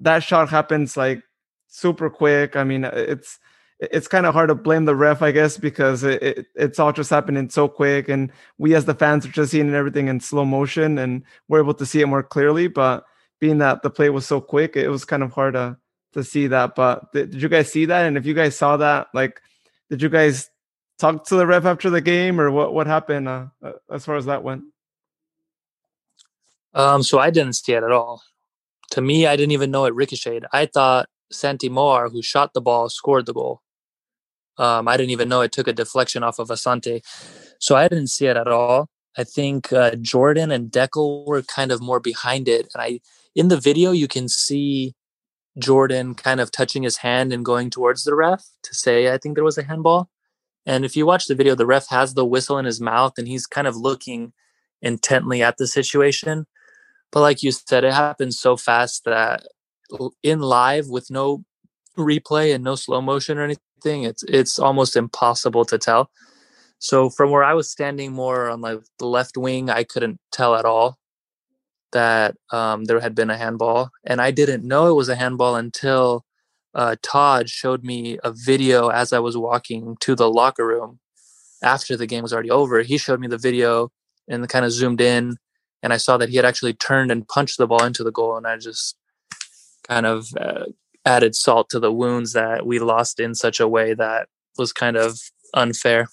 that 0.00 0.22
shot 0.22 0.48
happens 0.48 0.96
like 0.96 1.22
super 1.68 2.10
quick. 2.10 2.56
I 2.56 2.64
mean, 2.64 2.84
it's 2.84 3.38
it's 3.78 4.08
kind 4.08 4.26
of 4.26 4.34
hard 4.34 4.48
to 4.48 4.54
blame 4.54 4.84
the 4.84 4.94
ref, 4.94 5.22
I 5.22 5.30
guess, 5.30 5.56
because 5.56 6.04
it, 6.04 6.22
it, 6.22 6.46
it's 6.54 6.78
all 6.78 6.92
just 6.92 7.08
happening 7.08 7.48
so 7.48 7.68
quick, 7.68 8.08
and 8.08 8.30
we 8.58 8.74
as 8.74 8.84
the 8.84 8.94
fans 8.94 9.24
are 9.24 9.30
just 9.30 9.52
seeing 9.52 9.72
everything 9.74 10.08
in 10.08 10.20
slow 10.20 10.44
motion, 10.44 10.98
and 10.98 11.22
we're 11.48 11.60
able 11.60 11.74
to 11.74 11.86
see 11.86 12.00
it 12.02 12.06
more 12.06 12.22
clearly. 12.22 12.68
But 12.68 13.04
being 13.40 13.58
that 13.58 13.82
the 13.82 13.90
play 13.90 14.10
was 14.10 14.26
so 14.26 14.40
quick, 14.40 14.76
it 14.76 14.88
was 14.88 15.04
kind 15.04 15.22
of 15.22 15.32
hard 15.32 15.54
to 15.54 15.78
to 16.12 16.24
see 16.24 16.48
that. 16.48 16.74
But 16.74 17.12
did, 17.12 17.30
did 17.30 17.42
you 17.42 17.48
guys 17.48 17.70
see 17.70 17.86
that? 17.86 18.06
And 18.06 18.16
if 18.16 18.26
you 18.26 18.34
guys 18.34 18.56
saw 18.56 18.76
that, 18.76 19.08
like, 19.14 19.40
did 19.88 20.02
you 20.02 20.08
guys 20.08 20.50
talk 20.98 21.24
to 21.26 21.36
the 21.36 21.46
ref 21.46 21.64
after 21.64 21.90
the 21.90 22.00
game, 22.00 22.40
or 22.40 22.50
what 22.50 22.74
what 22.74 22.86
happened 22.86 23.28
uh, 23.28 23.46
as 23.90 24.04
far 24.04 24.16
as 24.16 24.26
that 24.26 24.42
went? 24.42 24.64
um, 26.74 27.02
so 27.02 27.18
i 27.18 27.30
didn't 27.30 27.54
see 27.54 27.72
it 27.72 27.82
at 27.82 27.92
all 27.92 28.22
to 28.90 29.00
me 29.00 29.26
i 29.26 29.36
didn't 29.36 29.52
even 29.52 29.70
know 29.70 29.84
it 29.84 29.94
ricocheted 29.94 30.44
i 30.52 30.66
thought 30.66 31.08
santi 31.30 31.68
moar 31.68 32.08
who 32.08 32.22
shot 32.22 32.52
the 32.54 32.60
ball 32.60 32.88
scored 32.88 33.26
the 33.26 33.32
goal 33.32 33.60
um, 34.58 34.88
i 34.88 34.96
didn't 34.96 35.10
even 35.10 35.28
know 35.28 35.40
it 35.40 35.52
took 35.52 35.68
a 35.68 35.72
deflection 35.72 36.22
off 36.22 36.38
of 36.38 36.48
asante 36.48 37.00
so 37.58 37.76
i 37.76 37.88
didn't 37.88 38.08
see 38.08 38.26
it 38.26 38.36
at 38.36 38.48
all 38.48 38.88
I 39.18 39.24
think 39.24 39.72
uh, 39.72 39.96
Jordan 39.96 40.52
and 40.52 40.70
Dekel 40.70 41.26
were 41.26 41.42
kind 41.42 41.72
of 41.72 41.82
more 41.82 41.98
behind 41.98 42.46
it. 42.46 42.68
And 42.72 42.80
I, 42.80 43.00
in 43.34 43.48
the 43.48 43.56
video, 43.56 43.90
you 43.90 44.06
can 44.06 44.28
see 44.28 44.94
Jordan 45.58 46.14
kind 46.14 46.40
of 46.40 46.50
touching 46.50 46.82
his 46.82 46.98
hand 46.98 47.32
and 47.32 47.44
going 47.44 47.70
towards 47.70 48.04
the 48.04 48.14
ref 48.14 48.44
to 48.62 48.74
say, 48.74 49.12
I 49.12 49.18
think 49.18 49.34
there 49.34 49.44
was 49.44 49.58
a 49.58 49.64
handball. 49.64 50.08
And 50.66 50.84
if 50.84 50.96
you 50.96 51.06
watch 51.06 51.26
the 51.26 51.34
video, 51.34 51.54
the 51.54 51.66
ref 51.66 51.88
has 51.88 52.14
the 52.14 52.24
whistle 52.24 52.58
in 52.58 52.64
his 52.64 52.80
mouth 52.80 53.14
and 53.18 53.26
he's 53.26 53.46
kind 53.46 53.66
of 53.66 53.76
looking 53.76 54.32
intently 54.82 55.42
at 55.42 55.56
the 55.56 55.66
situation. 55.66 56.46
But 57.10 57.20
like 57.20 57.42
you 57.42 57.50
said, 57.50 57.84
it 57.84 57.92
happened 57.92 58.34
so 58.34 58.56
fast 58.56 59.04
that 59.04 59.46
in 60.22 60.40
live 60.40 60.88
with 60.88 61.10
no 61.10 61.44
replay 61.98 62.54
and 62.54 62.62
no 62.62 62.76
slow 62.76 63.00
motion 63.00 63.38
or 63.38 63.44
anything, 63.44 64.04
it's 64.04 64.22
it's 64.24 64.58
almost 64.58 64.96
impossible 64.96 65.64
to 65.64 65.78
tell. 65.78 66.10
So 66.78 67.10
from 67.10 67.30
where 67.30 67.44
I 67.44 67.54
was 67.54 67.70
standing 67.70 68.12
more 68.12 68.48
on 68.48 68.60
like 68.60 68.80
the 68.98 69.06
left 69.06 69.36
wing, 69.36 69.68
I 69.70 69.84
couldn't 69.84 70.20
tell 70.30 70.54
at 70.54 70.64
all 70.64 70.99
that 71.92 72.36
um, 72.52 72.84
there 72.84 73.00
had 73.00 73.14
been 73.14 73.30
a 73.30 73.36
handball, 73.36 73.90
and 74.04 74.20
I 74.20 74.30
didn't 74.30 74.64
know 74.66 74.88
it 74.88 74.94
was 74.94 75.08
a 75.08 75.16
handball 75.16 75.56
until 75.56 76.24
uh, 76.74 76.96
Todd 77.02 77.48
showed 77.48 77.84
me 77.84 78.18
a 78.22 78.32
video 78.32 78.88
as 78.88 79.12
I 79.12 79.18
was 79.18 79.36
walking 79.36 79.96
to 80.00 80.14
the 80.14 80.30
locker 80.30 80.66
room 80.66 81.00
after 81.62 81.96
the 81.96 82.06
game 82.06 82.22
was 82.22 82.32
already 82.32 82.50
over. 82.50 82.82
He 82.82 82.98
showed 82.98 83.20
me 83.20 83.28
the 83.28 83.38
video 83.38 83.90
and 84.28 84.48
kind 84.48 84.64
of 84.64 84.72
zoomed 84.72 85.00
in, 85.00 85.36
and 85.82 85.92
I 85.92 85.96
saw 85.96 86.16
that 86.16 86.28
he 86.28 86.36
had 86.36 86.44
actually 86.44 86.74
turned 86.74 87.10
and 87.10 87.26
punched 87.26 87.58
the 87.58 87.66
ball 87.66 87.84
into 87.84 88.04
the 88.04 88.12
goal, 88.12 88.36
and 88.36 88.46
I 88.46 88.56
just 88.56 88.96
kind 89.88 90.06
of 90.06 90.28
uh, 90.38 90.66
added 91.04 91.34
salt 91.34 91.70
to 91.70 91.80
the 91.80 91.92
wounds 91.92 92.32
that 92.32 92.66
we 92.66 92.78
lost 92.78 93.18
in 93.18 93.34
such 93.34 93.60
a 93.60 93.68
way 93.68 93.94
that 93.94 94.28
was 94.58 94.72
kind 94.72 94.96
of 94.96 95.18
unfair. 95.54 96.08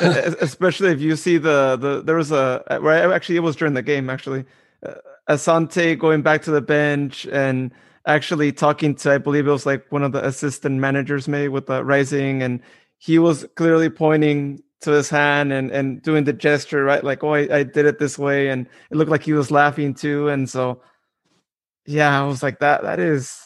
Especially 0.00 0.92
if 0.92 1.00
you 1.00 1.16
see 1.16 1.38
the 1.38 1.76
the 1.76 2.02
there 2.02 2.14
was 2.14 2.30
a 2.30 2.62
right 2.80 3.02
actually 3.10 3.34
it 3.34 3.40
was 3.40 3.56
during 3.56 3.74
the 3.74 3.82
game 3.82 4.08
actually 4.08 4.44
Asante 5.28 5.98
going 5.98 6.22
back 6.22 6.42
to 6.42 6.50
the 6.50 6.60
bench 6.60 7.26
and 7.26 7.72
actually 8.06 8.52
talking 8.52 8.94
to 8.96 9.12
I 9.12 9.18
believe 9.18 9.46
it 9.46 9.50
was 9.50 9.66
like 9.66 9.90
one 9.90 10.02
of 10.02 10.12
the 10.12 10.24
assistant 10.26 10.80
managers 10.80 11.28
maybe 11.28 11.48
with 11.48 11.66
the 11.66 11.84
rising 11.84 12.42
and 12.42 12.60
he 12.98 13.18
was 13.18 13.46
clearly 13.56 13.88
pointing 13.88 14.62
to 14.80 14.90
his 14.90 15.08
hand 15.08 15.52
and 15.52 15.70
and 15.70 16.02
doing 16.02 16.24
the 16.24 16.32
gesture 16.32 16.84
right? 16.84 17.04
Like 17.04 17.22
oh 17.22 17.34
I, 17.34 17.58
I 17.58 17.62
did 17.62 17.86
it 17.86 17.98
this 17.98 18.18
way 18.18 18.48
and 18.48 18.66
it 18.90 18.96
looked 18.96 19.10
like 19.10 19.22
he 19.22 19.32
was 19.32 19.50
laughing 19.50 19.94
too 19.94 20.28
and 20.28 20.50
so 20.50 20.82
yeah 21.86 22.20
I 22.20 22.26
was 22.26 22.42
like 22.42 22.58
that 22.58 22.82
that 22.82 22.98
is 22.98 23.38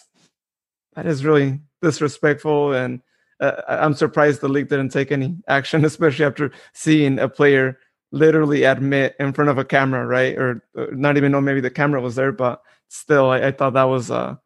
that 0.94 1.06
is 1.06 1.24
really 1.24 1.60
disrespectful 1.82 2.72
and 2.72 3.02
uh, 3.40 3.60
I'm 3.68 3.94
surprised 3.94 4.40
the 4.40 4.48
league 4.48 4.68
didn't 4.68 4.90
take 4.90 5.12
any 5.12 5.36
action, 5.48 5.84
especially 5.90 6.24
after 6.24 6.50
seeing 6.72 7.18
a 7.18 7.28
player 7.28 7.78
literally 8.12 8.64
admit 8.64 9.16
in 9.18 9.32
front 9.32 9.50
of 9.50 9.58
a 9.58 9.64
camera, 9.64 10.06
right? 10.06 10.36
Or, 10.36 10.62
or 10.74 10.92
not 10.92 11.16
even 11.16 11.32
know 11.32 11.40
maybe 11.40 11.60
the 11.60 11.70
camera 11.70 12.00
was 12.00 12.14
there, 12.14 12.32
but 12.32 12.62
still, 12.88 13.30
I, 13.30 13.48
I, 13.48 13.52
thought 13.52 13.74
that 13.74 13.84
was 13.84 14.10
uh 14.10 14.36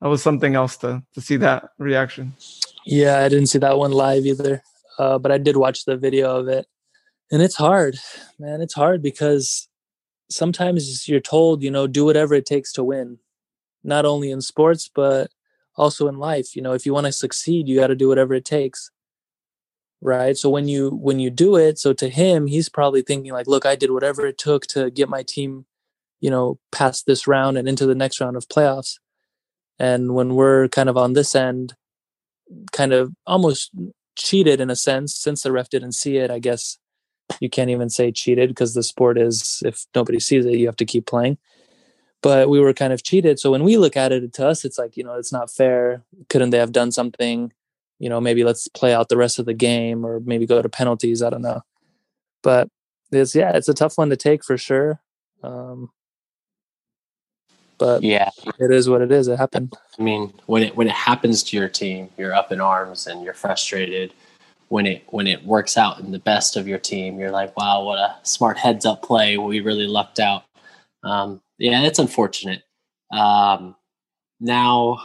that 0.00 0.08
was 0.08 0.22
something 0.22 0.54
else 0.54 0.76
to 0.78 1.02
to 1.14 1.20
see 1.20 1.36
that 1.36 1.70
reaction. 1.78 2.34
Yeah, 2.86 3.18
I 3.20 3.28
didn't 3.28 3.48
see 3.48 3.58
that 3.58 3.78
one 3.78 3.92
live 3.92 4.24
either, 4.24 4.62
uh, 4.98 5.18
but 5.18 5.30
I 5.30 5.38
did 5.38 5.56
watch 5.56 5.84
the 5.84 5.96
video 5.96 6.38
of 6.38 6.48
it, 6.48 6.66
and 7.30 7.42
it's 7.42 7.56
hard, 7.56 7.98
man. 8.38 8.60
It's 8.60 8.74
hard 8.74 9.02
because 9.02 9.68
sometimes 10.30 11.08
you're 11.08 11.20
told, 11.20 11.62
you 11.62 11.70
know, 11.70 11.86
do 11.86 12.04
whatever 12.04 12.34
it 12.34 12.46
takes 12.46 12.72
to 12.72 12.84
win, 12.84 13.18
not 13.84 14.04
only 14.04 14.30
in 14.30 14.40
sports 14.40 14.90
but 14.92 15.30
also 15.76 16.08
in 16.08 16.18
life 16.18 16.54
you 16.54 16.62
know 16.62 16.72
if 16.72 16.84
you 16.84 16.92
want 16.92 17.06
to 17.06 17.12
succeed 17.12 17.68
you 17.68 17.78
got 17.78 17.88
to 17.88 17.94
do 17.94 18.08
whatever 18.08 18.34
it 18.34 18.44
takes 18.44 18.90
right 20.00 20.36
so 20.36 20.48
when 20.48 20.68
you 20.68 20.90
when 20.90 21.18
you 21.18 21.30
do 21.30 21.56
it 21.56 21.78
so 21.78 21.92
to 21.92 22.08
him 22.08 22.46
he's 22.46 22.68
probably 22.68 23.02
thinking 23.02 23.32
like 23.32 23.46
look 23.46 23.66
i 23.66 23.76
did 23.76 23.90
whatever 23.90 24.26
it 24.26 24.38
took 24.38 24.66
to 24.66 24.90
get 24.90 25.08
my 25.08 25.22
team 25.22 25.66
you 26.20 26.30
know 26.30 26.58
past 26.72 27.06
this 27.06 27.26
round 27.26 27.58
and 27.58 27.68
into 27.68 27.86
the 27.86 27.94
next 27.94 28.20
round 28.20 28.36
of 28.36 28.48
playoffs 28.48 28.98
and 29.78 30.14
when 30.14 30.34
we're 30.34 30.68
kind 30.68 30.88
of 30.88 30.96
on 30.96 31.12
this 31.12 31.34
end 31.34 31.74
kind 32.72 32.92
of 32.92 33.12
almost 33.26 33.70
cheated 34.16 34.60
in 34.60 34.70
a 34.70 34.76
sense 34.76 35.14
since 35.14 35.42
the 35.42 35.52
ref 35.52 35.68
didn't 35.68 35.92
see 35.92 36.16
it 36.16 36.30
i 36.30 36.38
guess 36.38 36.78
you 37.40 37.48
can't 37.48 37.70
even 37.70 37.88
say 37.88 38.10
cheated 38.10 38.48
because 38.48 38.74
the 38.74 38.82
sport 38.82 39.16
is 39.18 39.62
if 39.64 39.86
nobody 39.94 40.18
sees 40.18 40.46
it 40.46 40.58
you 40.58 40.66
have 40.66 40.76
to 40.76 40.86
keep 40.86 41.06
playing 41.06 41.36
but 42.22 42.48
we 42.50 42.60
were 42.60 42.72
kind 42.72 42.92
of 42.92 43.02
cheated. 43.02 43.38
So 43.38 43.50
when 43.50 43.64
we 43.64 43.76
look 43.76 43.96
at 43.96 44.12
it 44.12 44.32
to 44.34 44.46
us, 44.46 44.64
it's 44.64 44.78
like, 44.78 44.96
you 44.96 45.04
know, 45.04 45.14
it's 45.14 45.32
not 45.32 45.50
fair. 45.50 46.04
Couldn't 46.28 46.50
they 46.50 46.58
have 46.58 46.72
done 46.72 46.92
something? 46.92 47.52
You 48.00 48.08
know, 48.08 48.20
maybe 48.20 48.42
let's 48.42 48.66
play 48.66 48.92
out 48.92 49.08
the 49.08 49.16
rest 49.16 49.38
of 49.38 49.46
the 49.46 49.54
game 49.54 50.04
or 50.04 50.18
maybe 50.18 50.46
go 50.46 50.60
to 50.60 50.68
penalties. 50.68 51.22
I 51.22 51.30
don't 51.30 51.42
know. 51.42 51.62
But 52.42 52.68
it's, 53.12 53.34
yeah, 53.34 53.52
it's 53.54 53.68
a 53.68 53.74
tough 53.74 53.96
one 53.96 54.10
to 54.10 54.16
take 54.16 54.42
for 54.42 54.58
sure. 54.58 55.00
Um, 55.42 55.90
but 57.78 58.02
yeah, 58.02 58.30
it 58.58 58.70
is 58.70 58.88
what 58.88 59.00
it 59.00 59.10
is. 59.10 59.28
It 59.28 59.38
happened. 59.38 59.74
I 59.98 60.02
mean, 60.02 60.34
when 60.46 60.62
it 60.62 60.76
when 60.76 60.86
it 60.86 60.94
happens 60.94 61.42
to 61.44 61.56
your 61.56 61.68
team, 61.68 62.10
you're 62.18 62.34
up 62.34 62.52
in 62.52 62.60
arms 62.60 63.06
and 63.06 63.24
you're 63.24 63.32
frustrated. 63.34 64.12
When 64.68 64.86
it 64.86 65.04
when 65.08 65.26
it 65.26 65.44
works 65.44 65.78
out 65.78 65.98
in 65.98 66.12
the 66.12 66.18
best 66.18 66.56
of 66.56 66.68
your 66.68 66.78
team, 66.78 67.18
you're 67.18 67.30
like, 67.30 67.56
wow, 67.56 67.82
what 67.82 67.98
a 67.98 68.16
smart 68.22 68.58
heads 68.58 68.84
up 68.84 69.02
play. 69.02 69.38
We 69.38 69.60
really 69.60 69.86
lucked 69.86 70.20
out. 70.20 70.44
Um, 71.02 71.40
yeah, 71.58 71.82
it's 71.82 71.98
unfortunate. 71.98 72.62
Um, 73.10 73.74
now, 74.40 74.98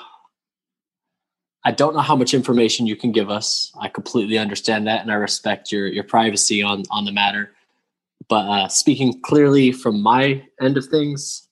I 1.66 1.72
don't 1.72 1.95
know 1.95 2.01
how 2.01 2.16
much 2.16 2.36
information 2.36 2.86
you 2.86 2.95
can 2.95 3.11
give 3.11 3.32
us. 3.32 3.74
I 3.82 3.89
completely 3.89 4.38
understand 4.38 4.86
that, 4.88 5.01
and 5.01 5.11
I 5.11 5.16
respect 5.16 5.72
your 5.72 5.88
your 5.88 6.03
privacy 6.03 6.61
on 6.61 6.84
on 6.91 7.05
the 7.05 7.11
matter. 7.11 7.53
But 8.30 8.45
uh, 8.47 8.68
speaking 8.68 9.20
clearly 9.22 9.72
from 9.72 10.01
my 10.01 10.43
end 10.61 10.78
of 10.78 10.86
things, 10.86 11.47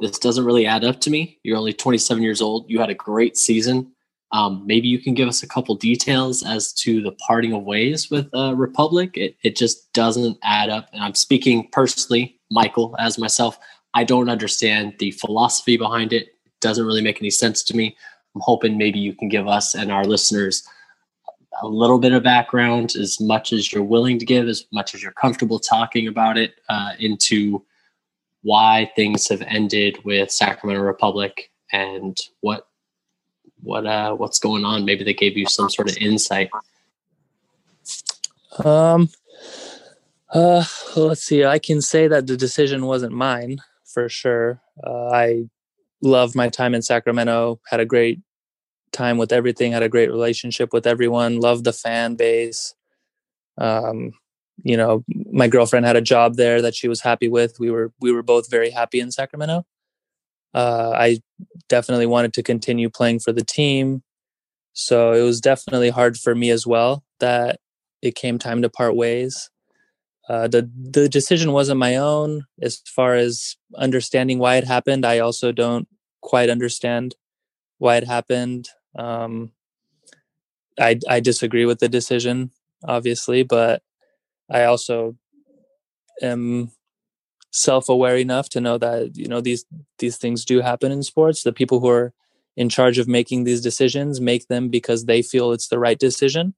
this 0.00 0.18
doesn't 0.18 0.44
really 0.44 0.66
add 0.66 0.84
up 0.84 1.00
to 1.02 1.10
me. 1.10 1.38
You're 1.42 1.58
only 1.58 1.72
27 1.72 2.22
years 2.22 2.40
old. 2.40 2.68
You 2.68 2.78
had 2.78 2.90
a 2.90 2.94
great 2.94 3.36
season. 3.36 3.92
Um, 4.32 4.62
maybe 4.64 4.86
you 4.86 4.98
can 4.98 5.14
give 5.14 5.28
us 5.28 5.42
a 5.42 5.48
couple 5.48 5.74
details 5.74 6.44
as 6.44 6.72
to 6.74 7.02
the 7.02 7.12
parting 7.12 7.52
of 7.52 7.64
ways 7.64 8.10
with 8.10 8.32
uh, 8.32 8.54
Republic. 8.54 9.16
It, 9.16 9.36
it 9.42 9.56
just 9.56 9.92
doesn't 9.92 10.38
add 10.42 10.70
up. 10.70 10.88
And 10.92 11.02
I'm 11.02 11.14
speaking 11.14 11.68
personally, 11.72 12.38
Michael, 12.50 12.94
as 12.98 13.18
myself. 13.18 13.58
I 13.92 14.04
don't 14.04 14.28
understand 14.28 14.94
the 14.98 15.10
philosophy 15.10 15.76
behind 15.76 16.12
it. 16.12 16.28
It 16.28 16.60
doesn't 16.60 16.86
really 16.86 17.02
make 17.02 17.20
any 17.20 17.30
sense 17.30 17.62
to 17.64 17.76
me. 17.76 17.96
I'm 18.34 18.40
hoping 18.42 18.78
maybe 18.78 18.98
you 18.98 19.14
can 19.14 19.28
give 19.28 19.48
us 19.48 19.74
and 19.74 19.90
our 19.90 20.04
listeners 20.04 20.66
a 21.62 21.66
little 21.66 21.98
bit 21.98 22.12
of 22.12 22.22
background, 22.22 22.94
as 22.96 23.20
much 23.20 23.52
as 23.52 23.72
you're 23.72 23.82
willing 23.82 24.18
to 24.18 24.24
give, 24.24 24.48
as 24.48 24.66
much 24.72 24.94
as 24.94 25.02
you're 25.02 25.12
comfortable 25.12 25.58
talking 25.58 26.06
about 26.06 26.38
it, 26.38 26.54
uh, 26.68 26.92
into 26.98 27.62
why 28.42 28.90
things 28.96 29.28
have 29.28 29.42
ended 29.42 29.98
with 30.04 30.30
Sacramento 30.30 30.82
Republic 30.82 31.50
and 31.72 32.16
what 32.40 32.66
what 33.62 33.86
uh 33.86 34.14
what's 34.14 34.38
going 34.38 34.64
on. 34.64 34.86
Maybe 34.86 35.04
they 35.04 35.12
gave 35.12 35.36
you 35.36 35.46
some 35.46 35.68
sort 35.68 35.90
of 35.90 35.96
insight. 35.98 36.50
Um. 38.64 39.10
Uh, 40.32 40.64
let's 40.94 41.24
see. 41.24 41.44
I 41.44 41.58
can 41.58 41.82
say 41.82 42.06
that 42.06 42.26
the 42.28 42.36
decision 42.36 42.86
wasn't 42.86 43.12
mine 43.12 43.60
for 43.84 44.08
sure. 44.08 44.60
Uh, 44.86 45.08
I 45.08 45.50
loved 46.02 46.34
my 46.34 46.48
time 46.48 46.74
in 46.74 46.82
Sacramento, 46.82 47.60
had 47.68 47.80
a 47.80 47.86
great 47.86 48.20
time 48.92 49.18
with 49.18 49.32
everything, 49.32 49.72
had 49.72 49.82
a 49.82 49.88
great 49.88 50.10
relationship 50.10 50.72
with 50.72 50.86
everyone, 50.86 51.40
loved 51.40 51.64
the 51.64 51.72
fan 51.72 52.14
base. 52.16 52.74
Um, 53.58 54.12
you 54.62 54.76
know, 54.76 55.04
my 55.32 55.48
girlfriend 55.48 55.86
had 55.86 55.96
a 55.96 56.02
job 56.02 56.36
there 56.36 56.60
that 56.62 56.74
she 56.74 56.88
was 56.88 57.00
happy 57.00 57.28
with. 57.28 57.58
We 57.58 57.70
were 57.70 57.92
we 58.00 58.12
were 58.12 58.22
both 58.22 58.50
very 58.50 58.70
happy 58.70 59.00
in 59.00 59.10
Sacramento. 59.10 59.64
Uh, 60.52 60.92
I 60.94 61.20
definitely 61.68 62.06
wanted 62.06 62.32
to 62.34 62.42
continue 62.42 62.90
playing 62.90 63.20
for 63.20 63.32
the 63.32 63.44
team, 63.44 64.02
so 64.72 65.12
it 65.12 65.22
was 65.22 65.40
definitely 65.40 65.90
hard 65.90 66.18
for 66.18 66.34
me 66.34 66.50
as 66.50 66.66
well 66.66 67.04
that 67.20 67.60
it 68.02 68.14
came 68.14 68.38
time 68.38 68.62
to 68.62 68.68
part 68.68 68.96
ways. 68.96 69.50
Uh, 70.30 70.46
the 70.46 70.70
the 70.76 71.08
decision 71.08 71.50
wasn't 71.50 71.76
my 71.76 71.96
own 71.96 72.44
as 72.62 72.80
far 72.86 73.16
as 73.16 73.56
understanding 73.76 74.38
why 74.38 74.54
it 74.58 74.64
happened. 74.64 75.04
I 75.04 75.18
also 75.18 75.50
don't 75.50 75.88
quite 76.20 76.48
understand 76.48 77.16
why 77.78 77.96
it 77.96 78.06
happened. 78.06 78.68
Um, 78.96 79.50
I 80.78 81.00
I 81.08 81.18
disagree 81.18 81.66
with 81.66 81.80
the 81.80 81.88
decision, 81.88 82.52
obviously, 82.84 83.42
but 83.42 83.82
I 84.48 84.62
also 84.66 85.16
am 86.22 86.70
self-aware 87.50 88.16
enough 88.16 88.48
to 88.50 88.60
know 88.60 88.78
that 88.78 89.16
you 89.16 89.26
know 89.26 89.40
these 89.40 89.64
these 89.98 90.16
things 90.16 90.44
do 90.44 90.60
happen 90.60 90.92
in 90.92 91.02
sports. 91.02 91.42
The 91.42 91.52
people 91.52 91.80
who 91.80 91.88
are 91.88 92.12
in 92.56 92.68
charge 92.68 92.98
of 92.98 93.08
making 93.08 93.42
these 93.42 93.62
decisions 93.62 94.20
make 94.20 94.46
them 94.46 94.68
because 94.68 95.06
they 95.06 95.22
feel 95.22 95.50
it's 95.50 95.68
the 95.68 95.80
right 95.80 95.98
decision. 95.98 96.54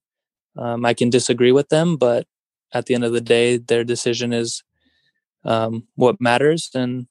Um, 0.55 0.85
I 0.85 0.93
can 0.93 1.09
disagree 1.09 1.51
with 1.51 1.69
them, 1.69 1.97
but 1.97 2.27
at 2.73 2.85
the 2.85 2.95
end 2.95 3.03
of 3.03 3.13
the 3.13 3.21
day, 3.21 3.57
their 3.57 3.83
decision 3.83 4.33
is 4.33 4.63
um, 5.45 5.87
what 5.95 6.19
matters, 6.19 6.69
and 6.73 7.07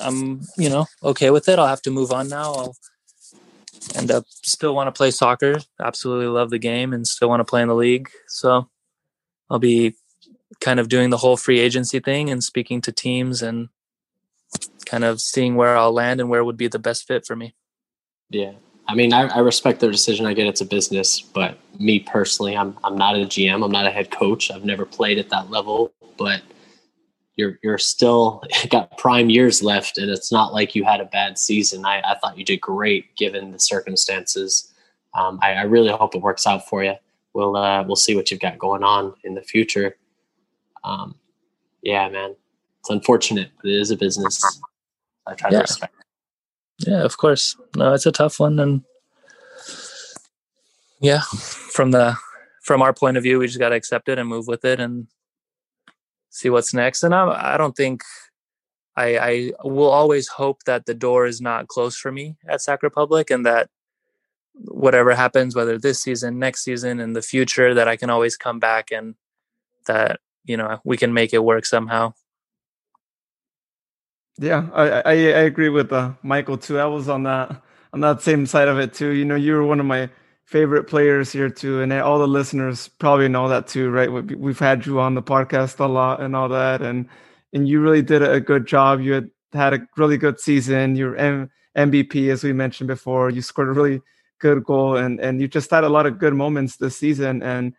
I'm 0.00 0.42
you 0.56 0.68
know 0.68 0.86
okay 1.02 1.30
with 1.30 1.48
it. 1.48 1.58
I'll 1.58 1.66
have 1.66 1.82
to 1.82 1.90
move 1.90 2.12
on 2.12 2.28
now. 2.28 2.52
I'll 2.52 2.76
end 3.94 4.10
up 4.10 4.24
still 4.28 4.74
want 4.74 4.88
to 4.88 4.96
play 4.96 5.10
soccer. 5.10 5.58
Absolutely 5.80 6.26
love 6.26 6.50
the 6.50 6.58
game, 6.58 6.92
and 6.92 7.06
still 7.06 7.28
want 7.28 7.40
to 7.40 7.44
play 7.44 7.62
in 7.62 7.68
the 7.68 7.74
league. 7.74 8.08
So 8.28 8.68
I'll 9.50 9.58
be 9.58 9.94
kind 10.60 10.80
of 10.80 10.88
doing 10.88 11.10
the 11.10 11.18
whole 11.18 11.36
free 11.36 11.60
agency 11.60 12.00
thing 12.00 12.30
and 12.30 12.42
speaking 12.42 12.80
to 12.82 12.92
teams 12.92 13.42
and 13.42 13.68
kind 14.86 15.04
of 15.04 15.20
seeing 15.20 15.56
where 15.56 15.76
I'll 15.76 15.92
land 15.92 16.20
and 16.20 16.28
where 16.28 16.44
would 16.44 16.56
be 16.56 16.68
the 16.68 16.78
best 16.78 17.06
fit 17.06 17.26
for 17.26 17.34
me. 17.34 17.54
Yeah. 18.30 18.52
I 18.92 18.94
mean, 18.94 19.14
I, 19.14 19.22
I, 19.22 19.38
respect 19.38 19.80
their 19.80 19.90
decision. 19.90 20.26
I 20.26 20.34
get 20.34 20.46
it's 20.46 20.60
a 20.60 20.66
business, 20.66 21.18
but 21.18 21.56
me 21.78 21.98
personally, 21.98 22.54
I'm 22.54 22.76
I'm 22.84 22.94
not 22.94 23.16
a 23.16 23.20
GM. 23.20 23.64
I'm 23.64 23.70
not 23.70 23.86
a 23.86 23.90
head 23.90 24.10
coach. 24.10 24.50
I've 24.50 24.66
never 24.66 24.84
played 24.84 25.16
at 25.16 25.30
that 25.30 25.48
level, 25.48 25.94
but 26.18 26.42
you're 27.36 27.58
you're 27.62 27.78
still 27.78 28.44
got 28.68 28.98
prime 28.98 29.30
years 29.30 29.62
left, 29.62 29.96
and 29.96 30.10
it's 30.10 30.30
not 30.30 30.52
like 30.52 30.74
you 30.74 30.84
had 30.84 31.00
a 31.00 31.06
bad 31.06 31.38
season. 31.38 31.86
I, 31.86 32.02
I 32.02 32.16
thought 32.18 32.36
you 32.36 32.44
did 32.44 32.60
great 32.60 33.16
given 33.16 33.50
the 33.50 33.58
circumstances. 33.58 34.70
Um, 35.14 35.38
I, 35.42 35.54
I, 35.54 35.62
really 35.62 35.90
hope 35.90 36.14
it 36.14 36.20
works 36.20 36.46
out 36.46 36.68
for 36.68 36.84
you. 36.84 36.94
We'll 37.32 37.56
uh, 37.56 37.84
we'll 37.84 37.96
see 37.96 38.14
what 38.14 38.30
you've 38.30 38.40
got 38.40 38.58
going 38.58 38.84
on 38.84 39.14
in 39.24 39.32
the 39.32 39.42
future. 39.42 39.96
Um, 40.84 41.14
yeah, 41.80 42.10
man, 42.10 42.36
it's 42.80 42.90
unfortunate, 42.90 43.52
but 43.56 43.70
it 43.70 43.80
is 43.80 43.90
a 43.90 43.96
business. 43.96 44.60
I 45.26 45.32
try 45.32 45.48
yeah. 45.48 45.60
to 45.60 45.62
respect. 45.62 45.94
Yeah, 46.86 47.04
of 47.04 47.16
course. 47.16 47.56
No, 47.76 47.92
it's 47.92 48.06
a 48.06 48.12
tough 48.12 48.40
one, 48.40 48.58
and 48.58 48.82
yeah, 51.00 51.20
from 51.30 51.90
the 51.90 52.16
from 52.62 52.82
our 52.82 52.92
point 52.92 53.16
of 53.16 53.22
view, 53.22 53.38
we 53.38 53.46
just 53.46 53.58
got 53.58 53.70
to 53.70 53.76
accept 53.76 54.08
it 54.08 54.18
and 54.18 54.28
move 54.28 54.46
with 54.46 54.64
it 54.64 54.80
and 54.80 55.08
see 56.30 56.48
what's 56.48 56.72
next. 56.72 57.02
And 57.02 57.14
I, 57.14 57.54
I 57.54 57.56
don't 57.56 57.76
think 57.76 58.02
I, 58.96 59.18
I 59.18 59.52
will 59.64 59.90
always 59.90 60.28
hope 60.28 60.64
that 60.64 60.86
the 60.86 60.94
door 60.94 61.26
is 61.26 61.40
not 61.40 61.68
closed 61.68 61.98
for 61.98 62.12
me 62.12 62.36
at 62.48 62.62
Sac 62.62 62.82
Republic, 62.82 63.30
and 63.30 63.44
that 63.46 63.68
whatever 64.54 65.14
happens, 65.14 65.56
whether 65.56 65.78
this 65.78 66.00
season, 66.00 66.38
next 66.38 66.62
season, 66.62 67.00
in 67.00 67.14
the 67.14 67.22
future, 67.22 67.74
that 67.74 67.88
I 67.88 67.96
can 67.96 68.10
always 68.10 68.36
come 68.36 68.58
back 68.58 68.90
and 68.92 69.14
that 69.86 70.20
you 70.44 70.56
know 70.56 70.80
we 70.84 70.96
can 70.96 71.12
make 71.12 71.32
it 71.32 71.44
work 71.44 71.66
somehow. 71.66 72.14
Yeah, 74.38 74.68
I, 74.72 74.88
I, 74.88 75.12
I 75.12 75.14
agree 75.44 75.68
with 75.68 75.92
uh, 75.92 76.12
Michael 76.22 76.56
too. 76.58 76.78
I 76.78 76.86
was 76.86 77.08
on 77.08 77.24
that 77.24 77.62
on 77.92 78.00
that 78.00 78.22
same 78.22 78.46
side 78.46 78.68
of 78.68 78.78
it 78.78 78.94
too. 78.94 79.10
You 79.10 79.24
know, 79.24 79.34
you 79.34 79.52
were 79.52 79.64
one 79.64 79.78
of 79.80 79.86
my 79.86 80.08
favorite 80.44 80.84
players 80.84 81.30
here 81.30 81.50
too, 81.50 81.80
and 81.80 81.92
all 81.92 82.18
the 82.18 82.26
listeners 82.26 82.88
probably 82.88 83.28
know 83.28 83.48
that 83.48 83.66
too, 83.66 83.90
right? 83.90 84.10
We've 84.10 84.58
had 84.58 84.86
you 84.86 85.00
on 85.00 85.14
the 85.14 85.22
podcast 85.22 85.78
a 85.80 85.86
lot 85.86 86.20
and 86.20 86.34
all 86.34 86.48
that, 86.48 86.80
and 86.82 87.08
and 87.52 87.68
you 87.68 87.80
really 87.80 88.02
did 88.02 88.22
a 88.22 88.40
good 88.40 88.66
job. 88.66 89.00
You 89.00 89.12
had 89.12 89.30
had 89.52 89.74
a 89.74 89.86
really 89.96 90.16
good 90.16 90.40
season. 90.40 90.96
You're 90.96 91.16
M- 91.16 91.50
MVP 91.76 92.30
as 92.30 92.42
we 92.42 92.52
mentioned 92.54 92.88
before. 92.88 93.28
You 93.30 93.42
scored 93.42 93.68
a 93.68 93.72
really 93.72 94.00
good 94.40 94.64
goal, 94.64 94.96
and 94.96 95.20
and 95.20 95.40
you 95.40 95.46
just 95.48 95.70
had 95.70 95.84
a 95.84 95.88
lot 95.90 96.06
of 96.06 96.18
good 96.18 96.34
moments 96.34 96.76
this 96.78 96.96
season, 96.96 97.42
and 97.42 97.74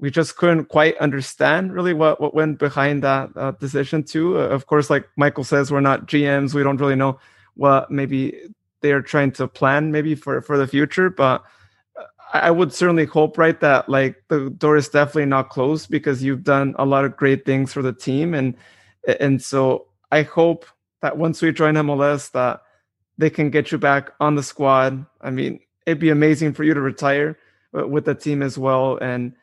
we 0.00 0.10
just 0.10 0.36
couldn't 0.36 0.66
quite 0.66 0.96
understand 0.96 1.74
really 1.74 1.92
what, 1.92 2.20
what 2.20 2.34
went 2.34 2.58
behind 2.58 3.02
that 3.04 3.30
uh, 3.36 3.52
decision 3.52 4.02
too. 4.02 4.38
Uh, 4.38 4.48
of 4.48 4.66
course, 4.66 4.88
like 4.88 5.06
Michael 5.16 5.44
says, 5.44 5.70
we're 5.70 5.80
not 5.80 6.06
GMs. 6.06 6.54
We 6.54 6.62
don't 6.62 6.80
really 6.80 6.96
know 6.96 7.20
what 7.54 7.90
maybe 7.90 8.34
they're 8.80 9.02
trying 9.02 9.32
to 9.32 9.46
plan 9.46 9.92
maybe 9.92 10.14
for, 10.14 10.40
for 10.40 10.56
the 10.56 10.66
future, 10.66 11.10
but 11.10 11.44
uh, 11.98 12.04
I 12.32 12.50
would 12.50 12.72
certainly 12.72 13.04
hope, 13.04 13.36
right, 13.36 13.60
that 13.60 13.90
like 13.90 14.16
the 14.28 14.48
door 14.50 14.76
is 14.76 14.88
definitely 14.88 15.26
not 15.26 15.50
closed 15.50 15.90
because 15.90 16.22
you've 16.22 16.44
done 16.44 16.74
a 16.78 16.86
lot 16.86 17.04
of 17.04 17.16
great 17.16 17.44
things 17.44 17.72
for 17.72 17.82
the 17.82 17.92
team, 17.92 18.32
and 18.32 18.56
and 19.20 19.42
so 19.42 19.86
I 20.10 20.22
hope 20.22 20.64
that 21.02 21.18
once 21.18 21.42
we 21.42 21.52
join 21.52 21.74
MLS, 21.74 22.30
that 22.32 22.62
they 23.18 23.28
can 23.28 23.50
get 23.50 23.70
you 23.70 23.78
back 23.78 24.12
on 24.20 24.34
the 24.34 24.42
squad. 24.42 25.04
I 25.20 25.30
mean, 25.30 25.60
it'd 25.84 25.98
be 25.98 26.10
amazing 26.10 26.54
for 26.54 26.64
you 26.64 26.72
to 26.72 26.80
retire 26.80 27.36
uh, 27.76 27.86
with 27.86 28.06
the 28.06 28.14
team 28.14 28.42
as 28.42 28.56
well, 28.56 28.96
and 28.98 29.34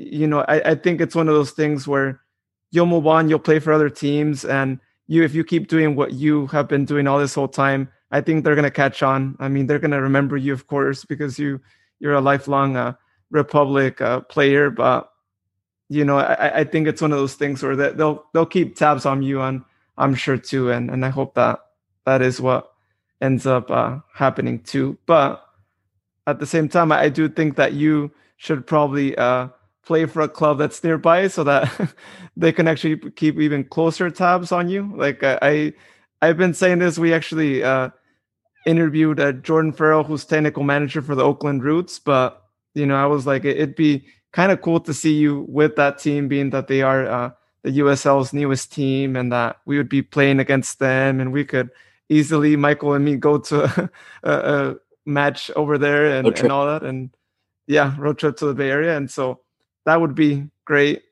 you 0.00 0.26
know, 0.26 0.40
I, 0.48 0.70
I 0.70 0.74
think 0.74 1.00
it's 1.00 1.14
one 1.14 1.28
of 1.28 1.34
those 1.34 1.50
things 1.52 1.86
where 1.86 2.20
you'll 2.70 2.86
move 2.86 3.06
on, 3.06 3.28
you'll 3.28 3.38
play 3.38 3.58
for 3.58 3.72
other 3.72 3.90
teams, 3.90 4.44
and 4.44 4.78
you 5.06 5.22
if 5.22 5.34
you 5.34 5.44
keep 5.44 5.68
doing 5.68 5.96
what 5.96 6.12
you 6.12 6.46
have 6.48 6.68
been 6.68 6.84
doing 6.84 7.06
all 7.06 7.18
this 7.18 7.34
whole 7.34 7.48
time, 7.48 7.88
I 8.10 8.20
think 8.20 8.44
they're 8.44 8.54
gonna 8.54 8.70
catch 8.70 9.02
on. 9.02 9.36
I 9.40 9.48
mean, 9.48 9.66
they're 9.66 9.78
gonna 9.78 10.00
remember 10.00 10.36
you, 10.36 10.52
of 10.52 10.66
course, 10.66 11.04
because 11.04 11.38
you 11.38 11.60
you're 11.98 12.14
a 12.14 12.20
lifelong 12.20 12.76
uh, 12.76 12.94
Republic 13.30 14.00
uh, 14.00 14.20
player. 14.20 14.70
But 14.70 15.10
you 15.88 16.04
know, 16.04 16.18
I, 16.18 16.60
I 16.60 16.64
think 16.64 16.86
it's 16.86 17.02
one 17.02 17.12
of 17.12 17.18
those 17.18 17.34
things 17.34 17.62
where 17.62 17.76
they, 17.76 17.90
they'll 17.92 18.24
they'll 18.32 18.46
keep 18.46 18.76
tabs 18.76 19.06
on 19.06 19.22
you, 19.22 19.40
and 19.40 19.62
I'm 19.98 20.14
sure 20.14 20.38
too, 20.38 20.70
and 20.70 20.90
and 20.90 21.04
I 21.04 21.10
hope 21.10 21.34
that 21.34 21.60
that 22.06 22.22
is 22.22 22.40
what 22.40 22.70
ends 23.20 23.46
up 23.46 23.70
uh, 23.70 23.98
happening 24.14 24.60
too. 24.60 24.98
But 25.06 25.44
at 26.26 26.38
the 26.38 26.46
same 26.46 26.68
time, 26.68 26.92
I 26.92 27.08
do 27.08 27.28
think 27.28 27.56
that 27.56 27.72
you 27.72 28.12
should 28.36 28.66
probably 28.66 29.16
uh, 29.16 29.48
play 29.84 30.06
for 30.06 30.20
a 30.22 30.28
club 30.28 30.58
that's 30.58 30.82
nearby 30.84 31.28
so 31.28 31.44
that 31.44 31.94
they 32.36 32.52
can 32.52 32.68
actually 32.68 32.96
keep 33.12 33.38
even 33.38 33.64
closer 33.64 34.10
tabs 34.10 34.52
on 34.52 34.68
you. 34.68 34.92
Like 34.94 35.22
I, 35.22 35.72
I 36.22 36.26
have 36.26 36.36
been 36.36 36.54
saying 36.54 36.78
this. 36.80 36.98
We 36.98 37.14
actually 37.14 37.62
uh, 37.62 37.90
interviewed 38.66 39.20
uh, 39.20 39.32
Jordan 39.32 39.72
Farrell, 39.72 40.04
who's 40.04 40.24
technical 40.24 40.62
manager 40.62 41.02
for 41.02 41.14
the 41.14 41.24
Oakland 41.24 41.62
Roots. 41.64 41.98
But 41.98 42.42
you 42.74 42.86
know, 42.86 42.96
I 42.96 43.06
was 43.06 43.26
like, 43.26 43.44
it'd 43.44 43.74
be 43.74 44.06
kind 44.32 44.52
of 44.52 44.62
cool 44.62 44.80
to 44.80 44.94
see 44.94 45.14
you 45.14 45.46
with 45.48 45.76
that 45.76 45.98
team, 45.98 46.28
being 46.28 46.50
that 46.50 46.68
they 46.68 46.82
are 46.82 47.06
uh, 47.06 47.30
the 47.62 47.78
USL's 47.78 48.32
newest 48.32 48.72
team, 48.72 49.16
and 49.16 49.32
that 49.32 49.56
we 49.66 49.76
would 49.76 49.88
be 49.88 50.02
playing 50.02 50.38
against 50.38 50.78
them, 50.78 51.20
and 51.20 51.32
we 51.32 51.44
could 51.44 51.70
easily, 52.08 52.56
Michael 52.56 52.94
and 52.94 53.04
me, 53.04 53.16
go 53.16 53.38
to 53.38 53.90
a, 54.22 54.32
a 54.32 54.76
match 55.06 55.50
over 55.56 55.78
there 55.78 56.06
and, 56.06 56.26
and 56.38 56.52
all 56.52 56.66
that, 56.66 56.82
and 56.82 57.10
yeah, 57.66 57.94
road 57.98 58.18
trip 58.18 58.36
to 58.36 58.46
the 58.46 58.54
Bay 58.54 58.70
Area, 58.70 58.96
and 58.96 59.10
so 59.10 59.40
that 59.86 60.00
would 60.00 60.14
be 60.14 60.48
great. 60.64 61.02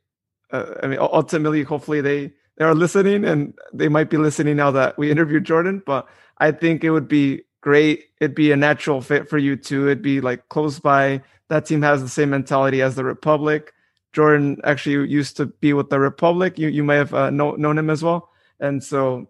Uh, 0.51 0.75
I 0.83 0.87
mean, 0.87 0.99
ultimately, 0.99 1.62
hopefully 1.62 2.01
they 2.01 2.33
they 2.57 2.64
are 2.64 2.75
listening, 2.75 3.25
and 3.25 3.55
they 3.73 3.89
might 3.89 4.11
be 4.11 4.16
listening 4.16 4.57
now 4.57 4.71
that 4.73 4.99
we 4.99 5.11
interviewed 5.11 5.45
Jordan. 5.45 5.83
But 5.85 6.09
I 6.39 6.51
think 6.53 6.85
it 6.85 6.91
would 6.91 7.09
be 7.09 7.43
great. 7.61 8.07
It'd 8.21 8.35
be 8.35 8.53
a 8.53 8.57
natural 8.57 9.01
fit 9.01 9.29
for 9.29 9.39
you 9.39 9.57
too. 9.57 9.87
It'd 9.87 10.03
be 10.03 10.21
like 10.21 10.49
close 10.49 10.79
by. 10.79 11.23
That 11.49 11.66
team 11.66 11.83
has 11.83 12.03
the 12.03 12.09
same 12.09 12.31
mentality 12.31 12.83
as 12.83 12.95
the 12.95 13.05
Republic. 13.05 13.73
Jordan 14.12 14.59
actually 14.64 15.09
used 15.09 15.37
to 15.37 15.47
be 15.47 15.73
with 15.73 15.91
the 15.91 16.01
Republic. 16.01 16.59
You 16.59 16.69
you 16.69 16.85
may 16.85 16.97
have 16.97 17.14
uh, 17.14 17.31
know, 17.31 17.53
known 17.53 17.79
him 17.79 17.91
as 17.91 18.03
well, 18.03 18.31
and 18.61 18.83
so 18.83 19.29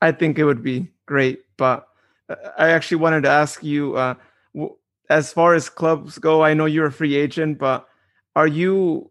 I 0.00 0.12
think 0.12 0.38
it 0.38 0.44
would 0.44 0.62
be 0.62 0.90
great. 1.06 1.40
But 1.56 1.86
uh, 2.28 2.36
I 2.58 2.70
actually 2.70 2.98
wanted 2.98 3.22
to 3.24 3.30
ask 3.30 3.62
you, 3.62 3.96
uh, 3.96 4.14
as 5.08 5.32
far 5.32 5.54
as 5.54 5.68
clubs 5.68 6.18
go, 6.18 6.42
I 6.42 6.54
know 6.54 6.66
you're 6.66 6.86
a 6.86 6.92
free 6.92 7.14
agent, 7.14 7.58
but 7.58 7.86
are 8.36 8.46
you 8.46 9.10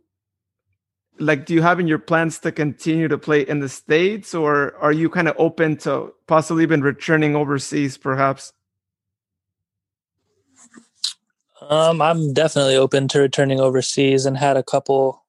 like 1.19 1.45
do 1.45 1.53
you 1.53 1.61
have 1.61 1.79
in 1.79 1.87
your 1.87 1.99
plans 1.99 2.39
to 2.39 2.51
continue 2.51 3.07
to 3.07 3.17
play 3.17 3.41
in 3.41 3.59
the 3.59 3.69
states 3.69 4.33
or 4.33 4.75
are 4.77 4.91
you 4.91 5.09
kind 5.09 5.27
of 5.27 5.35
open 5.37 5.77
to 5.77 6.11
possibly 6.27 6.63
even 6.63 6.81
returning 6.81 7.35
overseas 7.35 7.97
perhaps? 7.97 8.53
Um, 11.61 12.01
i'm 12.01 12.33
definitely 12.33 12.75
open 12.75 13.07
to 13.09 13.19
returning 13.19 13.59
overseas 13.59 14.25
and 14.25 14.37
had 14.37 14.57
a 14.57 14.63
couple 14.63 15.23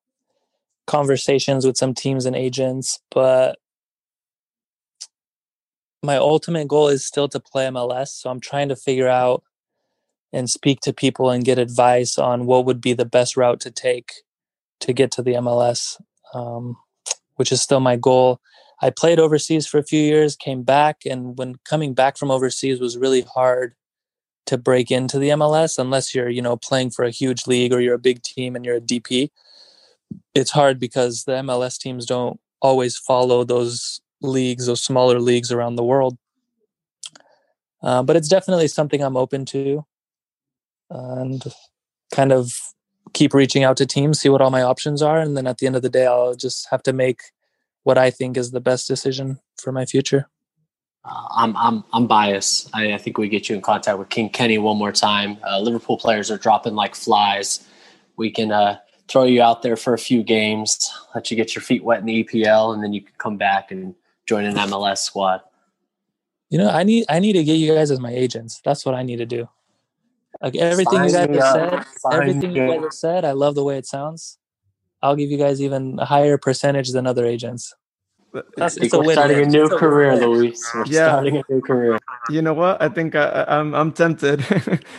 conversations 0.87 1.65
with 1.65 1.77
some 1.77 1.95
teams 1.95 2.27
and 2.27 2.35
agents 2.35 2.99
but 3.11 3.59
my 6.03 6.17
ultimate 6.17 6.69
goal 6.69 6.89
is 6.89 7.05
still 7.05 7.29
to 7.29 7.39
play 7.39 7.67
mls 7.67 8.09
so 8.09 8.31
i'm 8.31 8.41
trying 8.41 8.69
to 8.69 8.77
figure 8.77 9.09
out 9.09 9.45
and 10.35 10.51
speak 10.51 10.81
to 10.81 10.93
people 10.93 11.31
and 11.31 11.45
get 11.45 11.59
advice 11.59 12.19
on 12.19 12.45
what 12.45 12.67
would 12.67 12.81
be 12.81 12.93
the 12.93 13.05
best 13.05 13.37
route 13.37 13.61
to 13.61 13.71
take 13.71 14.13
to 14.81 14.93
get 14.93 15.13
to 15.13 15.23
the 15.23 15.35
MLS, 15.35 16.01
um, 16.35 16.77
which 17.37 17.53
is 17.53 17.63
still 17.63 17.81
my 17.81 17.97
goal. 17.97 18.41
I 18.83 18.91
played 18.91 19.21
overseas 19.21 19.67
for 19.67 19.79
a 19.79 19.85
few 19.85 20.01
years, 20.01 20.35
came 20.35 20.65
back, 20.65 21.03
and 21.07 21.39
when 21.39 21.55
coming 21.65 21.95
back 21.95 22.19
from 22.19 22.33
overseas 22.33 22.81
was 22.81 22.99
really 22.99 23.23
hard 23.23 23.75
to 24.47 24.59
break 24.59 24.91
into 24.91 25.19
the 25.19 25.31
MLS 25.31 25.79
unless 25.79 26.15
you're, 26.15 26.29
you 26.29 26.43
know, 26.43 26.57
playing 26.57 26.91
for 26.91 27.05
a 27.05 27.11
huge 27.11 27.47
league 27.47 27.73
or 27.73 27.81
you're 27.81 27.95
a 27.95 27.99
big 27.99 28.23
team 28.23 28.57
and 28.57 28.65
you're 28.65 28.77
a 28.77 28.81
DP. 28.81 29.31
It's 30.35 30.51
hard 30.51 30.79
because 30.79 31.25
the 31.25 31.33
MLS 31.45 31.79
teams 31.79 32.05
don't 32.05 32.39
always 32.61 32.99
follow 32.99 33.45
those 33.45 34.01
leagues, 34.21 34.67
those 34.67 34.83
smaller 34.83 35.21
leagues 35.21 35.53
around 35.53 35.77
the 35.77 35.85
world. 35.85 36.19
Uh, 37.83 38.03
but 38.03 38.17
it's 38.17 38.29
definitely 38.29 38.69
something 38.69 39.01
I'm 39.01 39.17
open 39.17 39.45
to 39.47 39.87
and 40.91 41.43
kind 42.13 42.33
of 42.33 42.53
keep 43.13 43.35
reaching 43.35 43.65
out 43.65 43.77
to 43.79 43.87
teams, 43.87 44.21
see 44.21 44.29
what 44.29 44.41
all 44.41 44.51
my 44.51 44.63
options 44.63 45.03
are, 45.03 45.19
and 45.19 45.37
then 45.37 45.47
at 45.47 45.59
the 45.59 45.67
end 45.67 45.77
of 45.77 45.83
the 45.83 45.91
day, 45.91 46.07
I'll 46.07 46.35
just 46.35 46.69
have 46.71 46.83
to 46.85 46.93
make 46.93 47.21
what 47.83 47.99
I 47.99 48.11
think 48.11 48.37
is 48.37 48.51
the 48.51 48.61
best 48.61 48.89
decision 48.89 49.41
for 49.61 49.73
my 49.73 49.85
future. 49.87 50.29
Uh, 51.05 51.27
I'm 51.37 51.57
I'm 51.57 51.85
I'm 51.93 52.07
biased. 52.07 52.71
I, 52.75 52.95
I, 52.95 52.99
think 52.99 53.19
we 53.19 53.29
get 53.29 53.49
you 53.49 53.55
in 53.55 53.61
contact 53.61 53.99
with 53.99 54.09
King 54.09 54.31
Kenny 54.31 54.57
one 54.57 54.79
more 54.79 54.93
time. 54.93 55.37
Uh, 55.47 55.61
Liverpool 55.61 55.99
players 55.99 56.31
are 56.31 56.39
dropping 56.39 56.75
like 56.75 56.95
flies. 56.95 57.67
We 58.17 58.31
can 58.31 58.51
uh, 58.51 58.79
throw 59.09 59.25
you 59.25 59.43
out 59.43 59.63
there 59.63 59.77
for 59.77 59.93
a 59.93 59.99
few 59.99 60.23
games, 60.23 60.91
let 61.15 61.31
you 61.31 61.37
get 61.37 61.55
your 61.55 61.63
feet 61.63 61.85
wet 61.85 62.01
in 62.01 62.07
the 62.07 62.25
EPL, 62.25 62.73
and 62.73 62.83
then 62.83 62.95
you 62.95 63.03
can 63.03 63.15
come 63.19 63.37
back 63.37 63.71
and 63.71 63.95
join 64.27 64.45
an 64.45 64.55
MLS 64.55 64.99
squad. 64.99 65.43
You 66.49 66.59
know, 66.59 66.71
I 66.71 66.85
need 66.85 67.05
I 67.11 67.19
need 67.19 67.35
to 67.35 67.45
get 67.45 67.55
you 67.55 67.75
guys 67.75 67.91
as 67.91 68.01
my 68.01 68.13
agents. 68.13 68.61
That's 68.65 68.87
what 68.87 68.95
I 68.95 69.03
need 69.03 69.17
to 69.17 69.27
do. 69.27 69.49
Like 70.43 70.57
everything 70.57 71.05
you 71.05 71.11
guys 71.11 71.15
have 71.15 71.35
said, 71.53 71.85
everything 72.13 72.57
you 72.57 72.67
guys 72.67 72.83
have 72.83 72.93
said, 72.93 73.25
I 73.25 73.33
love 73.33 73.55
the 73.55 73.65
way 73.65 73.79
it 73.79 73.87
sounds. 73.87 74.39
I'll 75.03 75.17
give 75.17 75.31
you 75.31 75.39
guys 75.39 75.61
even 75.61 75.99
a 75.99 76.05
higher 76.05 76.39
percentage 76.39 76.91
than 76.93 77.07
other 77.07 77.27
agents. 77.27 77.75
That's, 78.57 78.77
it's 78.79 78.93
a 78.93 78.99
we're 78.99 79.13
starting 79.13 79.43
a 79.43 79.47
new 79.47 79.69
career, 79.69 80.17
Luis. 80.17 80.69
We're 80.75 80.87
yeah. 80.87 81.09
starting 81.09 81.37
a 81.37 81.43
new 81.49 81.61
career. 81.61 81.99
You 82.29 82.43
know 82.43 82.55
what? 82.55 82.83
I 82.83 82.89
think 82.89 83.15
I, 83.15 83.45
am 83.47 83.75
I'm, 83.75 83.75
I'm 83.75 83.93
tempted. 83.93 84.45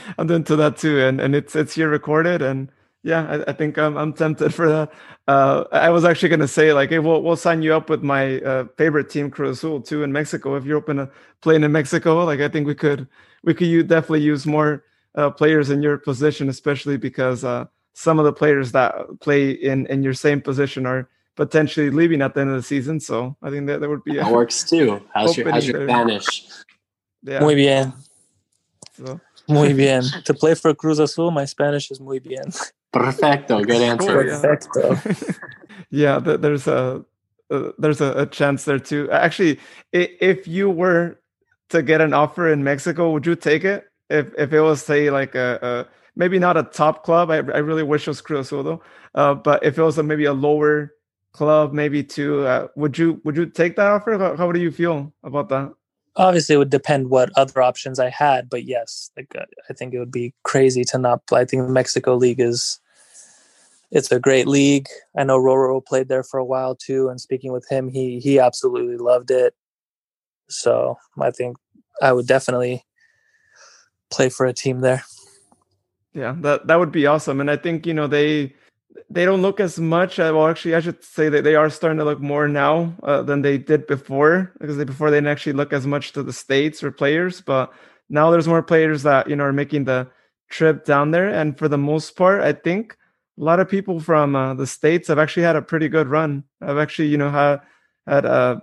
I'm 0.17 0.31
into 0.31 0.55
that 0.55 0.77
too, 0.77 0.99
and 0.99 1.19
and 1.19 1.35
it's 1.35 1.53
it's 1.55 1.75
here 1.75 1.89
recorded, 1.89 2.41
and 2.41 2.71
yeah, 3.03 3.27
I, 3.29 3.51
I 3.51 3.53
think 3.53 3.77
I'm 3.77 3.97
I'm 3.97 4.13
tempted 4.13 4.53
for 4.53 4.69
that. 4.69 4.93
Uh, 5.27 5.65
I 5.71 5.89
was 5.89 6.05
actually 6.05 6.29
gonna 6.29 6.47
say 6.47 6.71
like, 6.71 6.91
hey, 6.91 6.99
we'll 6.99 7.21
we'll 7.23 7.35
sign 7.35 7.61
you 7.61 7.73
up 7.73 7.89
with 7.89 8.03
my 8.03 8.39
uh, 8.39 8.65
favorite 8.77 9.09
team, 9.09 9.29
Cruz 9.29 9.57
Azul, 9.57 9.81
too, 9.81 10.03
in 10.03 10.13
Mexico. 10.13 10.55
If 10.55 10.63
you're 10.63 10.77
open 10.77 10.97
to 10.97 11.11
playing 11.41 11.63
in 11.63 11.73
Mexico, 11.73 12.23
like 12.23 12.39
I 12.39 12.47
think 12.47 12.67
we 12.67 12.75
could 12.75 13.05
we 13.43 13.53
could 13.53 13.67
you 13.67 13.83
definitely 13.83 14.21
use 14.21 14.45
more 14.45 14.83
uh, 15.15 15.29
players 15.29 15.69
in 15.69 15.81
your 15.81 15.97
position, 15.97 16.49
especially 16.49 16.97
because 16.97 17.43
uh, 17.43 17.65
some 17.93 18.19
of 18.19 18.25
the 18.25 18.33
players 18.33 18.71
that 18.73 18.93
play 19.21 19.51
in 19.51 19.85
in 19.87 20.03
your 20.03 20.13
same 20.13 20.41
position 20.41 20.85
are 20.85 21.09
potentially 21.35 21.89
leaving 21.89 22.21
at 22.21 22.33
the 22.33 22.41
end 22.41 22.49
of 22.49 22.55
the 22.55 22.63
season. 22.63 22.99
So 22.99 23.35
I 23.41 23.49
think 23.49 23.67
that 23.67 23.81
that 23.81 23.89
would 23.89 24.03
be 24.03 24.15
that 24.17 24.31
works 24.31 24.63
too. 24.63 25.01
How's 25.13 25.37
your 25.37 25.51
how's 25.51 25.67
your 25.67 25.87
Spanish? 25.87 26.47
Yeah. 27.23 27.39
Muy 27.39 27.55
bien. 27.55 27.93
So. 28.93 29.19
Muy 29.47 29.73
bien. 29.77 30.03
to 30.25 30.33
play 30.33 30.55
for 30.55 30.73
Cruz 30.73 30.99
Azul, 30.99 31.31
my 31.31 31.45
Spanish 31.45 31.91
is 31.91 31.99
muy 31.99 32.19
bien. 32.19 32.45
Perfecto. 32.91 33.61
Good 33.61 33.81
answer. 33.81 34.23
Perfecto. 34.23 34.97
yeah, 35.89 36.19
there's 36.19 36.67
a 36.67 37.05
uh, 37.51 37.71
there's 37.77 38.01
a, 38.01 38.11
a, 38.13 38.25
chance 38.25 38.65
there 38.65 38.79
too. 38.79 39.09
Actually, 39.11 39.59
if 39.91 40.47
you 40.47 40.69
were 40.69 41.19
to 41.69 41.83
get 41.83 42.01
an 42.01 42.13
offer 42.13 42.51
in 42.51 42.63
Mexico, 42.63 43.11
would 43.11 43.25
you 43.25 43.35
take 43.35 43.63
it? 43.63 43.85
If 44.09 44.27
if 44.37 44.53
it 44.53 44.61
was 44.61 44.81
say 44.81 45.09
like 45.09 45.35
a, 45.35 45.59
a 45.61 45.93
maybe 46.15 46.39
not 46.39 46.57
a 46.57 46.63
top 46.63 47.03
club, 47.03 47.31
I, 47.31 47.37
I 47.37 47.59
really 47.59 47.83
wish 47.83 48.07
it 48.07 48.11
was 48.11 48.21
Cruz. 48.21 48.51
Uh, 48.53 49.33
but 49.35 49.63
if 49.63 49.77
it 49.77 49.83
was 49.83 49.97
a, 49.97 50.03
maybe 50.03 50.25
a 50.25 50.33
lower 50.33 50.95
club, 51.35 51.73
maybe 51.73 52.01
too. 52.01 52.45
Uh, 52.45 52.67
would 52.75 52.97
you 52.97 53.21
would 53.25 53.35
you 53.35 53.45
take 53.45 53.75
that 53.75 53.87
offer? 53.87 54.17
How, 54.17 54.37
how 54.37 54.51
do 54.51 54.59
you 54.59 54.71
feel 54.71 55.13
about 55.23 55.49
that? 55.49 55.73
Obviously, 56.15 56.55
it 56.55 56.57
would 56.57 56.69
depend 56.69 57.09
what 57.09 57.29
other 57.35 57.61
options 57.61 57.99
I 57.99 58.09
had, 58.09 58.49
but 58.49 58.63
yes, 58.63 59.11
like 59.17 59.35
uh, 59.37 59.43
I 59.69 59.73
think 59.73 59.93
it 59.93 59.99
would 59.99 60.11
be 60.11 60.33
crazy 60.43 60.85
to 60.85 60.97
not 60.97 61.27
play. 61.27 61.41
I 61.41 61.45
think 61.45 61.63
the 61.63 61.69
Mexico 61.69 62.15
League 62.15 62.39
is 62.39 62.79
it's 63.91 64.11
a 64.11 64.19
great 64.19 64.47
league. 64.47 64.87
I 65.17 65.25
know 65.25 65.37
Roro 65.37 65.85
played 65.85 66.07
there 66.07 66.23
for 66.23 66.37
a 66.39 66.45
while 66.45 66.75
too, 66.75 67.09
and 67.09 67.19
speaking 67.19 67.51
with 67.51 67.67
him, 67.69 67.89
he 67.89 68.19
he 68.19 68.39
absolutely 68.39 68.97
loved 68.97 69.29
it. 69.29 69.53
So 70.47 70.97
I 71.19 71.31
think 71.31 71.57
I 72.01 72.13
would 72.13 72.27
definitely 72.27 72.85
play 74.15 74.29
for 74.29 74.45
a 74.45 74.53
team 74.53 74.79
there. 74.79 75.03
Yeah, 76.13 76.35
that 76.39 76.67
that 76.67 76.79
would 76.79 76.91
be 76.91 77.05
awesome, 77.05 77.41
and 77.41 77.51
I 77.51 77.57
think 77.57 77.85
you 77.85 77.93
know 77.93 78.07
they 78.07 78.55
they 79.09 79.25
don't 79.25 79.41
look 79.41 79.59
as 79.59 79.77
much. 79.77 80.17
Uh, 80.17 80.31
well, 80.33 80.47
actually, 80.47 80.73
I 80.73 80.79
should 80.79 81.03
say 81.03 81.27
that 81.27 81.43
they 81.43 81.55
are 81.55 81.69
starting 81.69 81.99
to 81.99 82.05
look 82.05 82.21
more 82.21 82.47
now 82.47 82.95
uh, 83.03 83.21
than 83.21 83.41
they 83.41 83.57
did 83.57 83.85
before, 83.85 84.53
because 84.59 84.77
they, 84.77 84.85
before 84.85 85.11
they 85.11 85.17
didn't 85.17 85.27
actually 85.27 85.53
look 85.53 85.73
as 85.73 85.85
much 85.85 86.13
to 86.13 86.23
the 86.23 86.31
states 86.31 86.83
or 86.83 86.91
players. 86.91 87.41
But 87.41 87.73
now 88.09 88.31
there's 88.31 88.47
more 88.47 88.63
players 88.63 89.03
that 89.03 89.29
you 89.29 89.35
know 89.35 89.43
are 89.43 89.53
making 89.53 89.83
the 89.83 90.07
trip 90.49 90.85
down 90.85 91.11
there, 91.11 91.27
and 91.27 91.57
for 91.57 91.67
the 91.67 91.77
most 91.77 92.15
part, 92.15 92.41
I 92.41 92.53
think 92.53 92.95
a 93.37 93.43
lot 93.43 93.59
of 93.59 93.67
people 93.67 93.99
from 93.99 94.37
uh, 94.37 94.53
the 94.53 94.67
states 94.67 95.09
have 95.09 95.19
actually 95.19 95.43
had 95.43 95.57
a 95.57 95.61
pretty 95.61 95.89
good 95.89 96.07
run. 96.07 96.45
I've 96.61 96.77
actually 96.77 97.09
you 97.09 97.17
know 97.17 97.29
had 97.29 97.59
had 98.07 98.23
a 98.23 98.61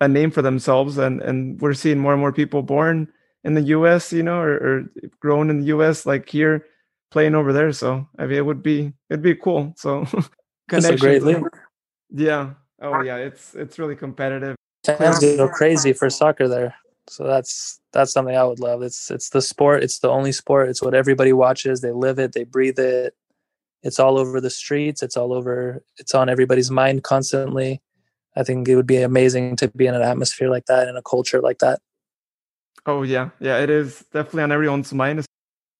a 0.00 0.08
name 0.08 0.30
for 0.30 0.40
themselves, 0.40 0.96
and 0.96 1.20
and 1.20 1.60
we're 1.60 1.74
seeing 1.74 1.98
more 1.98 2.12
and 2.12 2.20
more 2.20 2.32
people 2.32 2.62
born 2.62 3.12
in 3.44 3.54
the 3.54 3.62
U.S. 3.62 4.12
You 4.12 4.22
know, 4.22 4.40
or, 4.40 4.54
or 4.54 4.84
grown 5.20 5.50
in 5.50 5.60
the 5.60 5.66
U.S. 5.66 6.06
like 6.06 6.28
here 6.28 6.66
playing 7.10 7.34
over 7.34 7.52
there. 7.52 7.72
So 7.72 8.06
I 8.18 8.26
mean, 8.26 8.38
it 8.38 8.46
would 8.46 8.62
be 8.62 8.92
it'd 9.08 9.22
be 9.22 9.34
cool. 9.34 9.74
So 9.76 10.06
it's 10.72 10.86
a 10.86 10.96
great 10.96 11.22
league. 11.22 11.44
Yeah. 12.10 12.54
Oh 12.82 13.02
yeah, 13.02 13.16
it's 13.16 13.54
it's 13.54 13.78
really 13.78 13.96
competitive. 13.96 14.56
Fans 14.84 15.20
go 15.20 15.48
crazy 15.48 15.92
for 15.92 16.08
soccer 16.08 16.48
there. 16.48 16.74
So 17.08 17.24
that's 17.24 17.80
that's 17.92 18.12
something 18.12 18.36
I 18.36 18.44
would 18.44 18.60
love. 18.60 18.82
It's 18.82 19.10
it's 19.10 19.30
the 19.30 19.42
sport. 19.42 19.82
It's 19.82 19.98
the 19.98 20.08
only 20.08 20.32
sport. 20.32 20.68
It's 20.68 20.82
what 20.82 20.94
everybody 20.94 21.32
watches. 21.32 21.80
They 21.80 21.92
live 21.92 22.18
it. 22.18 22.32
They 22.32 22.44
breathe 22.44 22.78
it. 22.78 23.14
It's 23.82 23.98
all 23.98 24.18
over 24.18 24.40
the 24.40 24.50
streets. 24.50 25.02
It's 25.02 25.16
all 25.16 25.32
over. 25.32 25.82
It's 25.98 26.14
on 26.14 26.28
everybody's 26.28 26.70
mind 26.70 27.02
constantly. 27.02 27.82
I 28.36 28.44
think 28.44 28.68
it 28.68 28.76
would 28.76 28.86
be 28.86 29.02
amazing 29.02 29.56
to 29.56 29.68
be 29.68 29.86
in 29.86 29.94
an 29.94 30.02
atmosphere 30.02 30.48
like 30.48 30.66
that 30.66 30.88
in 30.88 30.96
a 30.96 31.02
culture 31.02 31.40
like 31.40 31.58
that. 31.58 31.80
Oh 32.86 33.02
yeah, 33.02 33.30
yeah, 33.40 33.58
it 33.58 33.70
is 33.70 34.04
definitely 34.12 34.42
on 34.44 34.52
everyone's 34.52 34.92
mind, 34.92 35.24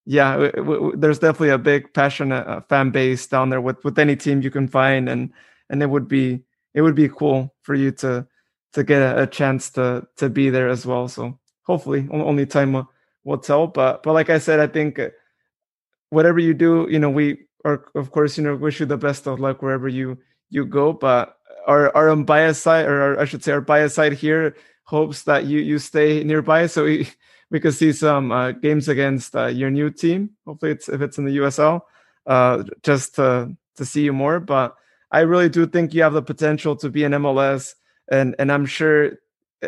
yeah, 0.06 0.50
there's 0.96 1.20
definitely 1.20 1.50
a 1.50 1.58
big 1.58 1.94
passionate 1.94 2.46
uh, 2.46 2.60
fan 2.62 2.90
base 2.90 3.26
down 3.28 3.50
there 3.50 3.60
with 3.60 3.82
with 3.84 3.98
any 3.98 4.16
team 4.16 4.42
you 4.42 4.50
can 4.50 4.68
find, 4.68 5.08
and 5.08 5.32
and 5.70 5.82
it 5.82 5.90
would 5.90 6.08
be 6.08 6.42
it 6.74 6.82
would 6.82 6.96
be 6.96 7.08
cool 7.08 7.54
for 7.62 7.74
you 7.74 7.92
to 7.92 8.26
to 8.74 8.84
get 8.84 9.02
a, 9.02 9.22
a 9.24 9.26
chance 9.26 9.70
to 9.72 10.06
to 10.16 10.30
be 10.30 10.50
there 10.50 10.68
as 10.68 10.86
well. 10.86 11.08
So 11.08 11.38
hopefully, 11.64 12.08
only 12.12 12.46
time 12.46 12.72
will, 12.74 12.90
will 13.24 13.38
tell. 13.38 13.66
But 13.68 14.02
but 14.02 14.14
like 14.14 14.30
I 14.30 14.38
said, 14.38 14.60
I 14.60 14.68
think 14.68 14.98
uh, 14.98 15.10
whatever 16.10 16.38
you 16.38 16.54
do, 16.54 16.86
you 16.90 16.98
know, 16.98 17.10
we 17.10 17.38
are 17.64 17.84
of 17.94 18.10
course 18.10 18.38
you 18.38 18.44
know 18.44 18.56
wish 18.56 18.80
you 18.80 18.86
the 18.86 18.96
best 18.96 19.26
of 19.26 19.40
luck 19.40 19.62
wherever 19.62 19.88
you 19.88 20.18
you 20.50 20.64
go. 20.64 20.92
But 20.92 21.36
our 21.66 21.94
our 21.96 22.10
unbiased 22.10 22.62
side, 22.62 22.86
or 22.86 23.00
our, 23.02 23.20
I 23.20 23.24
should 23.24 23.44
say, 23.44 23.52
our 23.52 23.60
biased 23.60 23.94
side 23.94 24.12
here 24.14 24.54
hopes 24.90 25.22
that 25.22 25.46
you 25.46 25.60
you 25.60 25.78
stay 25.78 26.24
nearby 26.24 26.66
so 26.66 26.84
we 26.84 27.08
we 27.50 27.60
could 27.60 27.74
see 27.74 27.92
some 27.92 28.32
uh, 28.32 28.52
games 28.52 28.88
against 28.88 29.34
uh, 29.34 29.46
your 29.46 29.70
new 29.70 29.90
team. 29.90 30.30
Hopefully, 30.46 30.72
it's 30.72 30.88
if 30.88 31.00
it's 31.00 31.18
in 31.18 31.24
the 31.24 31.36
USL, 31.38 31.82
uh, 32.26 32.64
just 32.82 33.14
to 33.14 33.54
to 33.76 33.84
see 33.84 34.02
you 34.02 34.12
more. 34.12 34.40
But 34.40 34.74
I 35.10 35.20
really 35.20 35.48
do 35.48 35.66
think 35.66 35.94
you 35.94 36.02
have 36.02 36.12
the 36.12 36.22
potential 36.22 36.76
to 36.76 36.90
be 36.90 37.04
an 37.04 37.12
MLS, 37.12 37.74
and 38.10 38.34
and 38.38 38.50
I'm 38.50 38.66
sure 38.66 39.12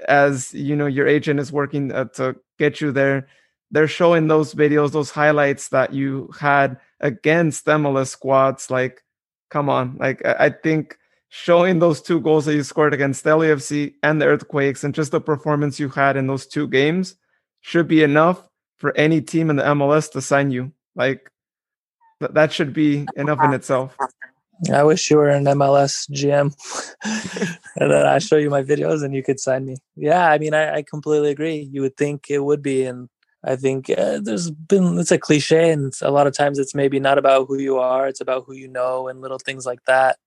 as 0.08 0.52
you 0.54 0.74
know 0.74 0.86
your 0.86 1.06
agent 1.06 1.38
is 1.40 1.52
working 1.52 1.92
uh, 1.92 2.06
to 2.16 2.36
get 2.58 2.80
you 2.80 2.92
there. 2.92 3.28
They're 3.70 3.88
showing 3.88 4.28
those 4.28 4.54
videos, 4.54 4.90
those 4.90 5.10
highlights 5.10 5.68
that 5.68 5.94
you 5.94 6.30
had 6.38 6.78
against 7.00 7.64
MLS 7.66 8.08
squads. 8.08 8.70
Like, 8.70 9.02
come 9.50 9.70
on, 9.70 9.96
like 9.98 10.20
I, 10.26 10.46
I 10.46 10.50
think 10.50 10.98
showing 11.34 11.78
those 11.78 12.02
two 12.02 12.20
goals 12.20 12.44
that 12.44 12.54
you 12.54 12.62
scored 12.62 12.92
against 12.92 13.24
LAFC 13.24 13.94
and 14.02 14.20
the 14.20 14.26
Earthquakes, 14.26 14.84
and 14.84 14.94
just 14.94 15.12
the 15.12 15.20
performance 15.20 15.80
you 15.80 15.88
had 15.88 16.14
in 16.14 16.26
those 16.26 16.46
two 16.46 16.68
games 16.68 17.16
should 17.62 17.88
be 17.88 18.02
enough 18.02 18.46
for 18.76 18.94
any 18.98 19.22
team 19.22 19.48
in 19.48 19.56
the 19.56 19.62
MLS 19.62 20.12
to 20.12 20.20
sign 20.20 20.50
you. 20.50 20.70
Like 20.94 21.30
th- 22.20 22.32
that 22.32 22.52
should 22.52 22.74
be 22.74 23.06
enough 23.16 23.42
in 23.42 23.54
itself. 23.54 23.96
I 24.70 24.82
wish 24.82 25.10
you 25.10 25.16
were 25.16 25.30
an 25.30 25.44
MLS 25.44 26.06
GM, 26.10 26.52
and 27.76 27.90
then 27.90 28.06
I 28.06 28.18
show 28.18 28.36
you 28.36 28.50
my 28.50 28.62
videos 28.62 29.02
and 29.02 29.14
you 29.14 29.22
could 29.22 29.40
sign 29.40 29.64
me. 29.64 29.76
Yeah, 29.96 30.28
I 30.28 30.36
mean, 30.36 30.52
I, 30.52 30.74
I 30.74 30.82
completely 30.82 31.30
agree. 31.30 31.66
You 31.72 31.80
would 31.80 31.96
think 31.96 32.26
it 32.28 32.40
would 32.40 32.60
be, 32.60 32.84
and 32.84 33.08
I 33.42 33.56
think 33.56 33.88
uh, 33.88 34.20
there's 34.22 34.50
been 34.50 34.98
it's 34.98 35.10
a 35.10 35.16
cliche, 35.16 35.72
and 35.72 35.94
a 36.02 36.10
lot 36.10 36.26
of 36.26 36.36
times 36.36 36.58
it's 36.58 36.74
maybe 36.74 37.00
not 37.00 37.16
about 37.16 37.46
who 37.48 37.58
you 37.58 37.78
are; 37.78 38.06
it's 38.06 38.20
about 38.20 38.44
who 38.46 38.52
you 38.52 38.68
know 38.68 39.08
and 39.08 39.22
little 39.22 39.38
things 39.38 39.64
like 39.64 39.82
that 39.86 40.18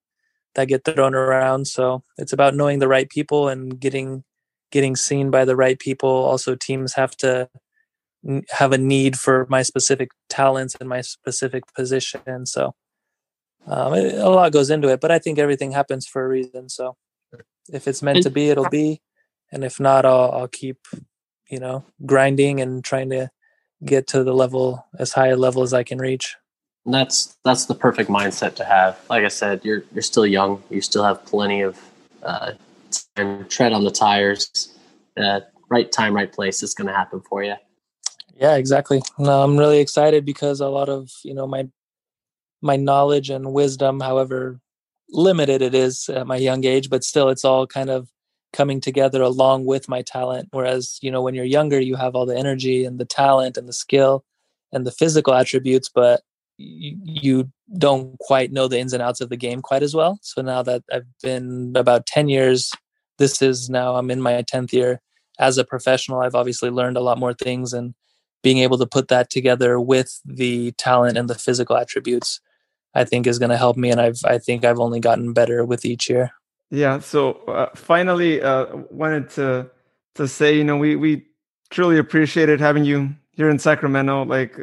that 0.56 0.68
get 0.68 0.86
thrown 0.86 1.16
around. 1.16 1.68
So 1.68 2.04
it's 2.18 2.34
about 2.34 2.56
knowing 2.56 2.80
the 2.80 2.88
right 2.88 3.10
people 3.10 3.48
and 3.48 3.80
getting 3.80 4.24
getting 4.72 4.96
seen 4.96 5.32
by 5.32 5.46
the 5.46 5.56
right 5.56 5.80
people. 5.80 6.10
Also, 6.10 6.56
teams 6.56 6.94
have 6.94 7.16
to 7.18 7.50
have 8.50 8.72
a 8.72 8.78
need 8.78 9.18
for 9.18 9.46
my 9.50 9.62
specific 9.62 10.10
talents 10.30 10.76
and 10.80 10.90
my 10.90 11.02
specific 11.02 11.64
position. 11.76 12.46
So 12.46 12.74
um, 13.68 13.94
it, 13.94 14.16
a 14.16 14.30
lot 14.30 14.52
goes 14.52 14.70
into 14.70 14.90
it, 14.90 15.00
but 15.00 15.12
I 15.12 15.20
think 15.20 15.38
everything 15.38 15.72
happens 15.72 16.08
for 16.08 16.26
a 16.26 16.28
reason. 16.28 16.70
So 16.70 16.98
if 17.72 17.88
it's 17.88 18.02
meant 18.02 18.24
to 18.24 18.30
be, 18.30 18.50
it'll 18.50 18.70
be, 18.70 19.02
and 19.52 19.64
if 19.64 19.80
not, 19.80 20.06
I'll, 20.06 20.32
I'll 20.32 20.48
keep, 20.48 20.78
you 21.50 21.60
know, 21.60 21.86
grinding 22.06 22.62
and 22.62 22.84
trying 22.84 23.12
to 23.12 23.30
get 23.84 24.08
to 24.08 24.24
the 24.24 24.34
level 24.34 24.86
as 24.98 25.14
high 25.14 25.28
a 25.28 25.36
level 25.36 25.62
as 25.62 25.74
I 25.74 25.84
can 25.84 26.00
reach. 26.00 26.36
And 26.86 26.94
that's 26.94 27.36
that's 27.44 27.66
the 27.66 27.76
perfect 27.76 28.10
mindset 28.10 28.56
to 28.56 28.66
have. 28.66 29.00
Like 29.10 29.24
I 29.24 29.30
said, 29.30 29.62
you're 29.64 29.84
you're 29.94 30.04
still 30.04 30.26
young. 30.26 30.62
You 30.70 30.82
still 30.82 31.04
have 31.04 31.26
plenty 31.26 31.62
of 31.62 31.80
uh, 32.22 32.52
and 33.16 33.50
tread 33.50 33.74
on 33.74 33.84
the 33.84 33.92
tires. 33.92 34.78
Uh, 35.18 35.42
right 35.70 35.92
time, 35.92 36.14
right 36.14 36.32
place 36.32 36.62
is 36.62 36.74
going 36.74 36.88
to 36.88 36.94
happen 36.94 37.22
for 37.22 37.44
you. 37.44 37.56
Yeah, 38.36 38.56
exactly. 38.56 39.02
No, 39.18 39.44
I'm 39.44 39.58
really 39.58 39.80
excited 39.80 40.26
because 40.26 40.60
a 40.60 40.68
lot 40.68 40.90
of 40.90 41.10
you 41.24 41.34
know 41.34 41.48
my 41.48 41.68
my 42.62 42.76
knowledge 42.76 43.30
and 43.30 43.54
wisdom, 43.54 44.00
however 44.00 44.60
limited 45.10 45.62
it 45.62 45.76
is 45.76 46.10
at 46.10 46.28
my 46.28 46.36
young 46.36 46.66
age, 46.66 46.90
but 46.90 47.04
still, 47.04 47.30
it's 47.30 47.46
all 47.46 47.66
kind 47.66 47.90
of 47.90 48.10
coming 48.54 48.82
together 48.82 49.22
along 49.22 49.66
with 49.66 49.88
my 49.90 50.02
talent. 50.02 50.50
Whereas 50.52 51.00
you 51.02 51.10
know 51.10 51.22
when 51.22 51.34
you're 51.34 51.46
younger, 51.46 51.80
you 51.80 51.96
have 51.96 52.16
all 52.16 52.26
the 52.26 52.38
energy 52.38 52.86
and 52.86 53.00
the 53.00 53.06
talent 53.06 53.58
and 53.58 53.68
the 53.68 53.74
skill 53.74 54.24
and 54.72 54.86
the 54.86 54.92
physical 54.92 55.34
attributes, 55.34 55.90
but 55.90 56.22
you 56.58 57.52
don't 57.78 58.18
quite 58.20 58.52
know 58.52 58.68
the 58.68 58.80
ins 58.80 58.94
and 58.94 59.02
outs 59.02 59.22
of 59.22 59.30
the 59.30 59.38
game 59.38 59.62
quite 59.62 59.84
as 59.84 59.96
well. 59.96 60.20
So 60.22 60.42
now 60.42 60.64
that 60.64 60.84
I've 60.92 61.08
been 61.22 61.74
about 61.76 62.06
10 62.06 62.30
years 62.30 62.72
this 63.18 63.42
is 63.42 63.70
now 63.70 63.96
I'm 63.96 64.12
in 64.12 64.22
my 64.22 64.44
10th 64.44 64.74
year 64.74 65.02
as 65.40 65.58
a 65.58 65.64
professional. 65.64 66.22
I've 66.22 66.36
obviously 66.36 66.70
learned 66.70 66.98
a 66.98 67.02
lot 67.02 67.18
more 67.18 67.34
things 67.34 67.74
and 67.74 67.94
being 68.44 68.60
able 68.60 68.78
to 68.78 68.86
put 68.86 69.08
that 69.08 69.30
together 69.30 69.80
with 69.80 70.22
the 70.26 70.72
talent 70.74 71.18
and 71.18 71.30
the 71.30 71.36
physical 71.36 71.78
attributes, 71.78 72.40
I 72.94 73.04
think 73.04 73.26
is 73.26 73.40
going 73.40 73.50
to 73.50 73.58
help 73.58 73.76
me, 73.76 73.90
and 73.90 74.00
I've 74.00 74.20
I 74.24 74.38
think 74.38 74.64
I've 74.64 74.80
only 74.80 75.00
gotten 75.00 75.34
better 75.34 75.66
with 75.66 75.84
each 75.84 76.10
year. 76.10 76.32
Yeah. 76.70 77.00
So 77.00 77.34
uh, 77.48 77.70
finally, 77.76 78.42
uh, 78.42 78.68
wanted 78.92 79.30
to 79.32 79.70
to 80.16 80.28
say, 80.28 80.56
you 80.56 80.64
know, 80.64 80.78
we 80.78 80.96
we 80.96 81.26
truly 81.72 81.98
appreciated 81.98 82.60
having 82.60 82.86
you 82.86 83.16
here 83.32 83.50
in 83.50 83.58
Sacramento. 83.58 84.26
Like, 84.26 84.60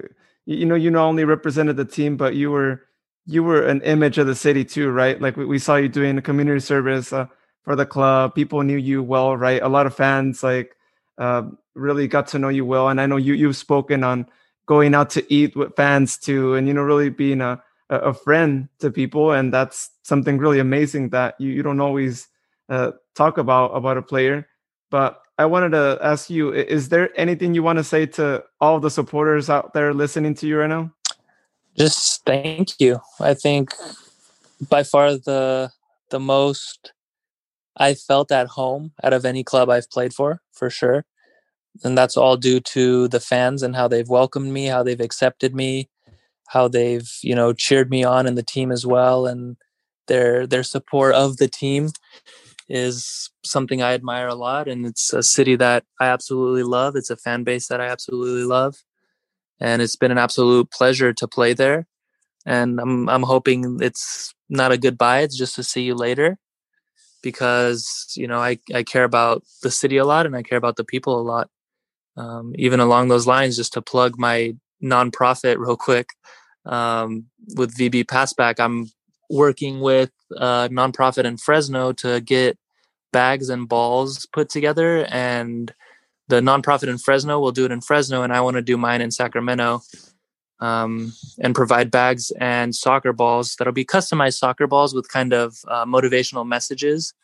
you 0.46 0.66
know, 0.66 0.74
you 0.74 0.90
not 0.90 1.06
only 1.06 1.24
represented 1.24 1.76
the 1.76 1.84
team, 1.84 2.16
but 2.16 2.34
you 2.34 2.50
were 2.50 2.82
you 3.26 3.42
were 3.44 3.62
an 3.66 3.80
image 3.82 4.18
of 4.18 4.26
the 4.26 4.34
city 4.34 4.64
too, 4.64 4.90
right? 4.90 5.20
Like 5.20 5.36
we, 5.36 5.44
we 5.44 5.58
saw 5.58 5.76
you 5.76 5.88
doing 5.88 6.20
community 6.22 6.60
service 6.60 7.12
uh, 7.12 7.26
for 7.62 7.76
the 7.76 7.86
club. 7.86 8.34
People 8.34 8.62
knew 8.62 8.76
you 8.76 9.02
well, 9.02 9.36
right? 9.36 9.62
A 9.62 9.68
lot 9.68 9.86
of 9.86 9.94
fans 9.94 10.42
like 10.42 10.76
uh, 11.18 11.42
really 11.74 12.08
got 12.08 12.26
to 12.28 12.38
know 12.38 12.48
you 12.48 12.64
well, 12.64 12.88
and 12.88 13.00
I 13.00 13.06
know 13.06 13.16
you 13.16 13.34
you've 13.34 13.56
spoken 13.56 14.02
on 14.04 14.26
going 14.66 14.94
out 14.94 15.10
to 15.10 15.32
eat 15.32 15.56
with 15.56 15.76
fans 15.76 16.18
too, 16.18 16.54
and 16.54 16.66
you 16.66 16.74
know, 16.74 16.82
really 16.82 17.10
being 17.10 17.40
a 17.40 17.62
a 17.90 18.14
friend 18.14 18.68
to 18.80 18.90
people, 18.90 19.32
and 19.32 19.52
that's 19.52 19.90
something 20.02 20.38
really 20.38 20.58
amazing 20.58 21.10
that 21.10 21.34
you 21.38 21.50
you 21.50 21.62
don't 21.62 21.80
always 21.80 22.28
uh, 22.68 22.92
talk 23.14 23.38
about 23.38 23.68
about 23.76 23.98
a 23.98 24.02
player. 24.02 24.48
But 24.90 25.21
I 25.38 25.46
wanted 25.46 25.70
to 25.70 25.98
ask 26.02 26.30
you: 26.30 26.52
Is 26.52 26.88
there 26.88 27.08
anything 27.18 27.54
you 27.54 27.62
want 27.62 27.78
to 27.78 27.84
say 27.84 28.06
to 28.06 28.44
all 28.60 28.80
the 28.80 28.90
supporters 28.90 29.48
out 29.48 29.72
there 29.74 29.94
listening 29.94 30.34
to 30.36 30.46
you 30.46 30.58
right 30.58 30.68
now? 30.68 30.92
Just 31.76 32.24
thank 32.24 32.78
you. 32.78 33.00
I 33.20 33.34
think 33.34 33.72
by 34.68 34.82
far 34.82 35.14
the 35.14 35.70
the 36.10 36.20
most 36.20 36.92
I 37.76 37.94
felt 37.94 38.30
at 38.30 38.48
home 38.48 38.92
out 39.02 39.12
of 39.12 39.24
any 39.24 39.42
club 39.42 39.70
I've 39.70 39.90
played 39.90 40.12
for, 40.12 40.42
for 40.52 40.68
sure. 40.68 41.04
And 41.82 41.96
that's 41.96 42.18
all 42.18 42.36
due 42.36 42.60
to 42.60 43.08
the 43.08 43.20
fans 43.20 43.62
and 43.62 43.74
how 43.74 43.88
they've 43.88 44.08
welcomed 44.08 44.52
me, 44.52 44.66
how 44.66 44.82
they've 44.82 45.00
accepted 45.00 45.54
me, 45.54 45.88
how 46.48 46.68
they've, 46.68 47.10
you 47.22 47.34
know, 47.34 47.54
cheered 47.54 47.90
me 47.90 48.04
on 48.04 48.26
and 48.26 48.36
the 48.36 48.42
team 48.42 48.70
as 48.70 48.84
well. 48.84 49.26
And 49.26 49.56
their 50.06 50.46
their 50.46 50.62
support 50.62 51.14
of 51.14 51.38
the 51.38 51.48
team 51.48 51.90
is 52.72 53.30
something 53.44 53.82
I 53.82 53.92
admire 53.92 54.28
a 54.28 54.34
lot. 54.34 54.66
And 54.66 54.86
it's 54.86 55.12
a 55.12 55.22
city 55.22 55.56
that 55.56 55.84
I 56.00 56.06
absolutely 56.06 56.62
love. 56.62 56.96
It's 56.96 57.10
a 57.10 57.18
fan 57.18 57.44
base 57.44 57.68
that 57.68 57.82
I 57.82 57.86
absolutely 57.86 58.44
love. 58.44 58.76
And 59.60 59.82
it's 59.82 59.94
been 59.94 60.10
an 60.10 60.16
absolute 60.16 60.70
pleasure 60.70 61.12
to 61.12 61.28
play 61.28 61.52
there. 61.52 61.86
And 62.46 62.80
I'm 62.80 63.08
I'm 63.10 63.22
hoping 63.24 63.78
it's 63.80 64.34
not 64.48 64.72
a 64.72 64.78
goodbye, 64.78 65.20
it's 65.20 65.36
just 65.36 65.54
to 65.56 65.62
see 65.62 65.82
you 65.82 65.94
later 65.94 66.38
because 67.22 68.12
you 68.16 68.26
know 68.26 68.38
I, 68.38 68.58
I 68.74 68.82
care 68.82 69.04
about 69.04 69.44
the 69.62 69.70
city 69.70 69.98
a 69.98 70.04
lot 70.04 70.26
and 70.26 70.34
I 70.34 70.42
care 70.42 70.58
about 70.58 70.76
the 70.76 70.84
people 70.84 71.20
a 71.20 71.22
lot. 71.22 71.50
Um, 72.16 72.52
even 72.56 72.80
along 72.80 73.08
those 73.08 73.26
lines, 73.26 73.56
just 73.56 73.74
to 73.74 73.82
plug 73.82 74.18
my 74.18 74.56
nonprofit 74.82 75.58
real 75.64 75.76
quick 75.76 76.08
um, 76.64 77.26
with 77.54 77.76
VB 77.76 78.04
Passback, 78.06 78.58
I'm 78.58 78.90
working 79.30 79.80
with 79.80 80.10
a 80.32 80.68
nonprofit 80.70 81.24
in 81.24 81.36
Fresno 81.36 81.92
to 81.92 82.20
get 82.20 82.58
bags 83.12 83.48
and 83.48 83.68
balls 83.68 84.26
put 84.32 84.48
together, 84.48 85.06
and 85.06 85.72
the 86.28 86.40
nonprofit 86.40 86.88
in 86.88 86.98
Fresno 86.98 87.38
will 87.40 87.52
do 87.52 87.64
it 87.64 87.72
in 87.72 87.80
Fresno, 87.80 88.22
and 88.22 88.32
I 88.32 88.40
want 88.40 88.56
to 88.56 88.62
do 88.62 88.76
mine 88.76 89.00
in 89.00 89.10
Sacramento. 89.10 89.82
Um, 90.60 91.12
and 91.40 91.56
provide 91.56 91.90
bags 91.90 92.30
and 92.38 92.72
soccer 92.72 93.12
balls 93.12 93.56
that'll 93.56 93.72
be 93.72 93.84
customized 93.84 94.38
soccer 94.38 94.68
balls 94.68 94.94
with 94.94 95.08
kind 95.08 95.32
of 95.32 95.56
uh, 95.66 95.84
motivational 95.84 96.46
messages 96.46 97.14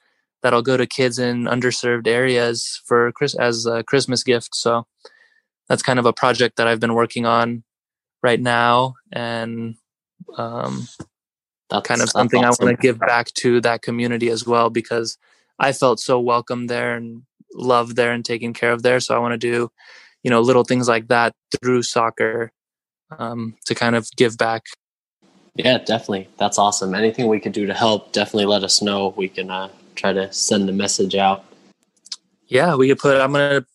that'll 0.42 0.62
go 0.62 0.76
to 0.76 0.88
kids 0.88 1.20
in 1.20 1.44
underserved 1.44 2.08
areas 2.08 2.82
for 2.84 3.12
Chris 3.12 3.36
as 3.36 3.64
a 3.64 3.84
Christmas 3.84 4.24
gift. 4.24 4.56
So 4.56 4.86
that's 5.68 5.82
kind 5.82 6.00
of 6.00 6.06
a 6.06 6.12
project 6.12 6.56
that 6.56 6.66
I've 6.66 6.80
been 6.80 6.94
working 6.94 7.26
on 7.26 7.62
right 8.22 8.40
now, 8.40 8.94
and 9.12 9.76
um, 10.36 10.88
that's 11.70 11.86
kind 11.86 12.00
of 12.00 12.10
something 12.10 12.44
awesome. 12.44 12.64
I 12.64 12.70
want 12.70 12.80
to 12.80 12.82
give 12.82 12.98
back 12.98 13.32
to 13.34 13.60
that 13.60 13.82
community 13.82 14.30
as 14.30 14.46
well 14.46 14.70
because 14.70 15.18
I 15.58 15.72
felt 15.72 16.00
so 16.00 16.20
welcome 16.20 16.66
there 16.66 16.94
and 16.94 17.22
loved 17.54 17.96
there 17.96 18.12
and 18.12 18.24
taken 18.24 18.52
care 18.52 18.72
of 18.72 18.82
there. 18.82 19.00
So 19.00 19.14
I 19.14 19.18
want 19.18 19.32
to 19.32 19.38
do, 19.38 19.70
you 20.22 20.30
know, 20.30 20.40
little 20.40 20.64
things 20.64 20.88
like 20.88 21.08
that 21.08 21.34
through 21.60 21.82
soccer 21.82 22.52
um, 23.18 23.56
to 23.66 23.74
kind 23.74 23.96
of 23.96 24.08
give 24.16 24.36
back. 24.36 24.64
Yeah, 25.54 25.78
definitely. 25.78 26.28
That's 26.36 26.58
awesome. 26.58 26.94
Anything 26.94 27.26
we 27.26 27.40
can 27.40 27.52
do 27.52 27.66
to 27.66 27.74
help, 27.74 28.12
definitely 28.12 28.46
let 28.46 28.62
us 28.62 28.80
know. 28.80 29.14
We 29.16 29.28
can 29.28 29.50
uh, 29.50 29.68
try 29.96 30.12
to 30.12 30.32
send 30.32 30.68
the 30.68 30.72
message 30.72 31.16
out. 31.16 31.44
Yeah, 32.46 32.76
we 32.76 32.88
could 32.88 32.98
put. 32.98 33.20
I'm 33.20 33.32
gonna 33.32 33.66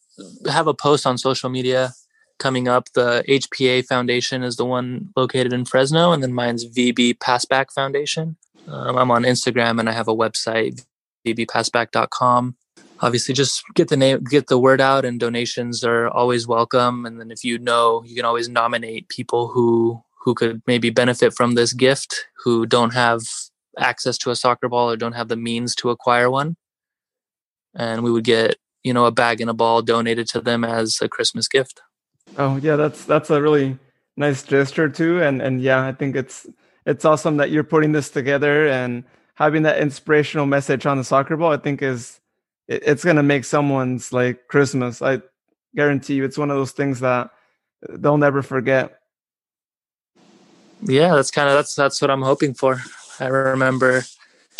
have 0.49 0.67
a 0.67 0.73
post 0.73 1.05
on 1.05 1.17
social 1.17 1.49
media 1.49 1.93
coming 2.39 2.67
up. 2.67 2.87
The 2.93 3.23
HPA 3.27 3.85
Foundation 3.85 4.43
is 4.43 4.55
the 4.55 4.65
one 4.65 5.09
located 5.15 5.51
in 5.51 5.65
Fresno, 5.65 6.11
and 6.11 6.23
then 6.23 6.33
mine's 6.33 6.65
VB 6.65 7.17
Passback 7.17 7.71
Foundation. 7.71 8.37
Um, 8.67 8.97
I'm 8.97 9.11
on 9.11 9.23
Instagram 9.23 9.79
and 9.79 9.89
I 9.89 9.91
have 9.91 10.07
a 10.07 10.15
website, 10.15 10.85
vbpassback.com 11.25 12.55
obviously 13.03 13.33
just 13.33 13.63
get 13.75 13.89
the 13.89 13.97
name 13.97 14.23
get 14.23 14.47
the 14.47 14.57
word 14.57 14.79
out 14.79 15.03
and 15.03 15.19
donations 15.19 15.83
are 15.83 16.07
always 16.07 16.47
welcome. 16.47 17.05
And 17.05 17.19
then 17.19 17.31
if 17.31 17.43
you 17.43 17.59
know 17.59 18.01
you 18.05 18.15
can 18.15 18.25
always 18.25 18.49
nominate 18.49 19.09
people 19.09 19.49
who 19.49 20.01
who 20.23 20.33
could 20.33 20.61
maybe 20.65 20.89
benefit 20.89 21.33
from 21.33 21.55
this 21.55 21.73
gift 21.73 22.27
who 22.43 22.65
don't 22.65 22.93
have 22.93 23.21
access 23.77 24.17
to 24.19 24.31
a 24.31 24.35
soccer 24.35 24.69
ball 24.69 24.89
or 24.89 24.95
don't 24.95 25.13
have 25.13 25.27
the 25.27 25.35
means 25.35 25.75
to 25.75 25.89
acquire 25.89 26.29
one. 26.29 26.55
And 27.75 28.03
we 28.03 28.11
would 28.11 28.23
get 28.23 28.55
you 28.83 28.93
know 28.93 29.05
a 29.05 29.11
bag 29.11 29.41
and 29.41 29.49
a 29.49 29.53
ball 29.53 29.81
donated 29.81 30.27
to 30.29 30.41
them 30.41 30.63
as 30.63 30.99
a 31.01 31.09
christmas 31.09 31.47
gift. 31.47 31.81
Oh 32.37 32.55
yeah 32.57 32.77
that's 32.77 33.03
that's 33.03 33.29
a 33.29 33.41
really 33.41 33.77
nice 34.15 34.43
gesture 34.43 34.87
too. 34.87 35.21
And 35.21 35.41
and 35.41 35.61
yeah 35.61 35.85
i 35.85 35.91
think 35.91 36.15
it's 36.15 36.47
it's 36.85 37.05
awesome 37.05 37.37
that 37.37 37.51
you're 37.51 37.63
putting 37.63 37.91
this 37.91 38.09
together 38.09 38.67
and 38.67 39.03
having 39.35 39.63
that 39.63 39.79
inspirational 39.79 40.45
message 40.45 40.85
on 40.85 40.97
the 40.97 41.03
soccer 41.03 41.35
ball 41.37 41.51
i 41.51 41.57
think 41.57 41.81
is 41.81 42.19
it, 42.67 42.83
it's 42.85 43.03
gonna 43.03 43.23
make 43.23 43.45
someone's 43.45 44.13
like 44.13 44.47
Christmas. 44.47 45.01
I 45.01 45.21
guarantee 45.75 46.15
you, 46.15 46.23
it's 46.23 46.37
one 46.37 46.51
of 46.51 46.57
those 46.57 46.71
things 46.71 46.99
that 47.01 47.31
they'll 47.89 48.17
never 48.17 48.41
forget. 48.41 48.99
Yeah, 50.81 51.15
that's 51.15 51.31
kind 51.31 51.49
of 51.49 51.55
that's 51.55 51.75
that's 51.75 52.01
what 52.01 52.11
I'm 52.11 52.21
hoping 52.21 52.53
for. 52.53 52.81
I 53.19 53.27
remember 53.27 54.03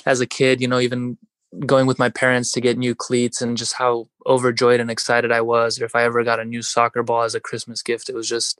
as 0.05 0.21
a 0.21 0.25
kid, 0.25 0.61
you 0.61 0.67
know, 0.67 0.79
even 0.79 1.17
going 1.65 1.85
with 1.85 1.99
my 1.99 2.09
parents 2.09 2.51
to 2.51 2.61
get 2.61 2.77
new 2.77 2.95
cleats 2.95 3.41
and 3.41 3.57
just 3.57 3.73
how 3.73 4.07
overjoyed 4.25 4.79
and 4.79 4.89
excited 4.89 5.31
I 5.31 5.41
was. 5.41 5.79
Or 5.79 5.85
if 5.85 5.95
I 5.95 6.03
ever 6.03 6.23
got 6.23 6.39
a 6.39 6.45
new 6.45 6.61
soccer 6.61 7.03
ball 7.03 7.23
as 7.23 7.35
a 7.35 7.39
Christmas 7.39 7.81
gift, 7.81 8.09
it 8.09 8.15
was 8.15 8.27
just 8.27 8.59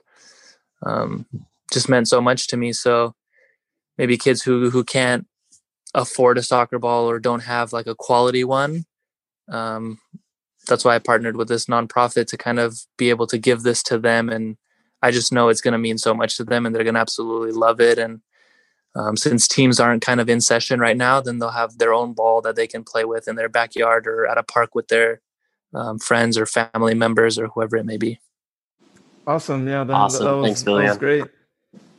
um, 0.82 1.26
just 1.72 1.88
meant 1.88 2.08
so 2.08 2.20
much 2.20 2.48
to 2.48 2.56
me. 2.56 2.72
So 2.72 3.14
maybe 3.98 4.16
kids 4.16 4.42
who 4.42 4.70
who 4.70 4.84
can't 4.84 5.26
afford 5.94 6.38
a 6.38 6.42
soccer 6.42 6.78
ball 6.78 7.08
or 7.08 7.18
don't 7.18 7.44
have 7.44 7.72
like 7.72 7.86
a 7.86 7.94
quality 7.94 8.44
one 8.44 8.84
um, 9.48 9.98
that's 10.66 10.84
why 10.84 10.94
I 10.94 10.98
partnered 10.98 11.36
with 11.36 11.48
this 11.48 11.66
nonprofit 11.66 12.26
to 12.28 12.36
kind 12.36 12.58
of 12.58 12.78
be 12.96 13.10
able 13.10 13.26
to 13.28 13.38
give 13.38 13.62
this 13.62 13.82
to 13.84 13.98
them. 13.98 14.28
And 14.28 14.56
I 15.02 15.10
just 15.10 15.32
know 15.32 15.48
it's 15.48 15.60
going 15.60 15.72
to 15.72 15.78
mean 15.78 15.98
so 15.98 16.14
much 16.14 16.36
to 16.36 16.44
them 16.44 16.64
and 16.64 16.74
they're 16.74 16.84
going 16.84 16.94
to 16.94 17.00
absolutely 17.00 17.52
love 17.52 17.80
it. 17.80 17.98
And 17.98 18.20
um, 18.94 19.16
since 19.16 19.46
teams 19.46 19.80
aren't 19.80 20.02
kind 20.02 20.20
of 20.20 20.28
in 20.28 20.40
session 20.40 20.80
right 20.80 20.96
now, 20.96 21.20
then 21.20 21.38
they'll 21.38 21.50
have 21.50 21.78
their 21.78 21.92
own 21.92 22.14
ball 22.14 22.40
that 22.42 22.56
they 22.56 22.66
can 22.66 22.84
play 22.84 23.04
with 23.04 23.28
in 23.28 23.36
their 23.36 23.48
backyard 23.48 24.06
or 24.06 24.26
at 24.26 24.38
a 24.38 24.42
park 24.42 24.74
with 24.74 24.88
their 24.88 25.20
um, 25.74 25.98
friends 25.98 26.38
or 26.38 26.46
family 26.46 26.94
members 26.94 27.38
or 27.38 27.48
whoever 27.48 27.76
it 27.76 27.84
may 27.84 27.96
be. 27.96 28.20
Awesome. 29.26 29.66
Yeah. 29.66 29.84
That, 29.84 29.92
awesome. 29.92 30.24
That 30.24 30.36
was, 30.36 30.46
Thanks, 30.46 30.62
Billy. 30.62 30.84
That 30.84 30.90
was 30.90 30.98
great. 30.98 31.24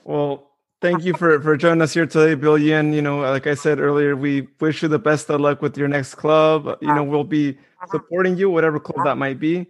Well, 0.03 0.51
thank 0.85 1.03
you 1.03 1.15
for 1.15 1.41
for 1.41 1.57
joining 1.57 1.81
us 1.81 1.95
here 1.95 2.05
today, 2.05 2.39
Villyan. 2.39 2.93
You 2.93 3.01
know, 3.01 3.21
like 3.21 3.47
I 3.47 3.55
said 3.55 3.79
earlier, 3.79 4.15
we 4.15 4.47
wish 4.59 4.83
you 4.83 4.87
the 4.87 4.99
best 4.99 5.29
of 5.31 5.41
luck 5.41 5.59
with 5.61 5.75
your 5.77 5.87
next 5.87 6.13
club. 6.13 6.77
You 6.79 6.93
know, 6.93 7.03
we'll 7.03 7.23
be 7.23 7.57
supporting 7.89 8.37
you, 8.37 8.51
whatever 8.51 8.79
club 8.79 9.03
that 9.05 9.17
might 9.17 9.39
be. 9.39 9.65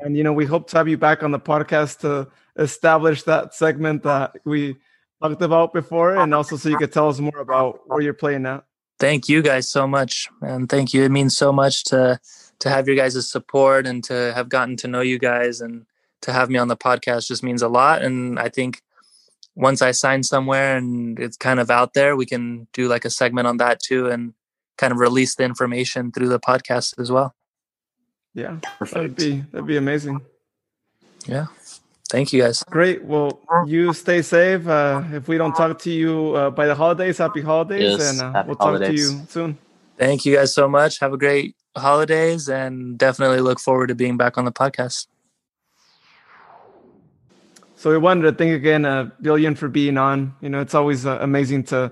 And 0.00 0.16
you 0.16 0.22
know, 0.22 0.32
we 0.32 0.46
hope 0.46 0.68
to 0.70 0.78
have 0.78 0.86
you 0.86 0.96
back 0.96 1.24
on 1.24 1.32
the 1.32 1.40
podcast 1.40 1.98
to 2.00 2.28
establish 2.56 3.24
that 3.24 3.52
segment 3.52 4.04
that 4.04 4.36
we 4.44 4.76
talked 5.20 5.42
about 5.42 5.72
before, 5.72 6.16
and 6.16 6.32
also 6.32 6.56
so 6.56 6.68
you 6.68 6.78
could 6.78 6.92
tell 6.92 7.08
us 7.08 7.18
more 7.18 7.40
about 7.40 7.80
where 7.86 8.00
you're 8.00 8.14
playing 8.14 8.42
now. 8.42 8.62
Thank 9.00 9.28
you 9.28 9.42
guys 9.42 9.68
so 9.68 9.88
much, 9.88 10.28
and 10.40 10.68
thank 10.68 10.94
you. 10.94 11.02
It 11.02 11.10
means 11.10 11.36
so 11.36 11.52
much 11.52 11.82
to 11.84 12.20
to 12.60 12.70
have 12.70 12.86
your 12.86 12.96
guys' 12.96 13.28
support 13.28 13.88
and 13.88 14.04
to 14.04 14.32
have 14.36 14.48
gotten 14.48 14.76
to 14.76 14.86
know 14.86 15.00
you 15.00 15.18
guys 15.18 15.60
and 15.60 15.86
to 16.20 16.32
have 16.32 16.48
me 16.48 16.58
on 16.58 16.68
the 16.68 16.76
podcast 16.76 17.26
just 17.26 17.42
means 17.42 17.62
a 17.62 17.68
lot. 17.68 18.02
And 18.02 18.38
I 18.38 18.50
think 18.50 18.82
once 19.60 19.82
I 19.82 19.90
sign 19.92 20.22
somewhere 20.22 20.76
and 20.76 21.18
it's 21.18 21.36
kind 21.36 21.60
of 21.60 21.70
out 21.70 21.94
there, 21.94 22.16
we 22.16 22.26
can 22.26 22.66
do 22.72 22.88
like 22.88 23.04
a 23.04 23.10
segment 23.10 23.46
on 23.46 23.58
that 23.58 23.80
too 23.80 24.08
and 24.08 24.34
kind 24.78 24.92
of 24.92 24.98
release 24.98 25.34
the 25.34 25.44
information 25.44 26.10
through 26.10 26.28
the 26.28 26.40
podcast 26.40 26.98
as 26.98 27.12
well. 27.12 27.34
Yeah, 28.34 28.58
Perfect. 28.78 28.94
that'd 28.94 29.16
be 29.16 29.44
that'd 29.52 29.66
be 29.66 29.76
amazing. 29.76 30.20
Yeah. 31.26 31.46
Thank 32.08 32.32
you 32.32 32.42
guys. 32.42 32.64
Great. 32.64 33.04
Well, 33.04 33.38
you 33.66 33.92
stay 33.92 34.22
safe. 34.22 34.66
Uh, 34.66 35.02
if 35.12 35.28
we 35.28 35.38
don't 35.38 35.54
talk 35.54 35.78
to 35.80 35.90
you 35.90 36.34
uh, 36.34 36.50
by 36.50 36.66
the 36.66 36.74
holidays, 36.74 37.18
happy 37.18 37.40
holidays, 37.40 37.98
yes, 37.98 38.10
and 38.10 38.34
uh, 38.34 38.42
we'll 38.46 38.56
holidays. 38.56 38.88
talk 38.88 38.96
to 38.96 39.20
you 39.20 39.26
soon. 39.28 39.58
Thank 39.96 40.24
you 40.24 40.34
guys 40.34 40.52
so 40.52 40.66
much. 40.66 40.98
Have 40.98 41.12
a 41.12 41.18
great 41.18 41.54
holidays, 41.76 42.48
and 42.48 42.98
definitely 42.98 43.40
look 43.40 43.60
forward 43.60 43.88
to 43.88 43.94
being 43.94 44.16
back 44.16 44.38
on 44.38 44.44
the 44.44 44.50
podcast. 44.50 45.06
So 47.80 47.88
we 47.88 47.96
wanted 47.96 48.24
to 48.24 48.32
thank 48.32 48.52
again 48.52 48.84
uh, 48.84 49.08
Villyan 49.22 49.56
for 49.56 49.66
being 49.68 49.96
on. 49.96 50.34
You 50.42 50.50
know, 50.50 50.60
it's 50.60 50.74
always 50.74 51.06
uh, 51.06 51.16
amazing 51.22 51.64
to 51.72 51.90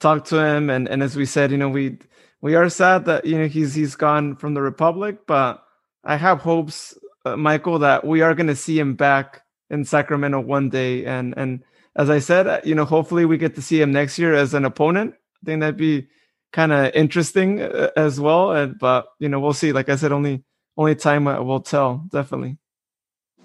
talk 0.00 0.24
to 0.24 0.44
him, 0.44 0.68
and 0.68 0.88
and 0.88 1.00
as 1.00 1.14
we 1.14 1.26
said, 1.26 1.52
you 1.52 1.56
know, 1.56 1.68
we 1.68 1.98
we 2.40 2.56
are 2.56 2.68
sad 2.68 3.04
that 3.04 3.24
you 3.24 3.38
know 3.38 3.46
he's 3.46 3.72
he's 3.72 3.94
gone 3.94 4.34
from 4.34 4.54
the 4.54 4.60
Republic, 4.60 5.28
but 5.28 5.62
I 6.02 6.16
have 6.16 6.40
hopes, 6.40 6.98
uh, 7.24 7.36
Michael, 7.36 7.78
that 7.78 8.04
we 8.04 8.20
are 8.20 8.34
going 8.34 8.48
to 8.48 8.56
see 8.56 8.80
him 8.80 8.96
back 8.96 9.42
in 9.70 9.84
Sacramento 9.84 10.40
one 10.40 10.70
day, 10.70 11.04
and 11.04 11.34
and 11.36 11.62
as 11.94 12.10
I 12.10 12.18
said, 12.18 12.48
uh, 12.48 12.60
you 12.64 12.74
know, 12.74 12.84
hopefully 12.84 13.24
we 13.24 13.38
get 13.38 13.54
to 13.54 13.62
see 13.62 13.80
him 13.80 13.92
next 13.92 14.18
year 14.18 14.34
as 14.34 14.54
an 14.54 14.64
opponent. 14.64 15.14
I 15.14 15.46
think 15.46 15.60
that'd 15.60 15.76
be 15.76 16.08
kind 16.52 16.72
of 16.72 16.92
interesting 16.96 17.62
uh, 17.62 17.90
as 17.96 18.18
well. 18.18 18.50
And, 18.50 18.76
but 18.76 19.06
you 19.20 19.28
know, 19.28 19.38
we'll 19.38 19.52
see. 19.52 19.70
Like 19.70 19.88
I 19.88 19.94
said, 19.94 20.10
only 20.10 20.42
only 20.76 20.96
time 20.96 21.26
will 21.26 21.60
tell. 21.60 22.08
Definitely. 22.10 22.58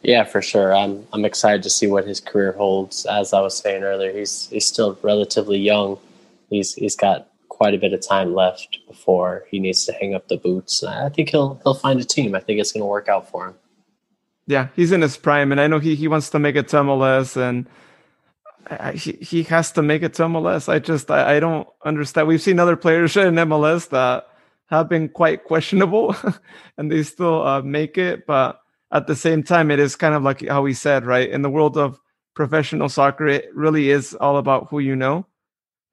Yeah, 0.04 0.26
for 0.26 0.42
sure. 0.42 0.76
I'm 0.76 1.08
I'm 1.14 1.24
excited 1.24 1.64
to 1.64 1.70
see 1.70 1.88
what 1.88 2.06
his 2.06 2.20
career 2.20 2.52
holds. 2.52 3.06
As 3.06 3.34
I 3.34 3.40
was 3.40 3.58
saying 3.58 3.84
earlier, 3.84 4.12
he's 4.12 4.50
he's 4.50 4.66
still 4.66 5.00
relatively 5.02 5.58
young. 5.58 5.98
He's 6.50 6.74
he's 6.74 6.96
got 6.96 7.30
quite 7.48 7.74
a 7.74 7.78
bit 7.78 7.94
of 7.94 8.06
time 8.06 8.34
left 8.34 8.80
before 8.88 9.46
he 9.50 9.60
needs 9.60 9.86
to 9.86 9.94
hang 9.94 10.14
up 10.14 10.28
the 10.28 10.38
boots. 10.38 10.84
I 10.84 11.08
think 11.10 11.30
he'll 11.30 11.60
he'll 11.64 11.74
find 11.74 12.02
a 12.02 12.04
team. 12.04 12.36
I 12.36 12.42
think 12.42 12.60
it's 12.60 12.74
going 12.74 12.82
to 12.82 12.86
work 12.88 13.08
out 13.08 13.30
for 13.30 13.48
him. 13.48 13.56
Yeah, 14.46 14.68
he's 14.76 14.92
in 14.92 15.02
his 15.02 15.16
prime, 15.16 15.54
and 15.54 15.62
I 15.62 15.68
know 15.68 15.80
he 15.80 15.96
he 15.96 16.10
wants 16.10 16.30
to 16.32 16.40
make 16.40 16.58
it 16.58 16.68
to 16.70 16.78
MLS, 16.78 17.38
and 17.38 17.66
I, 18.68 18.92
he 18.92 19.14
he 19.14 19.44
has 19.44 19.72
to 19.74 19.82
make 19.82 20.04
it 20.04 20.16
to 20.16 20.24
MLS. 20.24 20.68
I 20.68 20.80
just 20.80 21.10
I, 21.10 21.38
I 21.38 21.40
don't 21.40 21.68
understand. 21.86 22.28
We've 22.28 22.42
seen 22.42 22.60
other 22.60 22.76
players 22.76 23.16
in 23.18 23.36
MLS 23.36 23.88
that 23.90 24.28
have 24.66 24.90
been 24.90 25.08
quite 25.08 25.46
questionable, 25.46 26.14
and 26.78 26.92
they 26.92 27.04
still 27.04 27.48
uh, 27.48 27.62
make 27.62 27.98
it. 27.98 28.26
But 28.26 28.60
at 28.94 29.08
the 29.08 29.16
same 29.16 29.44
time, 29.44 29.72
it 29.72 29.80
is 29.80 29.96
kind 29.96 30.14
of 30.14 30.22
like 30.24 30.48
how 30.48 30.62
we 30.62 30.74
said, 30.74 31.06
right? 31.06 31.30
In 31.30 31.42
the 31.42 31.50
world 31.50 31.78
of 31.78 32.00
professional 32.36 32.90
soccer, 32.90 33.28
it 33.28 33.50
really 33.54 33.90
is 33.90 34.14
all 34.16 34.38
about 34.38 34.68
who 34.70 34.80
you 34.80 34.96
know. 34.96 35.26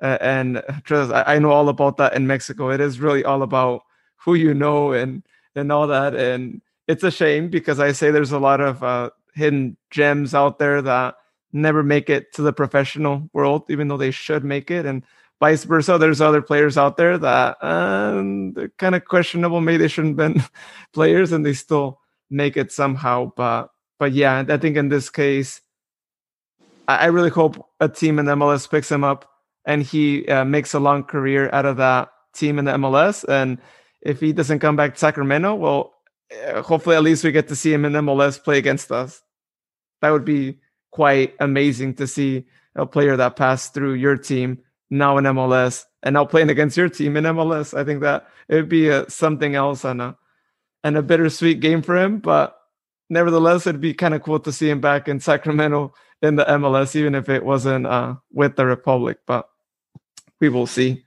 Uh, 0.02 0.18
and 0.20 0.62
trust, 0.84 1.10
I, 1.12 1.34
I 1.34 1.38
know 1.38 1.50
all 1.50 1.68
about 1.70 1.96
that 1.96 2.14
in 2.14 2.26
Mexico. 2.26 2.70
It 2.70 2.80
is 2.80 3.00
really 3.00 3.24
all 3.24 3.42
about 3.42 3.82
who 4.16 4.34
you 4.34 4.54
know 4.54 4.92
and 4.92 5.22
and 5.54 5.72
all 5.72 5.86
that. 5.86 6.14
And 6.14 6.60
it's 6.88 7.02
a 7.02 7.10
shame 7.10 7.48
because 7.48 7.80
I 7.80 7.92
say 7.92 8.10
there's 8.10 8.32
a 8.32 8.38
lot 8.38 8.60
of 8.60 8.82
uh, 8.82 9.10
hidden 9.34 9.76
gems 9.90 10.34
out 10.34 10.58
there 10.58 10.82
that 10.82 11.14
never 11.52 11.82
make 11.82 12.10
it 12.10 12.32
to 12.34 12.42
the 12.42 12.52
professional 12.52 13.28
world, 13.32 13.64
even 13.68 13.88
though 13.88 13.96
they 13.96 14.10
should 14.10 14.44
make 14.44 14.70
it, 14.70 14.86
and 14.86 15.04
vice 15.40 15.64
versa. 15.64 15.98
There's 15.98 16.20
other 16.20 16.42
players 16.42 16.76
out 16.76 16.96
there 16.96 17.16
that 17.18 17.62
um, 17.64 18.52
they're 18.52 18.68
kind 18.78 18.94
of 18.94 19.04
questionable. 19.06 19.60
Maybe 19.60 19.78
they 19.78 19.88
shouldn't 19.88 20.18
have 20.18 20.34
been 20.34 20.44
players, 20.92 21.32
and 21.32 21.44
they 21.44 21.54
still 21.54 21.99
make 22.30 22.56
it 22.56 22.72
somehow. 22.72 23.32
But 23.36 23.70
but 23.98 24.12
yeah, 24.12 24.44
I 24.48 24.56
think 24.56 24.76
in 24.76 24.88
this 24.88 25.10
case, 25.10 25.60
I, 26.88 26.96
I 26.96 27.04
really 27.06 27.30
hope 27.30 27.64
a 27.80 27.88
team 27.88 28.18
in 28.18 28.26
MLS 28.26 28.70
picks 28.70 28.90
him 28.90 29.04
up 29.04 29.28
and 29.64 29.82
he 29.82 30.26
uh, 30.26 30.44
makes 30.44 30.74
a 30.74 30.80
long 30.80 31.04
career 31.04 31.50
out 31.52 31.66
of 31.66 31.76
that 31.76 32.08
team 32.34 32.58
in 32.58 32.64
the 32.64 32.72
MLS. 32.72 33.24
And 33.28 33.58
if 34.00 34.20
he 34.20 34.32
doesn't 34.32 34.60
come 34.60 34.76
back 34.76 34.94
to 34.94 35.00
Sacramento, 35.00 35.54
well, 35.54 35.94
uh, 36.48 36.62
hopefully 36.62 36.96
at 36.96 37.02
least 37.02 37.24
we 37.24 37.32
get 37.32 37.48
to 37.48 37.56
see 37.56 37.72
him 37.72 37.84
in 37.84 37.92
MLS 37.92 38.42
play 38.42 38.58
against 38.58 38.90
us. 38.90 39.22
That 40.00 40.10
would 40.10 40.24
be 40.24 40.58
quite 40.90 41.34
amazing 41.40 41.94
to 41.94 42.06
see 42.06 42.46
a 42.74 42.86
player 42.86 43.16
that 43.16 43.36
passed 43.36 43.74
through 43.74 43.94
your 43.94 44.16
team 44.16 44.58
now 44.88 45.18
in 45.18 45.24
MLS 45.24 45.84
and 46.02 46.14
now 46.14 46.24
playing 46.24 46.50
against 46.50 46.76
your 46.76 46.88
team 46.88 47.16
in 47.16 47.24
MLS. 47.24 47.76
I 47.76 47.84
think 47.84 48.00
that 48.00 48.26
it 48.48 48.54
would 48.54 48.68
be 48.68 48.88
a, 48.88 49.08
something 49.10 49.54
else 49.54 49.84
and 49.84 50.00
a 50.00 50.16
and 50.82 50.96
a 50.96 51.02
bittersweet 51.02 51.60
game 51.60 51.82
for 51.82 51.96
him, 51.96 52.18
but 52.18 52.58
nevertheless, 53.08 53.66
it'd 53.66 53.80
be 53.80 53.94
kind 53.94 54.14
of 54.14 54.22
cool 54.22 54.40
to 54.40 54.52
see 54.52 54.70
him 54.70 54.80
back 54.80 55.08
in 55.08 55.20
Sacramento 55.20 55.94
in 56.22 56.36
the 56.36 56.44
MLS, 56.44 56.96
even 56.96 57.14
if 57.14 57.28
it 57.28 57.44
wasn't 57.44 57.86
uh, 57.86 58.14
with 58.32 58.56
the 58.56 58.66
Republic. 58.66 59.18
But 59.26 59.48
we 60.40 60.48
will 60.48 60.66
see. 60.66 61.04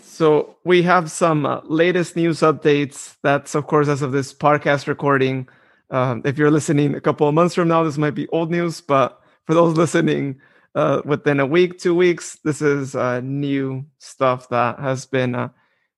So 0.00 0.56
we 0.64 0.82
have 0.82 1.10
some 1.10 1.44
uh, 1.44 1.60
latest 1.64 2.16
news 2.16 2.40
updates. 2.40 3.16
That's 3.22 3.54
of 3.54 3.66
course 3.66 3.88
as 3.88 4.00
of 4.00 4.12
this 4.12 4.32
podcast 4.32 4.86
recording 4.86 5.48
um, 5.90 6.22
if 6.24 6.36
you're 6.36 6.50
listening 6.50 6.94
a 6.94 7.00
couple 7.00 7.28
of 7.28 7.34
months 7.34 7.54
from 7.54 7.68
now, 7.68 7.84
this 7.84 7.98
might 7.98 8.10
be 8.14 8.28
old 8.28 8.50
news, 8.50 8.80
but 8.80 9.20
for 9.44 9.54
those 9.54 9.76
listening 9.76 10.40
uh, 10.74 11.02
within 11.04 11.40
a 11.40 11.46
week, 11.46 11.78
two 11.78 11.94
weeks, 11.94 12.38
this 12.44 12.60
is 12.60 12.94
uh, 12.94 13.20
new 13.20 13.84
stuff 13.98 14.48
that 14.48 14.78
has 14.78 15.06
been 15.06 15.34
uh, 15.34 15.48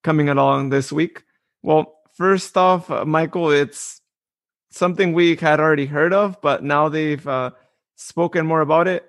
coming 0.03 0.29
along 0.29 0.71
this 0.71 0.93
week. 0.93 1.25
Well, 1.63 1.99
first 2.15 2.57
off, 2.57 2.91
uh, 2.91 3.05
Michael, 3.05 3.51
it's 3.51 4.01
something 4.71 5.13
we 5.13 5.37
had 5.37 5.61
already 5.61 5.87
heard 5.87 6.13
of, 6.13 6.41
but 6.41 6.63
now 6.63 6.89
they've 6.89 7.27
uh, 7.27 7.51
spoken 7.97 8.47
more 8.47 8.61
about 8.61 8.89
it. 8.89 9.07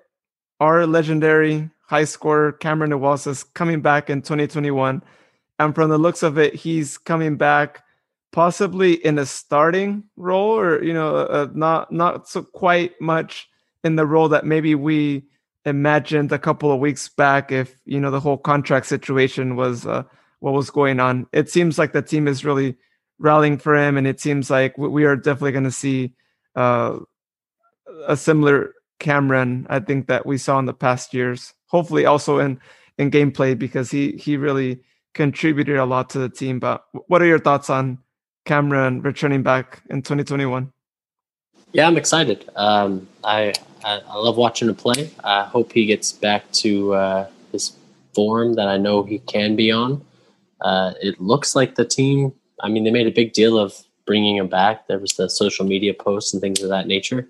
Our 0.58 0.86
legendary 0.86 1.70
high 1.86 2.04
scorer 2.04 2.52
Cameron 2.52 2.92
Iwasa 2.92 3.28
is 3.28 3.42
coming 3.42 3.80
back 3.80 4.10
in 4.10 4.22
2021. 4.22 5.02
And 5.58 5.74
from 5.74 5.90
the 5.90 5.98
looks 5.98 6.22
of 6.22 6.38
it, 6.38 6.54
he's 6.54 6.96
coming 6.96 7.36
back 7.36 7.82
possibly 8.32 8.94
in 9.04 9.18
a 9.18 9.26
starting 9.26 10.04
role 10.16 10.58
or 10.58 10.82
you 10.82 10.94
know 10.94 11.16
uh, 11.16 11.48
not 11.52 11.90
not 11.90 12.28
so 12.28 12.42
quite 12.42 12.98
much 13.00 13.48
in 13.82 13.96
the 13.96 14.06
role 14.06 14.28
that 14.28 14.46
maybe 14.46 14.74
we 14.74 15.24
imagined 15.64 16.30
a 16.32 16.38
couple 16.38 16.72
of 16.72 16.80
weeks 16.80 17.08
back 17.08 17.50
if 17.50 17.80
you 17.84 17.98
know 17.98 18.10
the 18.10 18.20
whole 18.20 18.38
contract 18.38 18.86
situation 18.86 19.56
was 19.56 19.86
uh, 19.86 20.02
what 20.40 20.52
was 20.52 20.70
going 20.70 21.00
on 21.00 21.26
it 21.32 21.48
seems 21.48 21.78
like 21.78 21.92
the 21.92 22.02
team 22.02 22.28
is 22.28 22.44
really 22.44 22.76
rallying 23.18 23.58
for 23.58 23.76
him 23.76 23.96
and 23.96 24.06
it 24.06 24.20
seems 24.20 24.50
like 24.50 24.76
we 24.76 25.04
are 25.04 25.16
definitely 25.16 25.52
going 25.52 25.64
to 25.64 25.70
see 25.70 26.12
uh, 26.56 26.98
a 28.06 28.16
similar 28.16 28.74
cameron 28.98 29.66
i 29.70 29.78
think 29.78 30.06
that 30.06 30.26
we 30.26 30.36
saw 30.36 30.58
in 30.58 30.66
the 30.66 30.74
past 30.74 31.14
years 31.14 31.54
hopefully 31.66 32.04
also 32.04 32.38
in 32.38 32.60
in 32.98 33.10
gameplay 33.10 33.58
because 33.58 33.90
he 33.90 34.12
he 34.12 34.36
really 34.36 34.80
contributed 35.14 35.76
a 35.76 35.84
lot 35.84 36.10
to 36.10 36.18
the 36.18 36.28
team 36.28 36.58
but 36.58 36.84
what 37.06 37.22
are 37.22 37.26
your 37.26 37.38
thoughts 37.38 37.70
on 37.70 37.98
Cameron 38.44 39.02
returning 39.02 39.42
back 39.42 39.82
in 39.90 40.02
2021? 40.02 40.72
Yeah, 41.72 41.86
I'm 41.86 41.96
excited. 41.96 42.48
Um, 42.56 43.06
I, 43.22 43.52
I, 43.84 44.00
I 44.08 44.16
love 44.16 44.36
watching 44.36 44.68
him 44.68 44.74
play. 44.74 45.10
I 45.22 45.44
hope 45.44 45.72
he 45.72 45.86
gets 45.86 46.12
back 46.12 46.50
to 46.52 46.94
uh, 46.94 47.26
his 47.52 47.72
form 48.12 48.54
that 48.54 48.66
I 48.66 48.76
know 48.76 49.04
he 49.04 49.20
can 49.20 49.54
be 49.54 49.70
on. 49.70 50.04
Uh, 50.62 50.92
it 51.00 51.20
looks 51.20 51.54
like 51.54 51.74
the 51.74 51.84
team. 51.84 52.32
I 52.60 52.68
mean, 52.68 52.84
they 52.84 52.90
made 52.90 53.06
a 53.06 53.12
big 53.12 53.32
deal 53.32 53.58
of 53.58 53.74
bringing 54.06 54.36
him 54.36 54.48
back. 54.48 54.86
There 54.86 54.98
was 54.98 55.14
the 55.14 55.28
social 55.28 55.64
media 55.64 55.94
posts 55.94 56.32
and 56.32 56.40
things 56.40 56.62
of 56.62 56.68
that 56.70 56.86
nature. 56.86 57.28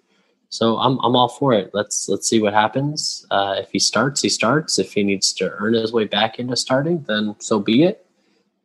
So 0.49 0.78
I'm 0.78 0.99
I'm 0.99 1.14
all 1.14 1.28
for 1.28 1.53
it. 1.53 1.70
Let's 1.72 2.09
let's 2.09 2.26
see 2.26 2.41
what 2.41 2.53
happens. 2.53 3.24
Uh, 3.31 3.57
if 3.59 3.70
he 3.70 3.78
starts, 3.78 4.20
he 4.20 4.28
starts. 4.28 4.78
If 4.78 4.93
he 4.93 5.05
needs 5.05 5.33
to 5.35 5.51
earn 5.59 5.74
his 5.74 5.93
way 5.93 6.07
back 6.07 6.39
into 6.41 6.57
starting, 6.57 7.05
then 7.07 7.37
so 7.39 7.61
be 7.61 7.85
it. 7.85 8.05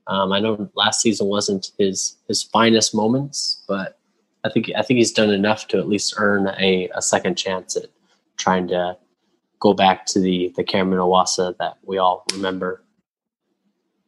Um, 0.07 0.31
I 0.31 0.39
know 0.39 0.69
last 0.75 1.01
season 1.01 1.27
wasn't 1.27 1.71
his 1.77 2.17
his 2.27 2.41
finest 2.41 2.95
moments, 2.95 3.63
but 3.67 3.99
I 4.43 4.49
think 4.49 4.71
I 4.77 4.81
think 4.81 4.97
he's 4.97 5.11
done 5.11 5.29
enough 5.29 5.67
to 5.69 5.77
at 5.77 5.87
least 5.87 6.15
earn 6.17 6.47
a, 6.59 6.89
a 6.95 7.01
second 7.01 7.35
chance 7.35 7.75
at 7.75 7.85
trying 8.37 8.67
to 8.69 8.97
go 9.59 9.73
back 9.73 10.05
to 10.07 10.19
the 10.19 10.53
the 10.55 10.63
Cameron 10.63 11.01
Iwasa 11.01 11.57
that 11.57 11.77
we 11.83 11.97
all 11.97 12.25
remember. 12.33 12.81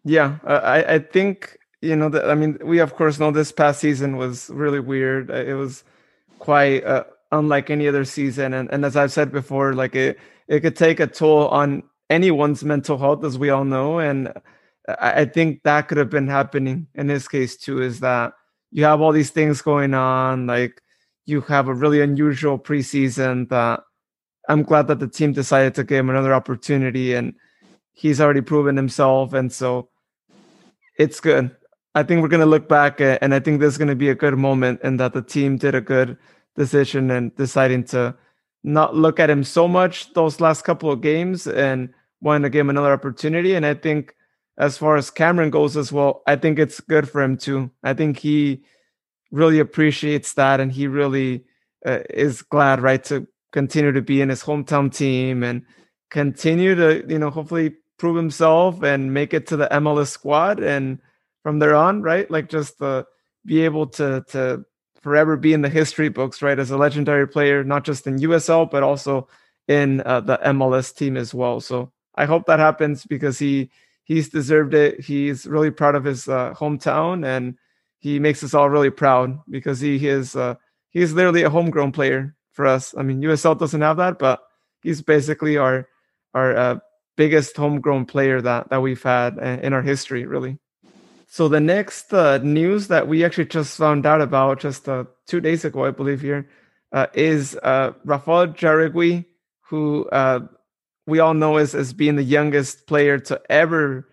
Yeah, 0.08 0.38
I 0.46 0.96
I 0.96 1.00
think 1.00 1.58
you 1.82 1.96
know 1.96 2.08
that 2.10 2.30
I 2.30 2.36
mean 2.36 2.58
we 2.64 2.80
of 2.80 2.96
course 2.96 3.20
know 3.20 3.32
this 3.32 3.52
past 3.52 3.82
season 3.82 4.18
was 4.18 4.50
really 4.52 4.80
weird. 4.80 5.30
It 5.30 5.56
was 5.56 5.84
quite 6.40 6.86
uh, 6.86 7.04
unlike 7.34 7.70
any 7.70 7.88
other 7.90 8.06
season, 8.06 8.54
and 8.54 8.70
and 8.72 8.86
as 8.86 8.96
I've 8.96 9.12
said 9.12 9.32
before, 9.34 9.74
like 9.74 9.96
it 9.96 10.18
it 10.48 10.62
could 10.62 10.78
take 10.78 11.02
a 11.02 11.08
toll 11.08 11.50
on 11.50 11.84
anyone's 12.10 12.64
mental 12.64 12.98
health, 12.98 13.26
as 13.26 13.38
we 13.38 13.50
all 13.50 13.66
know, 13.66 14.00
and 14.00 14.32
I 15.02 15.26
think 15.26 15.64
that 15.64 15.90
could 15.90 15.98
have 15.98 16.10
been 16.10 16.28
happening 16.30 16.88
in 16.96 17.08
this 17.08 17.28
case 17.28 17.58
too. 17.58 17.82
Is 17.82 18.00
that 18.00 18.34
you 18.72 18.86
have 18.86 19.02
all 19.02 19.12
these 19.12 19.32
things 19.32 19.62
going 19.62 19.94
on, 19.94 20.48
like 20.48 20.82
you 21.26 21.42
have 21.42 21.68
a 21.68 21.74
really 21.74 22.00
unusual 22.02 22.58
preseason. 22.58 23.50
That 23.50 23.82
I'm 24.48 24.64
glad 24.64 24.88
that 24.88 25.00
the 25.00 25.10
team 25.10 25.34
decided 25.34 25.76
to 25.76 25.84
give 25.84 26.00
him 26.00 26.10
another 26.10 26.34
opportunity, 26.34 27.14
and 27.14 27.36
he's 27.94 28.22
already 28.22 28.42
proven 28.42 28.78
himself, 28.78 29.34
and 29.34 29.52
so 29.52 29.90
it's 30.98 31.20
good. 31.20 31.56
I 31.96 32.04
think 32.04 32.22
we're 32.22 32.28
going 32.28 32.42
to 32.42 32.46
look 32.46 32.70
back, 32.70 33.02
at, 33.02 33.24
and 33.24 33.34
I 33.34 33.40
think 33.40 33.60
there's 33.60 33.78
going 33.78 33.88
to 33.88 33.96
be 33.96 34.10
a 34.10 34.16
good 34.16 34.38
moment, 34.38 34.82
and 34.84 35.00
that 35.00 35.14
the 35.14 35.22
team 35.22 35.58
did 35.58 35.74
a 35.76 35.82
good 35.82 36.18
decision 36.56 37.10
and 37.12 37.36
deciding 37.36 37.86
to 37.86 38.16
not 38.64 38.96
look 38.96 39.20
at 39.20 39.30
him 39.30 39.44
so 39.44 39.68
much 39.68 40.14
those 40.14 40.42
last 40.42 40.64
couple 40.64 40.92
of 40.92 41.02
games 41.02 41.48
and 41.48 41.90
wanting 42.22 42.44
to 42.44 42.50
give 42.50 42.62
him 42.62 42.70
another 42.70 42.92
opportunity. 42.92 43.56
And 43.56 43.66
I 43.66 43.74
think 43.74 44.16
as 44.58 44.78
far 44.78 44.98
as 44.98 45.10
Cameron 45.10 45.52
goes 45.52 45.78
as 45.78 45.92
well, 45.92 46.24
I 46.28 46.36
think 46.36 46.60
it's 46.60 46.80
good 46.80 47.10
for 47.10 47.22
him 47.22 47.38
too. 47.38 47.72
I 47.84 47.94
think 47.94 48.18
he 48.18 48.64
really 49.32 49.60
appreciates 49.60 50.34
that 50.34 50.60
and 50.60 50.72
he 50.72 50.88
really 50.88 51.46
uh, 51.86 52.00
is 52.10 52.42
glad, 52.42 52.82
right, 52.82 53.04
to 53.06 53.28
continue 53.52 53.92
to 53.92 54.02
be 54.02 54.22
in 54.22 54.30
his 54.30 54.44
hometown 54.44 54.94
team 54.94 55.44
and 55.44 55.64
continue 56.10 56.76
to, 56.76 57.06
you 57.08 57.20
know, 57.20 57.30
hopefully 57.30 57.76
prove 57.98 58.16
himself 58.16 58.84
and 58.84 59.14
make 59.14 59.34
it 59.34 59.48
to 59.48 59.58
the 59.58 59.68
MLS 59.68 60.08
squad. 60.08 60.60
And 60.60 61.00
from 61.44 61.60
there 61.60 61.76
on, 61.76 62.02
right, 62.02 62.30
like 62.30 62.50
just 62.50 62.82
uh, 62.82 63.04
be 63.46 63.62
able 63.62 63.88
to, 63.88 64.24
to, 64.30 64.66
forever 65.02 65.38
be 65.38 65.54
in 65.54 65.62
the 65.62 65.70
history 65.70 66.10
books, 66.10 66.42
right? 66.42 66.60
As 66.60 66.70
a 66.70 66.76
legendary 66.76 67.28
player, 67.28 67.64
not 67.64 67.86
just 67.86 68.08
in 68.08 68.20
USL, 68.20 68.70
but 68.70 68.84
also 68.84 69.30
in 69.68 70.02
uh, 70.02 70.20
the 70.20 70.38
MLS 70.38 70.94
team 70.94 71.16
as 71.16 71.34
well. 71.34 71.62
So 71.62 71.92
I 72.16 72.26
hope 72.26 72.46
that 72.48 72.60
happens 72.60 73.06
because 73.06 73.40
he 73.40 73.70
he's 74.04 74.28
deserved 74.28 74.74
it. 74.74 75.00
He's 75.00 75.46
really 75.46 75.72
proud 75.72 75.96
of 75.96 76.04
his 76.04 76.28
uh, 76.28 76.54
hometown, 76.54 77.26
and 77.26 77.56
he 78.00 78.20
makes 78.20 78.44
us 78.44 78.54
all 78.54 78.70
really 78.70 78.90
proud 78.90 79.40
because 79.50 79.80
he 79.80 80.06
is 80.08 80.36
uh, 80.36 80.56
he's 80.90 81.14
literally 81.14 81.44
a 81.44 81.50
homegrown 81.50 81.94
player 81.94 82.36
for 82.52 82.66
us. 82.66 82.94
I 82.98 83.04
mean, 83.04 83.22
USL 83.22 83.58
doesn't 83.58 83.82
have 83.82 83.98
that, 83.98 84.20
but 84.20 84.42
he's 84.82 85.02
basically 85.02 85.58
our 85.58 85.88
our 86.34 86.58
uh, 86.58 86.80
biggest 87.18 87.58
homegrown 87.58 88.06
player 88.06 88.40
that 88.42 88.70
that 88.70 88.82
we've 88.82 89.04
had 89.04 89.38
uh, 89.38 89.60
in 89.62 89.74
our 89.74 89.82
history, 89.82 90.26
really. 90.26 90.58
So 91.28 91.50
the 91.50 91.60
next 91.60 92.14
uh, 92.14 92.38
news 92.38 92.88
that 92.88 93.10
we 93.10 93.26
actually 93.26 93.48
just 93.48 93.78
found 93.78 94.06
out 94.06 94.22
about 94.22 94.62
just 94.62 94.88
uh, 94.88 95.04
two 95.26 95.42
days 95.42 95.66
ago, 95.66 95.84
I 95.84 95.92
believe 95.92 96.22
here, 96.22 96.48
uh, 96.94 97.08
is 97.14 97.58
uh, 97.62 97.92
Rafael 98.06 98.48
Jauregui, 98.48 99.26
who 99.64 100.08
uh, 100.10 100.40
we 101.06 101.20
all 101.20 101.34
know 101.34 101.58
as, 101.58 101.76
as 101.76 101.92
being 101.92 102.16
the 102.16 102.24
youngest 102.24 102.88
player 102.88 103.20
to 103.20 103.42
ever 103.50 104.08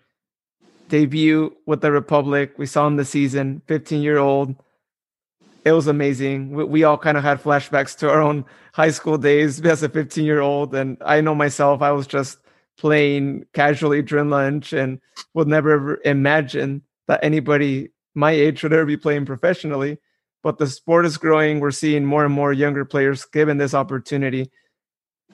debut 0.89 1.55
with 1.65 1.81
the 1.81 1.91
Republic. 1.91 2.53
We 2.57 2.65
saw 2.65 2.85
him 2.85 2.97
this 2.97 3.09
season, 3.09 3.61
15 3.67 4.01
year 4.01 4.17
old. 4.17 4.55
It 5.63 5.71
was 5.71 5.87
amazing. 5.87 6.51
We, 6.51 6.63
we 6.65 6.83
all 6.83 6.97
kind 6.97 7.17
of 7.17 7.23
had 7.23 7.41
flashbacks 7.41 7.97
to 7.99 8.09
our 8.09 8.21
own 8.21 8.45
high 8.73 8.91
school 8.91 9.17
days 9.17 9.61
as 9.65 9.83
a 9.83 9.89
15 9.89 10.25
year 10.25 10.41
old. 10.41 10.75
And 10.75 10.97
I 11.03 11.21
know 11.21 11.33
myself, 11.33 11.81
I 11.81 11.91
was 11.91 12.07
just 12.07 12.39
playing 12.77 13.45
casually 13.53 14.01
during 14.01 14.29
lunch 14.29 14.73
and 14.73 14.99
would 15.33 15.47
never 15.47 15.71
ever 15.71 16.01
imagine 16.05 16.81
that 17.07 17.23
anybody 17.23 17.89
my 18.15 18.31
age 18.31 18.63
would 18.63 18.73
ever 18.73 18.85
be 18.85 18.97
playing 18.97 19.25
professionally. 19.25 19.97
But 20.43 20.57
the 20.57 20.67
sport 20.67 21.05
is 21.05 21.17
growing. 21.17 21.59
We're 21.59 21.71
seeing 21.71 22.05
more 22.05 22.23
and 22.23 22.33
more 22.33 22.53
younger 22.53 22.85
players 22.85 23.25
given 23.25 23.57
this 23.57 23.73
opportunity. 23.73 24.51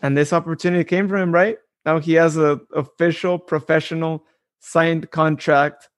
And 0.02 0.18
this 0.18 0.34
opportunity 0.34 0.84
came 0.84 1.08
from 1.08 1.20
him, 1.20 1.34
right? 1.34 1.58
Now 1.86 2.00
he 2.00 2.14
has 2.14 2.38
an 2.38 2.62
official 2.74 3.38
professional 3.38 4.26
signed 4.60 5.12
contract, 5.12 5.90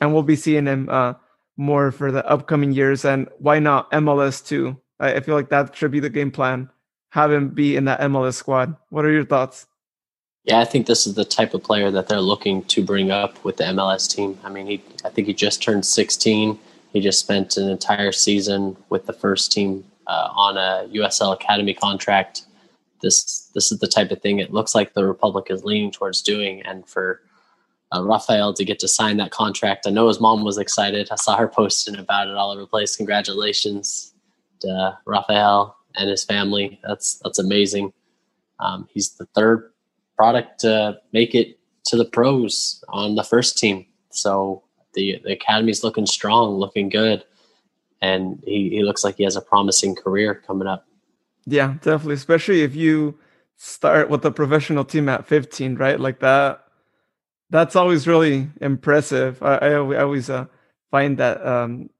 and 0.00 0.12
we'll 0.12 0.22
be 0.22 0.36
seeing 0.36 0.66
him 0.66 0.88
uh, 0.88 1.14
more 1.56 1.90
for 1.90 2.12
the 2.12 2.26
upcoming 2.28 2.72
years. 2.72 3.04
And 3.04 3.28
why 3.38 3.58
not 3.58 3.90
MLS 3.92 4.46
too? 4.46 4.80
I, 5.00 5.14
I 5.14 5.20
feel 5.20 5.34
like 5.34 5.50
that 5.50 5.74
should 5.74 5.90
be 5.90 6.00
the 6.00 6.10
game 6.10 6.30
plan. 6.30 6.70
Have 7.10 7.32
him 7.32 7.50
be 7.50 7.76
in 7.76 7.84
that 7.86 8.00
MLS 8.00 8.34
squad. 8.34 8.76
What 8.90 9.04
are 9.04 9.10
your 9.12 9.24
thoughts? 9.24 9.66
Yeah, 10.44 10.58
I 10.58 10.64
think 10.64 10.86
this 10.86 11.06
is 11.06 11.14
the 11.14 11.24
type 11.24 11.54
of 11.54 11.62
player 11.62 11.90
that 11.92 12.08
they're 12.08 12.20
looking 12.20 12.64
to 12.64 12.82
bring 12.84 13.12
up 13.12 13.42
with 13.44 13.58
the 13.58 13.64
MLS 13.64 14.12
team. 14.12 14.38
I 14.42 14.50
mean, 14.50 14.66
he 14.66 14.82
I 15.04 15.08
think 15.08 15.28
he 15.28 15.34
just 15.34 15.62
turned 15.62 15.86
16. 15.86 16.58
He 16.92 17.00
just 17.00 17.20
spent 17.20 17.56
an 17.56 17.68
entire 17.68 18.12
season 18.12 18.76
with 18.88 19.06
the 19.06 19.12
first 19.12 19.52
team 19.52 19.84
uh, 20.08 20.28
on 20.32 20.56
a 20.56 20.88
USL 20.94 21.32
Academy 21.32 21.74
contract. 21.74 22.42
This 23.02 23.50
this 23.54 23.70
is 23.70 23.78
the 23.78 23.86
type 23.86 24.10
of 24.10 24.20
thing 24.20 24.40
it 24.40 24.52
looks 24.52 24.74
like 24.74 24.94
the 24.94 25.06
Republic 25.06 25.46
is 25.48 25.64
leaning 25.64 25.92
towards 25.92 26.22
doing, 26.22 26.60
and 26.62 26.88
for 26.88 27.20
uh, 27.94 28.02
Rafael 28.02 28.52
to 28.54 28.64
get 28.64 28.80
to 28.80 28.88
sign 28.88 29.18
that 29.18 29.30
contract, 29.30 29.86
I 29.86 29.90
know 29.90 30.08
his 30.08 30.20
mom 30.20 30.42
was 30.42 30.58
excited. 30.58 31.08
I 31.12 31.16
saw 31.16 31.36
her 31.36 31.48
posting 31.48 31.96
about 31.96 32.26
it 32.28 32.36
all 32.36 32.50
over 32.50 32.62
the 32.62 32.66
place. 32.66 32.96
Congratulations 32.96 34.12
to 34.60 34.98
Rafael 35.04 35.76
and 35.94 36.10
his 36.10 36.24
family. 36.24 36.80
That's 36.82 37.20
that's 37.22 37.38
amazing. 37.38 37.92
Um, 38.58 38.88
he's 38.92 39.10
the 39.10 39.26
third 39.26 39.71
product 40.16 40.60
to 40.60 40.98
make 41.12 41.34
it 41.34 41.58
to 41.86 41.96
the 41.96 42.04
pros 42.04 42.82
on 42.88 43.14
the 43.14 43.24
first 43.24 43.58
team. 43.58 43.86
So 44.10 44.62
the 44.94 45.20
the 45.24 45.32
academy's 45.32 45.82
looking 45.84 46.06
strong, 46.06 46.56
looking 46.56 46.88
good, 46.88 47.24
and 48.00 48.42
he, 48.44 48.70
he 48.70 48.82
looks 48.82 49.04
like 49.04 49.16
he 49.16 49.24
has 49.24 49.36
a 49.36 49.40
promising 49.40 49.94
career 49.94 50.42
coming 50.46 50.68
up. 50.68 50.86
Yeah, 51.46 51.74
definitely. 51.82 52.14
Especially 52.14 52.62
if 52.62 52.74
you 52.74 53.18
start 53.56 54.10
with 54.10 54.24
a 54.24 54.30
professional 54.30 54.84
team 54.84 55.08
at 55.08 55.26
15, 55.26 55.76
right? 55.76 55.98
Like 55.98 56.20
that. 56.20 56.64
That's 57.50 57.76
always 57.76 58.06
really 58.06 58.48
impressive. 58.62 59.42
I, 59.42 59.56
I, 59.56 59.74
always 59.74 60.30
uh, 60.30 60.46
find 60.90 61.18
that 61.18 61.46
um, 61.46 61.90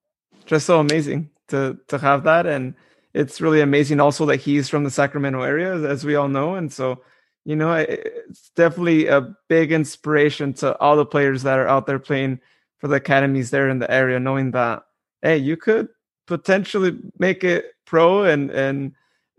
just 0.46 0.64
so 0.64 0.80
amazing 0.80 1.28
to 1.48 1.78
to 1.88 1.98
have 1.98 2.24
that, 2.24 2.46
and 2.46 2.74
it's 3.12 3.40
really 3.40 3.60
amazing 3.60 4.00
also 4.00 4.24
that 4.26 4.40
he's 4.40 4.70
from 4.70 4.84
the 4.84 4.90
Sacramento 4.90 5.42
area, 5.42 5.74
as 5.74 6.06
we 6.06 6.14
all 6.14 6.28
know, 6.28 6.54
and 6.54 6.72
so 6.72 7.02
you 7.44 7.56
know, 7.56 7.72
it's 7.74 8.50
definitely 8.54 9.06
a 9.06 9.34
big 9.48 9.72
inspiration 9.72 10.52
to 10.54 10.78
all 10.78 10.96
the 10.96 11.06
players 11.06 11.42
that 11.42 11.58
are 11.58 11.66
out 11.66 11.86
there 11.86 11.98
playing 11.98 12.40
for 12.78 12.88
the 12.88 12.96
academies 12.96 13.50
there 13.50 13.68
in 13.68 13.78
the 13.78 13.90
area, 13.90 14.20
knowing 14.20 14.52
that 14.52 14.84
hey, 15.22 15.36
you 15.36 15.56
could 15.56 15.88
potentially 16.26 16.98
make 17.18 17.44
it 17.44 17.74
pro 17.84 18.24
and 18.24 18.50
and 18.50 18.92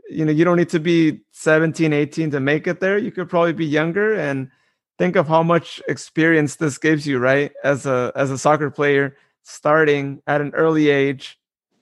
you 0.09 0.25
know 0.25 0.31
you 0.31 0.43
don't 0.43 0.57
need 0.57 0.69
to 0.69 0.79
be 0.79 1.21
17 1.31 1.93
18 1.93 2.31
to 2.31 2.39
make 2.39 2.67
it 2.67 2.79
there. 2.79 2.97
You 2.97 3.11
could 3.11 3.29
probably 3.29 3.53
be 3.53 3.65
younger 3.65 4.13
and 4.15 4.49
think 4.97 5.15
of 5.15 5.27
how 5.27 5.43
much 5.43 5.81
experience 5.87 6.57
this 6.57 6.77
gives 6.77 7.07
you 7.07 7.19
right? 7.19 7.51
As 7.63 7.85
a 7.85 8.11
as 8.15 8.31
a 8.31 8.37
soccer 8.37 8.69
player 8.69 9.15
starting 9.43 10.21
at 10.27 10.41
an 10.41 10.53
early 10.55 10.89
age 10.89 11.39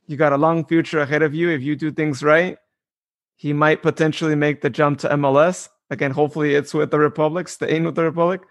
you 0.07 0.17
got 0.17 0.33
a 0.33 0.37
long 0.37 0.65
future 0.65 0.99
ahead 0.99 1.21
of 1.21 1.33
you. 1.33 1.49
If 1.49 1.61
you 1.61 1.75
do 1.75 1.91
things 1.91 2.23
right 2.23 2.57
he 3.35 3.53
might 3.53 3.81
potentially 3.81 4.35
make 4.35 4.61
the 4.61 4.69
jump 4.69 4.99
to 4.99 5.09
MLS 5.09 5.67
Again, 5.91 6.11
hopefully 6.11 6.55
it's 6.55 6.73
with 6.73 6.89
the 6.89 6.97
Republic, 6.97 7.47
staying 7.49 7.83
with 7.83 7.95
the 7.95 8.03
Republic, 8.03 8.41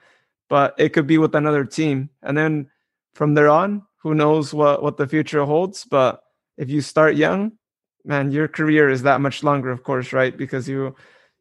but 0.48 0.74
it 0.78 0.90
could 0.90 1.06
be 1.06 1.18
with 1.18 1.34
another 1.34 1.64
team. 1.64 2.10
And 2.22 2.36
then 2.36 2.70
from 3.14 3.34
there 3.34 3.48
on, 3.48 3.82
who 3.96 4.14
knows 4.14 4.54
what, 4.54 4.82
what 4.82 4.98
the 4.98 5.08
future 5.08 5.44
holds. 5.44 5.84
But 5.84 6.22
if 6.58 6.68
you 6.68 6.82
start 6.82 7.16
young, 7.16 7.52
man, 8.04 8.30
your 8.30 8.46
career 8.46 8.90
is 8.90 9.02
that 9.02 9.20
much 9.20 9.42
longer, 9.42 9.70
of 9.70 9.82
course, 9.82 10.12
right? 10.12 10.36
Because 10.36 10.68
you 10.68 10.94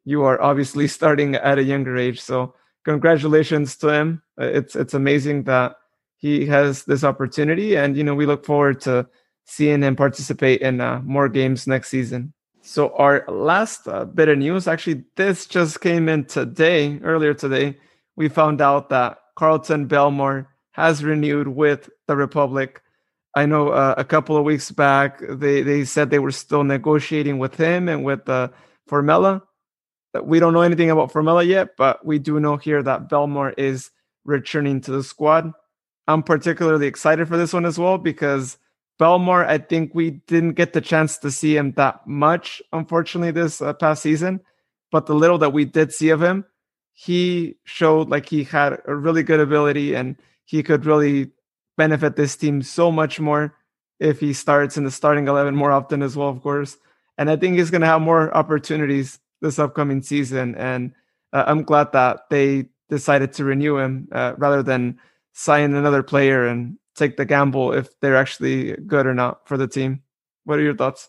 you 0.06 0.22
are 0.22 0.40
obviously 0.40 0.88
starting 0.88 1.34
at 1.34 1.58
a 1.58 1.62
younger 1.62 1.96
age. 1.96 2.20
So 2.20 2.54
congratulations 2.84 3.76
to 3.76 3.88
him. 3.88 4.22
It's 4.38 4.74
it's 4.74 4.94
amazing 4.94 5.44
that 5.44 5.76
he 6.16 6.46
has 6.46 6.84
this 6.84 7.04
opportunity, 7.04 7.76
and 7.76 7.96
you 7.96 8.04
know 8.04 8.14
we 8.14 8.26
look 8.26 8.44
forward 8.44 8.80
to 8.82 9.06
seeing 9.44 9.82
him 9.82 9.96
participate 9.96 10.62
in 10.62 10.80
uh, 10.80 11.00
more 11.04 11.28
games 11.28 11.66
next 11.66 11.88
season. 11.88 12.32
So 12.62 12.94
our 12.96 13.24
last 13.28 13.88
uh, 13.88 14.04
bit 14.04 14.28
of 14.28 14.38
news, 14.38 14.68
actually, 14.68 15.04
this 15.16 15.46
just 15.46 15.80
came 15.80 16.08
in 16.08 16.26
today, 16.26 16.98
earlier 17.02 17.34
today. 17.34 17.78
We 18.16 18.28
found 18.28 18.60
out 18.60 18.90
that 18.90 19.18
Carlton 19.36 19.86
Belmore 19.86 20.48
has 20.72 21.02
renewed 21.02 21.48
with 21.48 21.88
the 22.06 22.16
Republic. 22.16 22.82
I 23.34 23.46
know 23.46 23.68
uh, 23.68 23.94
a 23.96 24.04
couple 24.04 24.36
of 24.36 24.44
weeks 24.44 24.70
back 24.70 25.20
they 25.20 25.62
they 25.62 25.84
said 25.84 26.10
they 26.10 26.18
were 26.18 26.30
still 26.32 26.64
negotiating 26.64 27.38
with 27.38 27.54
him 27.54 27.88
and 27.88 28.04
with 28.04 28.28
uh, 28.28 28.48
Formella. 28.88 29.42
We 30.22 30.40
don't 30.40 30.52
know 30.52 30.62
anything 30.62 30.90
about 30.90 31.12
Formella 31.12 31.46
yet, 31.46 31.76
but 31.78 32.04
we 32.04 32.18
do 32.18 32.40
know 32.40 32.56
here 32.56 32.82
that 32.82 33.08
Belmore 33.08 33.50
is 33.56 33.90
returning 34.24 34.80
to 34.82 34.90
the 34.90 35.04
squad. 35.04 35.52
I'm 36.08 36.24
particularly 36.24 36.88
excited 36.88 37.28
for 37.28 37.36
this 37.36 37.52
one 37.52 37.64
as 37.64 37.78
well 37.78 37.96
because 37.96 38.58
Belmore, 39.00 39.46
I 39.46 39.56
think 39.56 39.94
we 39.94 40.10
didn't 40.10 40.52
get 40.52 40.74
the 40.74 40.82
chance 40.82 41.16
to 41.18 41.30
see 41.30 41.56
him 41.56 41.72
that 41.72 42.06
much, 42.06 42.60
unfortunately, 42.70 43.30
this 43.30 43.62
uh, 43.62 43.72
past 43.72 44.02
season. 44.02 44.40
But 44.92 45.06
the 45.06 45.14
little 45.14 45.38
that 45.38 45.54
we 45.54 45.64
did 45.64 45.90
see 45.90 46.10
of 46.10 46.22
him, 46.22 46.44
he 46.92 47.56
showed 47.64 48.10
like 48.10 48.28
he 48.28 48.44
had 48.44 48.76
a 48.86 48.94
really 48.94 49.22
good 49.22 49.40
ability 49.40 49.94
and 49.94 50.16
he 50.44 50.62
could 50.62 50.84
really 50.84 51.30
benefit 51.78 52.16
this 52.16 52.36
team 52.36 52.60
so 52.60 52.92
much 52.92 53.18
more 53.18 53.56
if 54.00 54.20
he 54.20 54.34
starts 54.34 54.76
in 54.76 54.84
the 54.84 54.90
starting 54.90 55.28
11 55.28 55.56
more 55.56 55.72
often 55.72 56.02
as 56.02 56.14
well, 56.14 56.28
of 56.28 56.42
course. 56.42 56.76
And 57.16 57.30
I 57.30 57.36
think 57.36 57.56
he's 57.56 57.70
going 57.70 57.80
to 57.80 57.86
have 57.86 58.02
more 58.02 58.36
opportunities 58.36 59.18
this 59.40 59.58
upcoming 59.58 60.02
season. 60.02 60.54
And 60.56 60.92
uh, 61.32 61.44
I'm 61.46 61.62
glad 61.62 61.92
that 61.92 62.28
they 62.28 62.66
decided 62.90 63.32
to 63.34 63.44
renew 63.44 63.78
him 63.78 64.08
uh, 64.12 64.34
rather 64.36 64.62
than 64.62 65.00
sign 65.32 65.72
another 65.72 66.02
player 66.02 66.46
and 66.46 66.76
take 66.96 67.16
the 67.16 67.24
gamble 67.24 67.72
if 67.72 67.88
they're 68.00 68.16
actually 68.16 68.76
good 68.86 69.06
or 69.06 69.14
not 69.14 69.46
for 69.46 69.56
the 69.56 69.68
team. 69.68 70.02
What 70.44 70.58
are 70.58 70.62
your 70.62 70.76
thoughts? 70.76 71.08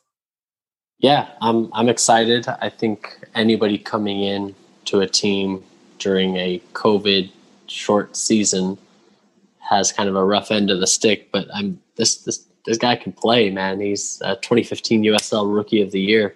Yeah, 1.00 1.30
I'm 1.42 1.70
I'm 1.74 1.90
excited. 1.90 2.48
I 2.48 2.70
think 2.70 3.20
anybody 3.34 3.78
coming 3.78 4.22
in 4.22 4.54
to 4.86 5.00
a 5.00 5.08
team 5.08 5.64
during 5.98 6.38
a 6.38 6.62
COVID 6.74 7.32
short 7.68 8.16
season 8.16 8.78
has 9.60 9.92
kind 9.92 10.10
of 10.10 10.16
a 10.16 10.24
rough 10.24 10.52
end 10.52 10.70
of 10.70 10.80
the 10.80 10.88
stick, 10.88 11.32
but 11.32 11.48
I'm 11.54 11.82
this 11.96 12.18
this 12.24 12.46
this 12.66 12.78
guy 12.78 12.96
can 12.96 13.14
play, 13.14 13.50
man. 13.50 13.80
He's 13.80 14.22
a 14.24 14.36
2015 14.36 15.04
USL 15.04 15.54
Rookie 15.54 15.82
of 15.82 15.92
the 15.92 16.02
Year. 16.02 16.36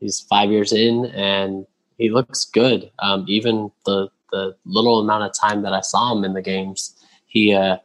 He's 0.00 0.20
five 0.20 0.50
years 0.50 0.72
in, 0.72 1.06
and 1.06 1.66
he 1.98 2.10
looks 2.10 2.44
good. 2.46 2.90
Um, 2.98 3.24
even 3.28 3.70
the 3.86 4.08
the 4.32 4.56
little 4.64 5.00
amount 5.00 5.24
of 5.24 5.32
time 5.34 5.62
that 5.62 5.72
I 5.72 5.80
saw 5.80 6.12
him 6.12 6.24
in 6.24 6.32
the 6.32 6.42
games, 6.42 6.96
he 7.26 7.54
uh, 7.54 7.76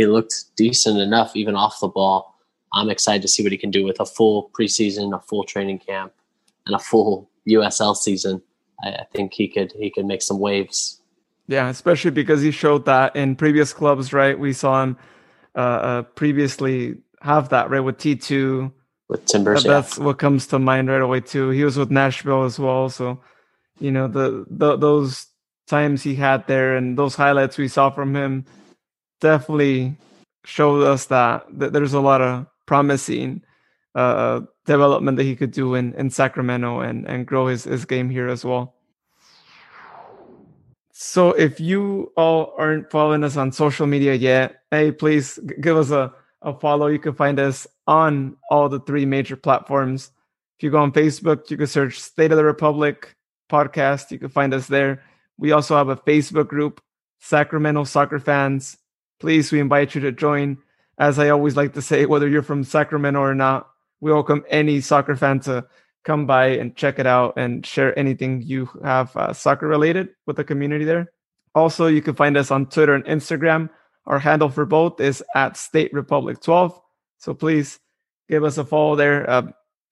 he 0.00 0.06
looked 0.06 0.56
decent 0.56 0.98
enough 0.98 1.36
even 1.36 1.54
off 1.54 1.78
the 1.80 1.88
ball. 1.88 2.34
I'm 2.72 2.88
excited 2.88 3.20
to 3.20 3.28
see 3.28 3.42
what 3.42 3.52
he 3.52 3.58
can 3.58 3.70
do 3.70 3.84
with 3.84 4.00
a 4.00 4.06
full 4.06 4.50
preseason, 4.58 5.14
a 5.14 5.20
full 5.20 5.44
training 5.44 5.80
camp, 5.80 6.14
and 6.64 6.74
a 6.74 6.78
full 6.78 7.28
USL 7.46 7.94
season. 7.94 8.40
I, 8.82 8.92
I 8.92 9.04
think 9.12 9.34
he 9.34 9.46
could 9.46 9.72
he 9.72 9.90
could 9.90 10.06
make 10.06 10.22
some 10.22 10.38
waves. 10.38 11.02
Yeah, 11.48 11.68
especially 11.68 12.12
because 12.12 12.40
he 12.40 12.50
showed 12.50 12.86
that 12.86 13.14
in 13.14 13.36
previous 13.36 13.74
clubs, 13.74 14.14
right? 14.14 14.38
We 14.38 14.54
saw 14.54 14.82
him 14.84 14.96
uh, 15.54 15.58
uh, 15.58 16.02
previously 16.02 16.96
have 17.20 17.50
that 17.50 17.68
right 17.68 17.80
with 17.80 17.98
T2, 17.98 18.72
with 19.08 19.26
Timbers. 19.26 19.64
That's 19.64 19.98
yeah. 19.98 20.04
what 20.04 20.18
comes 20.18 20.46
to 20.46 20.58
mind 20.58 20.88
right 20.88 21.02
away 21.02 21.20
too. 21.20 21.50
He 21.50 21.62
was 21.62 21.76
with 21.76 21.90
Nashville 21.90 22.44
as 22.44 22.58
well, 22.58 22.88
so 22.88 23.20
you 23.78 23.90
know 23.90 24.08
the, 24.08 24.46
the 24.48 24.76
those 24.76 25.26
times 25.66 26.02
he 26.02 26.14
had 26.14 26.46
there 26.46 26.74
and 26.76 26.96
those 26.96 27.14
highlights 27.16 27.58
we 27.58 27.68
saw 27.68 27.90
from 27.90 28.16
him 28.16 28.46
definitely 29.20 29.96
showed 30.44 30.84
us 30.84 31.06
that, 31.06 31.46
that 31.58 31.72
there's 31.72 31.94
a 31.94 32.00
lot 32.00 32.20
of 32.20 32.46
promising 32.66 33.42
uh, 33.94 34.40
development 34.66 35.16
that 35.16 35.24
he 35.24 35.36
could 35.36 35.50
do 35.50 35.74
in, 35.74 35.94
in 35.94 36.10
Sacramento 36.10 36.80
and, 36.80 37.06
and 37.06 37.26
grow 37.26 37.46
his, 37.46 37.64
his 37.64 37.84
game 37.84 38.08
here 38.08 38.28
as 38.28 38.44
well. 38.44 38.74
So 40.92 41.30
if 41.32 41.60
you 41.60 42.12
all 42.16 42.54
aren't 42.58 42.90
following 42.90 43.24
us 43.24 43.36
on 43.36 43.52
social 43.52 43.86
media 43.86 44.14
yet, 44.14 44.62
hey, 44.70 44.92
please 44.92 45.38
give 45.60 45.76
us 45.76 45.90
a, 45.90 46.12
a 46.42 46.52
follow. 46.52 46.88
You 46.88 46.98
can 46.98 47.14
find 47.14 47.40
us 47.40 47.66
on 47.86 48.36
all 48.50 48.68
the 48.68 48.80
three 48.80 49.06
major 49.06 49.36
platforms. 49.36 50.10
If 50.58 50.64
you 50.64 50.70
go 50.70 50.78
on 50.78 50.92
Facebook, 50.92 51.50
you 51.50 51.56
can 51.56 51.66
search 51.66 51.98
State 51.98 52.32
of 52.32 52.36
the 52.36 52.44
Republic 52.44 53.16
podcast. 53.50 54.10
You 54.10 54.18
can 54.18 54.28
find 54.28 54.52
us 54.52 54.66
there. 54.66 55.02
We 55.38 55.52
also 55.52 55.74
have 55.74 55.88
a 55.88 55.96
Facebook 55.96 56.48
group, 56.48 56.82
Sacramento 57.18 57.84
Soccer 57.84 58.18
Fans. 58.18 58.76
Please, 59.20 59.52
we 59.52 59.60
invite 59.60 59.94
you 59.94 60.00
to 60.00 60.12
join. 60.12 60.58
As 60.98 61.18
I 61.18 61.28
always 61.28 61.56
like 61.56 61.74
to 61.74 61.82
say, 61.82 62.06
whether 62.06 62.28
you're 62.28 62.42
from 62.42 62.64
Sacramento 62.64 63.20
or 63.20 63.34
not, 63.34 63.68
we 64.00 64.10
welcome 64.12 64.44
any 64.48 64.80
soccer 64.80 65.14
fan 65.14 65.40
to 65.40 65.66
come 66.04 66.26
by 66.26 66.46
and 66.46 66.74
check 66.74 66.98
it 66.98 67.06
out 67.06 67.34
and 67.36 67.64
share 67.64 67.96
anything 67.98 68.42
you 68.42 68.68
have 68.82 69.14
uh, 69.16 69.32
soccer 69.32 69.68
related 69.68 70.08
with 70.26 70.36
the 70.36 70.44
community 70.44 70.84
there. 70.84 71.12
Also, 71.54 71.86
you 71.86 72.00
can 72.00 72.14
find 72.14 72.36
us 72.36 72.50
on 72.50 72.66
Twitter 72.66 72.94
and 72.94 73.04
Instagram. 73.04 73.68
Our 74.06 74.18
handle 74.18 74.48
for 74.48 74.64
both 74.64 75.00
is 75.00 75.22
at 75.34 75.56
State 75.56 75.92
Republic 75.92 76.40
12. 76.40 76.80
So 77.18 77.34
please 77.34 77.78
give 78.28 78.44
us 78.44 78.56
a 78.56 78.64
follow 78.64 78.96
there. 78.96 79.28
Uh, 79.28 79.42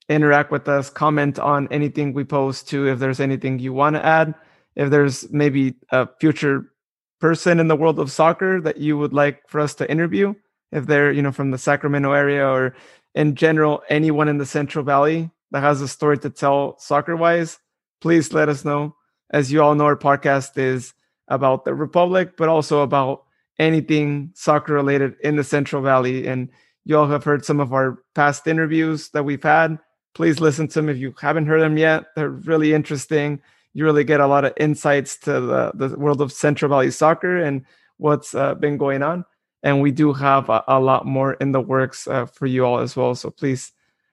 interact 0.09 0.51
with 0.51 0.69
us, 0.69 0.89
comment 0.89 1.39
on 1.39 1.69
anything 1.71 2.15
we 2.15 2.25
post 2.25 2.69
too. 2.69 2.89
If 2.89 2.99
there's 2.99 3.21
anything 3.21 3.59
you 3.59 3.75
want 3.75 3.97
to 3.97 4.05
add, 4.05 4.35
if 4.75 4.89
there's 4.89 5.31
maybe 5.31 5.75
a 5.91 6.09
future 6.19 6.73
person 7.21 7.61
in 7.61 7.69
the 7.69 7.77
world 7.77 7.99
of 7.99 8.11
soccer 8.11 8.61
that 8.61 8.79
you 8.79 8.97
would 8.97 9.13
like 9.13 9.49
for 9.49 9.61
us 9.61 9.75
to 9.77 9.91
interview, 9.91 10.35
if 10.73 10.87
they're 10.87 11.13
you 11.13 11.23
know 11.23 11.33
from 11.33 11.51
the 11.51 11.59
Sacramento 11.59 12.13
area 12.13 12.47
or 12.47 12.75
in 13.15 13.35
general 13.35 13.83
anyone 13.89 14.29
in 14.29 14.39
the 14.39 14.47
Central 14.47 14.85
Valley 14.85 15.31
that 15.51 15.61
has 15.61 15.81
a 15.81 15.89
story 15.89 16.19
to 16.19 16.31
tell 16.31 16.79
soccer 16.79 17.17
wise, 17.17 17.59
please 18.01 18.33
let 18.33 18.49
us 18.49 18.65
know. 18.65 18.95
As 19.31 19.53
you 19.53 19.63
all 19.63 19.75
know, 19.75 19.85
our 19.85 19.97
podcast 19.97 20.57
is 20.57 20.95
about 21.29 21.65
the 21.65 21.75
Republic, 21.75 22.37
but 22.37 22.49
also 22.49 22.83
about 22.83 23.25
anything 23.59 24.31
soccer 24.35 24.73
related 24.73 25.17
in 25.23 25.37
the 25.37 25.45
Central 25.45 25.83
Valley. 25.83 26.27
And 26.27 26.49
you 26.85 26.97
all 26.97 27.09
have 27.09 27.25
heard 27.25 27.45
some 27.45 27.61
of 27.61 27.73
our 27.73 28.03
past 28.15 28.47
interviews 28.47 29.11
that 29.11 29.25
we've 29.25 29.43
had. 29.43 29.79
Please 30.15 30.41
listen 30.41 30.69
to 30.69 30.75
them 30.75 30.89
if 30.89 30.97
you 30.97 31.15
haven't 31.21 31.47
heard 31.47 31.61
them 31.61 31.77
yet. 31.77 32.07
They're 32.17 32.31
really 32.31 32.73
interesting. 32.73 33.41
You 33.79 33.85
really 33.85 34.03
get 34.03 34.19
a 34.19 34.27
lot 34.27 34.45
of 34.45 34.55
insights 34.57 35.17
to 35.19 35.39
the, 35.39 35.71
the 35.73 35.97
world 35.97 36.21
of 36.21 36.33
Central 36.33 36.69
Valley 36.69 36.91
soccer 36.91 37.41
and 37.41 37.65
what's 37.99 38.35
uh, 38.35 38.57
been 38.57 38.77
going 38.77 39.05
on. 39.05 39.25
And 39.63 39.81
we 39.81 39.93
do 39.93 40.13
have 40.13 40.49
a, 40.49 40.65
a 40.67 40.81
lot 40.81 41.07
more 41.07 41.35
in 41.35 41.53
the 41.53 41.61
works 41.61 42.09
uh, 42.09 42.27
for 42.27 42.47
you 42.47 42.65
all 42.65 42.81
as 42.81 42.97
well. 42.97 43.15
So 43.15 43.31
please 43.31 43.71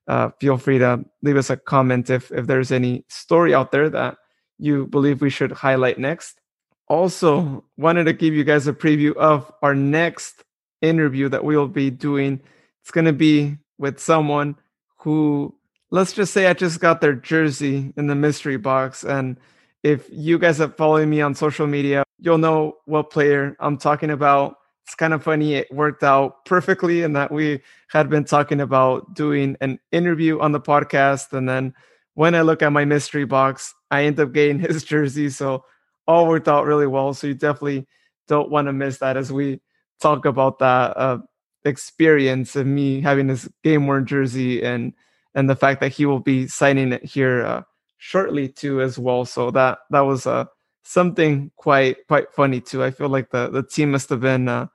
uh, 0.07 0.29
feel 0.39 0.57
free 0.59 0.77
to 0.77 1.03
leave 1.23 1.35
us 1.35 1.49
a 1.49 1.57
comment 1.57 2.11
if, 2.11 2.31
if 2.31 2.45
there's 2.45 2.71
any 2.71 3.05
story 3.07 3.55
out 3.55 3.71
there 3.71 3.89
that 3.89 4.17
you 4.59 4.85
believe 4.85 5.21
we 5.21 5.31
should 5.31 5.51
highlight 5.51 5.97
next. 5.97 6.39
Also, 6.87 7.63
wanted 7.75 8.03
to 8.03 8.13
give 8.13 8.35
you 8.35 8.43
guys 8.43 8.67
a 8.67 8.73
preview 8.73 9.15
of 9.15 9.51
our 9.63 9.73
next 9.73 10.43
interview 10.83 11.27
that 11.29 11.43
we'll 11.43 11.67
be 11.67 11.89
doing. 11.89 12.39
It's 12.83 12.91
going 12.91 13.05
to 13.05 13.13
be 13.13 13.57
with 13.79 13.99
someone 13.99 14.57
who, 14.97 15.55
let's 15.89 16.13
just 16.13 16.35
say, 16.35 16.45
I 16.45 16.53
just 16.53 16.79
got 16.79 17.01
their 17.01 17.15
jersey 17.15 17.91
in 17.97 18.05
the 18.05 18.13
mystery 18.13 18.57
box. 18.57 19.03
And 19.03 19.37
if 19.85 20.09
you 20.11 20.39
guys 20.39 20.59
are 20.59 20.69
following 20.69 21.09
me 21.09 21.21
on 21.21 21.35
social 21.35 21.67
media, 21.67 22.03
you'll 22.19 22.37
know 22.37 22.77
what 22.85 23.11
player 23.11 23.55
I'm 23.59 23.77
talking 23.77 24.09
about. 24.09 24.57
It's 24.85 24.95
kind 24.95 25.13
of 25.13 25.23
funny 25.23 25.55
it 25.55 25.71
worked 25.71 26.03
out 26.03 26.43
perfectly 26.45 27.03
in 27.03 27.13
that 27.13 27.31
we 27.31 27.61
had 27.89 28.09
been 28.09 28.25
talking 28.25 28.59
about 28.59 29.13
doing 29.13 29.55
an 29.61 29.79
interview 29.91 30.39
on 30.39 30.51
the 30.51 30.59
podcast 30.59 31.33
and 31.33 31.49
then 31.49 31.73
when 32.13 32.35
i 32.35 32.41
look 32.41 32.61
at 32.61 32.71
my 32.71 32.85
mystery 32.85 33.25
box 33.25 33.73
i 33.89 34.03
end 34.03 34.19
up 34.19 34.31
getting 34.31 34.59
his 34.67 34.83
jersey 34.83 35.27
so 35.27 35.63
all 36.07 36.27
worked 36.27 36.47
out 36.47 36.65
really 36.65 36.87
well. 36.87 37.13
So 37.13 37.27
you 37.27 37.33
definitely 37.33 37.87
don't 38.27 38.49
want 38.49 38.67
to 38.67 38.73
miss 38.73 38.99
that 38.99 39.17
as 39.17 39.31
we 39.31 39.59
talk 40.01 40.25
about 40.25 40.59
that 40.59 40.97
uh, 40.97 41.19
experience 41.63 42.55
of 42.55 42.67
me 42.67 43.01
having 43.01 43.27
this 43.27 43.47
game 43.63 43.87
worn 43.87 44.05
jersey 44.05 44.63
and 44.63 44.93
and 45.33 45.49
the 45.49 45.55
fact 45.55 45.81
that 45.81 45.91
he 45.91 46.05
will 46.05 46.19
be 46.19 46.47
signing 46.47 46.93
it 46.93 47.03
here 47.03 47.45
uh, 47.45 47.61
shortly 48.05 48.47
too 48.47 48.81
as 48.81 48.99
well 48.99 49.25
so 49.25 49.49
that 49.49 49.79
that 49.89 50.01
was 50.01 50.27
uh 50.27 50.45
something 50.83 51.49
quite 51.55 51.97
quite 52.07 52.31
funny 52.31 52.61
too 52.61 52.83
i 52.83 52.91
feel 52.91 53.09
like 53.09 53.31
the 53.31 53.49
the 53.49 53.63
team 53.63 53.89
must 53.89 54.09
have 54.09 54.21
been 54.21 54.47
uh, 54.47 54.67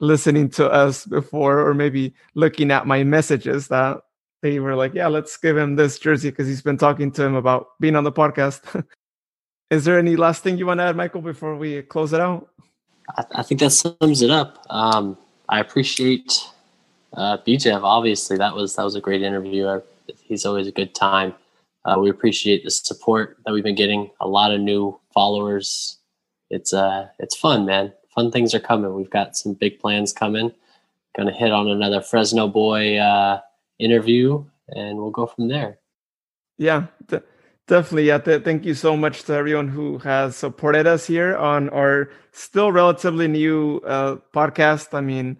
listening 0.00 0.48
to 0.48 0.66
us 0.70 1.04
before 1.04 1.60
or 1.60 1.74
maybe 1.74 2.14
looking 2.34 2.70
at 2.70 2.86
my 2.86 3.04
messages 3.04 3.68
that 3.68 3.98
they 4.42 4.58
were 4.58 4.74
like, 4.74 4.94
yeah, 4.94 5.06
let's 5.06 5.36
give 5.36 5.56
him 5.56 5.76
this 5.76 5.98
jersey 5.98 6.30
because 6.30 6.48
he's 6.48 6.62
been 6.62 6.78
talking 6.78 7.12
to 7.12 7.22
him 7.22 7.34
about 7.34 7.78
being 7.78 7.94
on 7.94 8.04
the 8.04 8.12
podcast. 8.12 8.84
Is 9.70 9.84
there 9.84 9.98
any 9.98 10.16
last 10.16 10.42
thing 10.42 10.56
you 10.56 10.66
want 10.66 10.80
to 10.80 10.84
add, 10.84 10.96
Michael, 10.96 11.20
before 11.20 11.56
we 11.56 11.82
close 11.82 12.14
it 12.14 12.20
out? 12.20 12.48
I, 13.16 13.24
I 13.36 13.42
think 13.42 13.60
that 13.60 13.70
sums 13.70 14.22
it 14.22 14.30
up. 14.30 14.64
Um, 14.70 15.18
I 15.48 15.60
appreciate 15.60 16.32
uh, 17.12 17.36
BJev. 17.46 17.82
Obviously, 17.82 18.38
that 18.38 18.54
was 18.54 18.76
that 18.76 18.84
was 18.84 18.94
a 18.94 19.00
great 19.00 19.22
interview. 19.22 19.80
He's 20.22 20.46
always 20.46 20.66
a 20.66 20.72
good 20.72 20.94
time. 20.94 21.34
Uh, 21.84 21.98
we 21.98 22.10
appreciate 22.10 22.64
the 22.64 22.70
support 22.70 23.38
that 23.44 23.52
we've 23.52 23.64
been 23.64 23.74
getting. 23.74 24.10
A 24.20 24.28
lot 24.28 24.52
of 24.52 24.60
new 24.60 24.98
followers. 25.12 25.98
It's 26.50 26.72
uh, 26.72 27.08
it's 27.18 27.36
fun, 27.36 27.64
man 27.64 27.92
fun 28.14 28.30
things 28.30 28.54
are 28.54 28.60
coming. 28.60 28.94
We've 28.94 29.10
got 29.10 29.36
some 29.36 29.54
big 29.54 29.78
plans 29.78 30.12
coming. 30.12 30.52
Going 31.16 31.28
to 31.28 31.34
hit 31.34 31.52
on 31.52 31.68
another 31.68 32.00
Fresno 32.00 32.48
boy 32.48 32.98
uh, 32.98 33.40
interview, 33.78 34.44
and 34.68 34.98
we'll 34.98 35.10
go 35.10 35.26
from 35.26 35.48
there. 35.48 35.78
Yeah, 36.58 36.86
th- 37.08 37.22
definitely. 37.66 38.06
Yeah, 38.06 38.18
th- 38.18 38.44
thank 38.44 38.64
you 38.64 38.74
so 38.74 38.96
much 38.96 39.24
to 39.24 39.32
everyone 39.32 39.68
who 39.68 39.98
has 39.98 40.36
supported 40.36 40.86
us 40.86 41.06
here 41.06 41.36
on 41.36 41.68
our 41.70 42.10
still 42.32 42.70
relatively 42.70 43.26
new 43.26 43.78
uh, 43.78 44.16
podcast. 44.32 44.94
I 44.94 45.00
mean, 45.00 45.38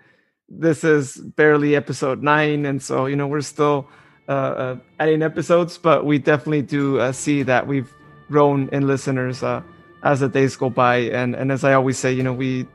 this 0.48 0.82
is 0.82 1.16
barely 1.16 1.76
episode 1.76 2.22
nine, 2.22 2.66
and 2.66 2.82
so 2.82 3.06
you 3.06 3.14
know 3.14 3.28
we're 3.28 3.40
still 3.40 3.88
uh, 4.28 4.32
uh, 4.32 4.76
adding 4.98 5.22
episodes, 5.22 5.78
but 5.78 6.04
we 6.04 6.18
definitely 6.18 6.62
do 6.62 6.98
uh, 6.98 7.12
see 7.12 7.42
that 7.42 7.66
we've 7.66 7.92
grown 8.28 8.68
in 8.70 8.86
listeners 8.86 9.42
uh, 9.42 9.62
as 10.02 10.20
the 10.20 10.28
days 10.28 10.56
go 10.56 10.70
by. 10.70 10.96
And 10.96 11.34
and 11.34 11.50
as 11.50 11.64
I 11.64 11.74
always 11.74 11.98
say, 11.98 12.12
you 12.12 12.22
know, 12.22 12.32
we 12.32 12.66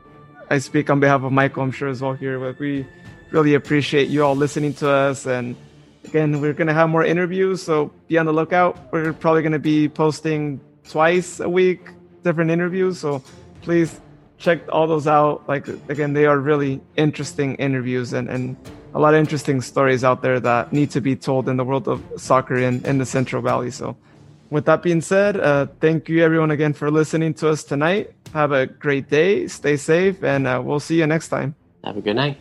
I 0.50 0.60
speak 0.60 0.90
on 0.90 1.00
behalf 1.00 1.24
of 1.24 1.32
Michael, 1.32 1.64
I'm 1.64 1.72
sure 1.72 1.88
as 1.88 2.02
well 2.02 2.14
here, 2.14 2.40
but 2.40 2.60
we 2.60 2.86
really 3.32 3.56
appreciate 3.56 4.10
you 4.10 4.24
all 4.24 4.36
listening 4.36 4.74
to 4.76 4.90
us. 4.90 5.26
And 5.26 5.56
again, 6.04 6.42
we're 6.42 6.54
gonna 6.54 6.74
have 6.74 6.90
more 6.90 7.04
interviews, 7.04 7.64
so 7.64 7.92
be 8.08 8.18
on 8.18 8.26
the 8.26 8.34
lookout. 8.34 8.92
We're 8.92 9.14
probably 9.14 9.42
gonna 9.42 9.60
be 9.60 9.90
posting 9.90 10.60
twice 10.88 11.40
a 11.40 11.50
week, 11.50 11.90
different 12.24 12.52
interviews. 12.52 13.00
So 13.00 13.24
please 13.62 14.00
check 14.38 14.60
all 14.70 14.88
those 14.88 15.08
out. 15.08 15.48
Like 15.48 15.68
again, 15.90 16.14
they 16.14 16.26
are 16.26 16.38
really 16.38 16.82
interesting 16.96 17.56
interviews 17.56 18.14
and, 18.14 18.30
and 18.30 18.56
a 18.96 19.00
lot 19.00 19.14
of 19.14 19.20
interesting 19.20 19.60
stories 19.62 20.06
out 20.06 20.22
there 20.22 20.40
that 20.40 20.72
need 20.72 20.90
to 20.90 21.02
be 21.02 21.18
told 21.18 21.50
in 21.50 21.58
the 21.58 21.66
world 21.66 21.88
of 21.90 22.02
soccer 22.16 22.56
in, 22.56 22.84
in 22.86 22.98
the 22.98 23.06
Central 23.06 23.42
Valley. 23.42 23.70
So 23.70 23.98
with 24.50 24.66
that 24.66 24.82
being 24.82 25.02
said, 25.02 25.38
uh, 25.38 25.68
thank 25.82 26.08
you 26.08 26.24
everyone 26.24 26.50
again 26.50 26.72
for 26.72 26.90
listening 26.90 27.34
to 27.36 27.50
us 27.50 27.66
tonight. 27.66 28.14
Have 28.34 28.54
a 28.54 28.66
great 28.66 29.10
day, 29.10 29.48
stay 29.48 29.76
safe, 29.76 30.24
and 30.24 30.48
uh, 30.48 30.62
we'll 30.64 30.80
see 30.80 30.98
you 30.98 31.08
next 31.08 31.28
time. 31.28 31.56
Have 31.84 31.98
a 31.98 32.02
good 32.02 32.16
night. 32.16 32.38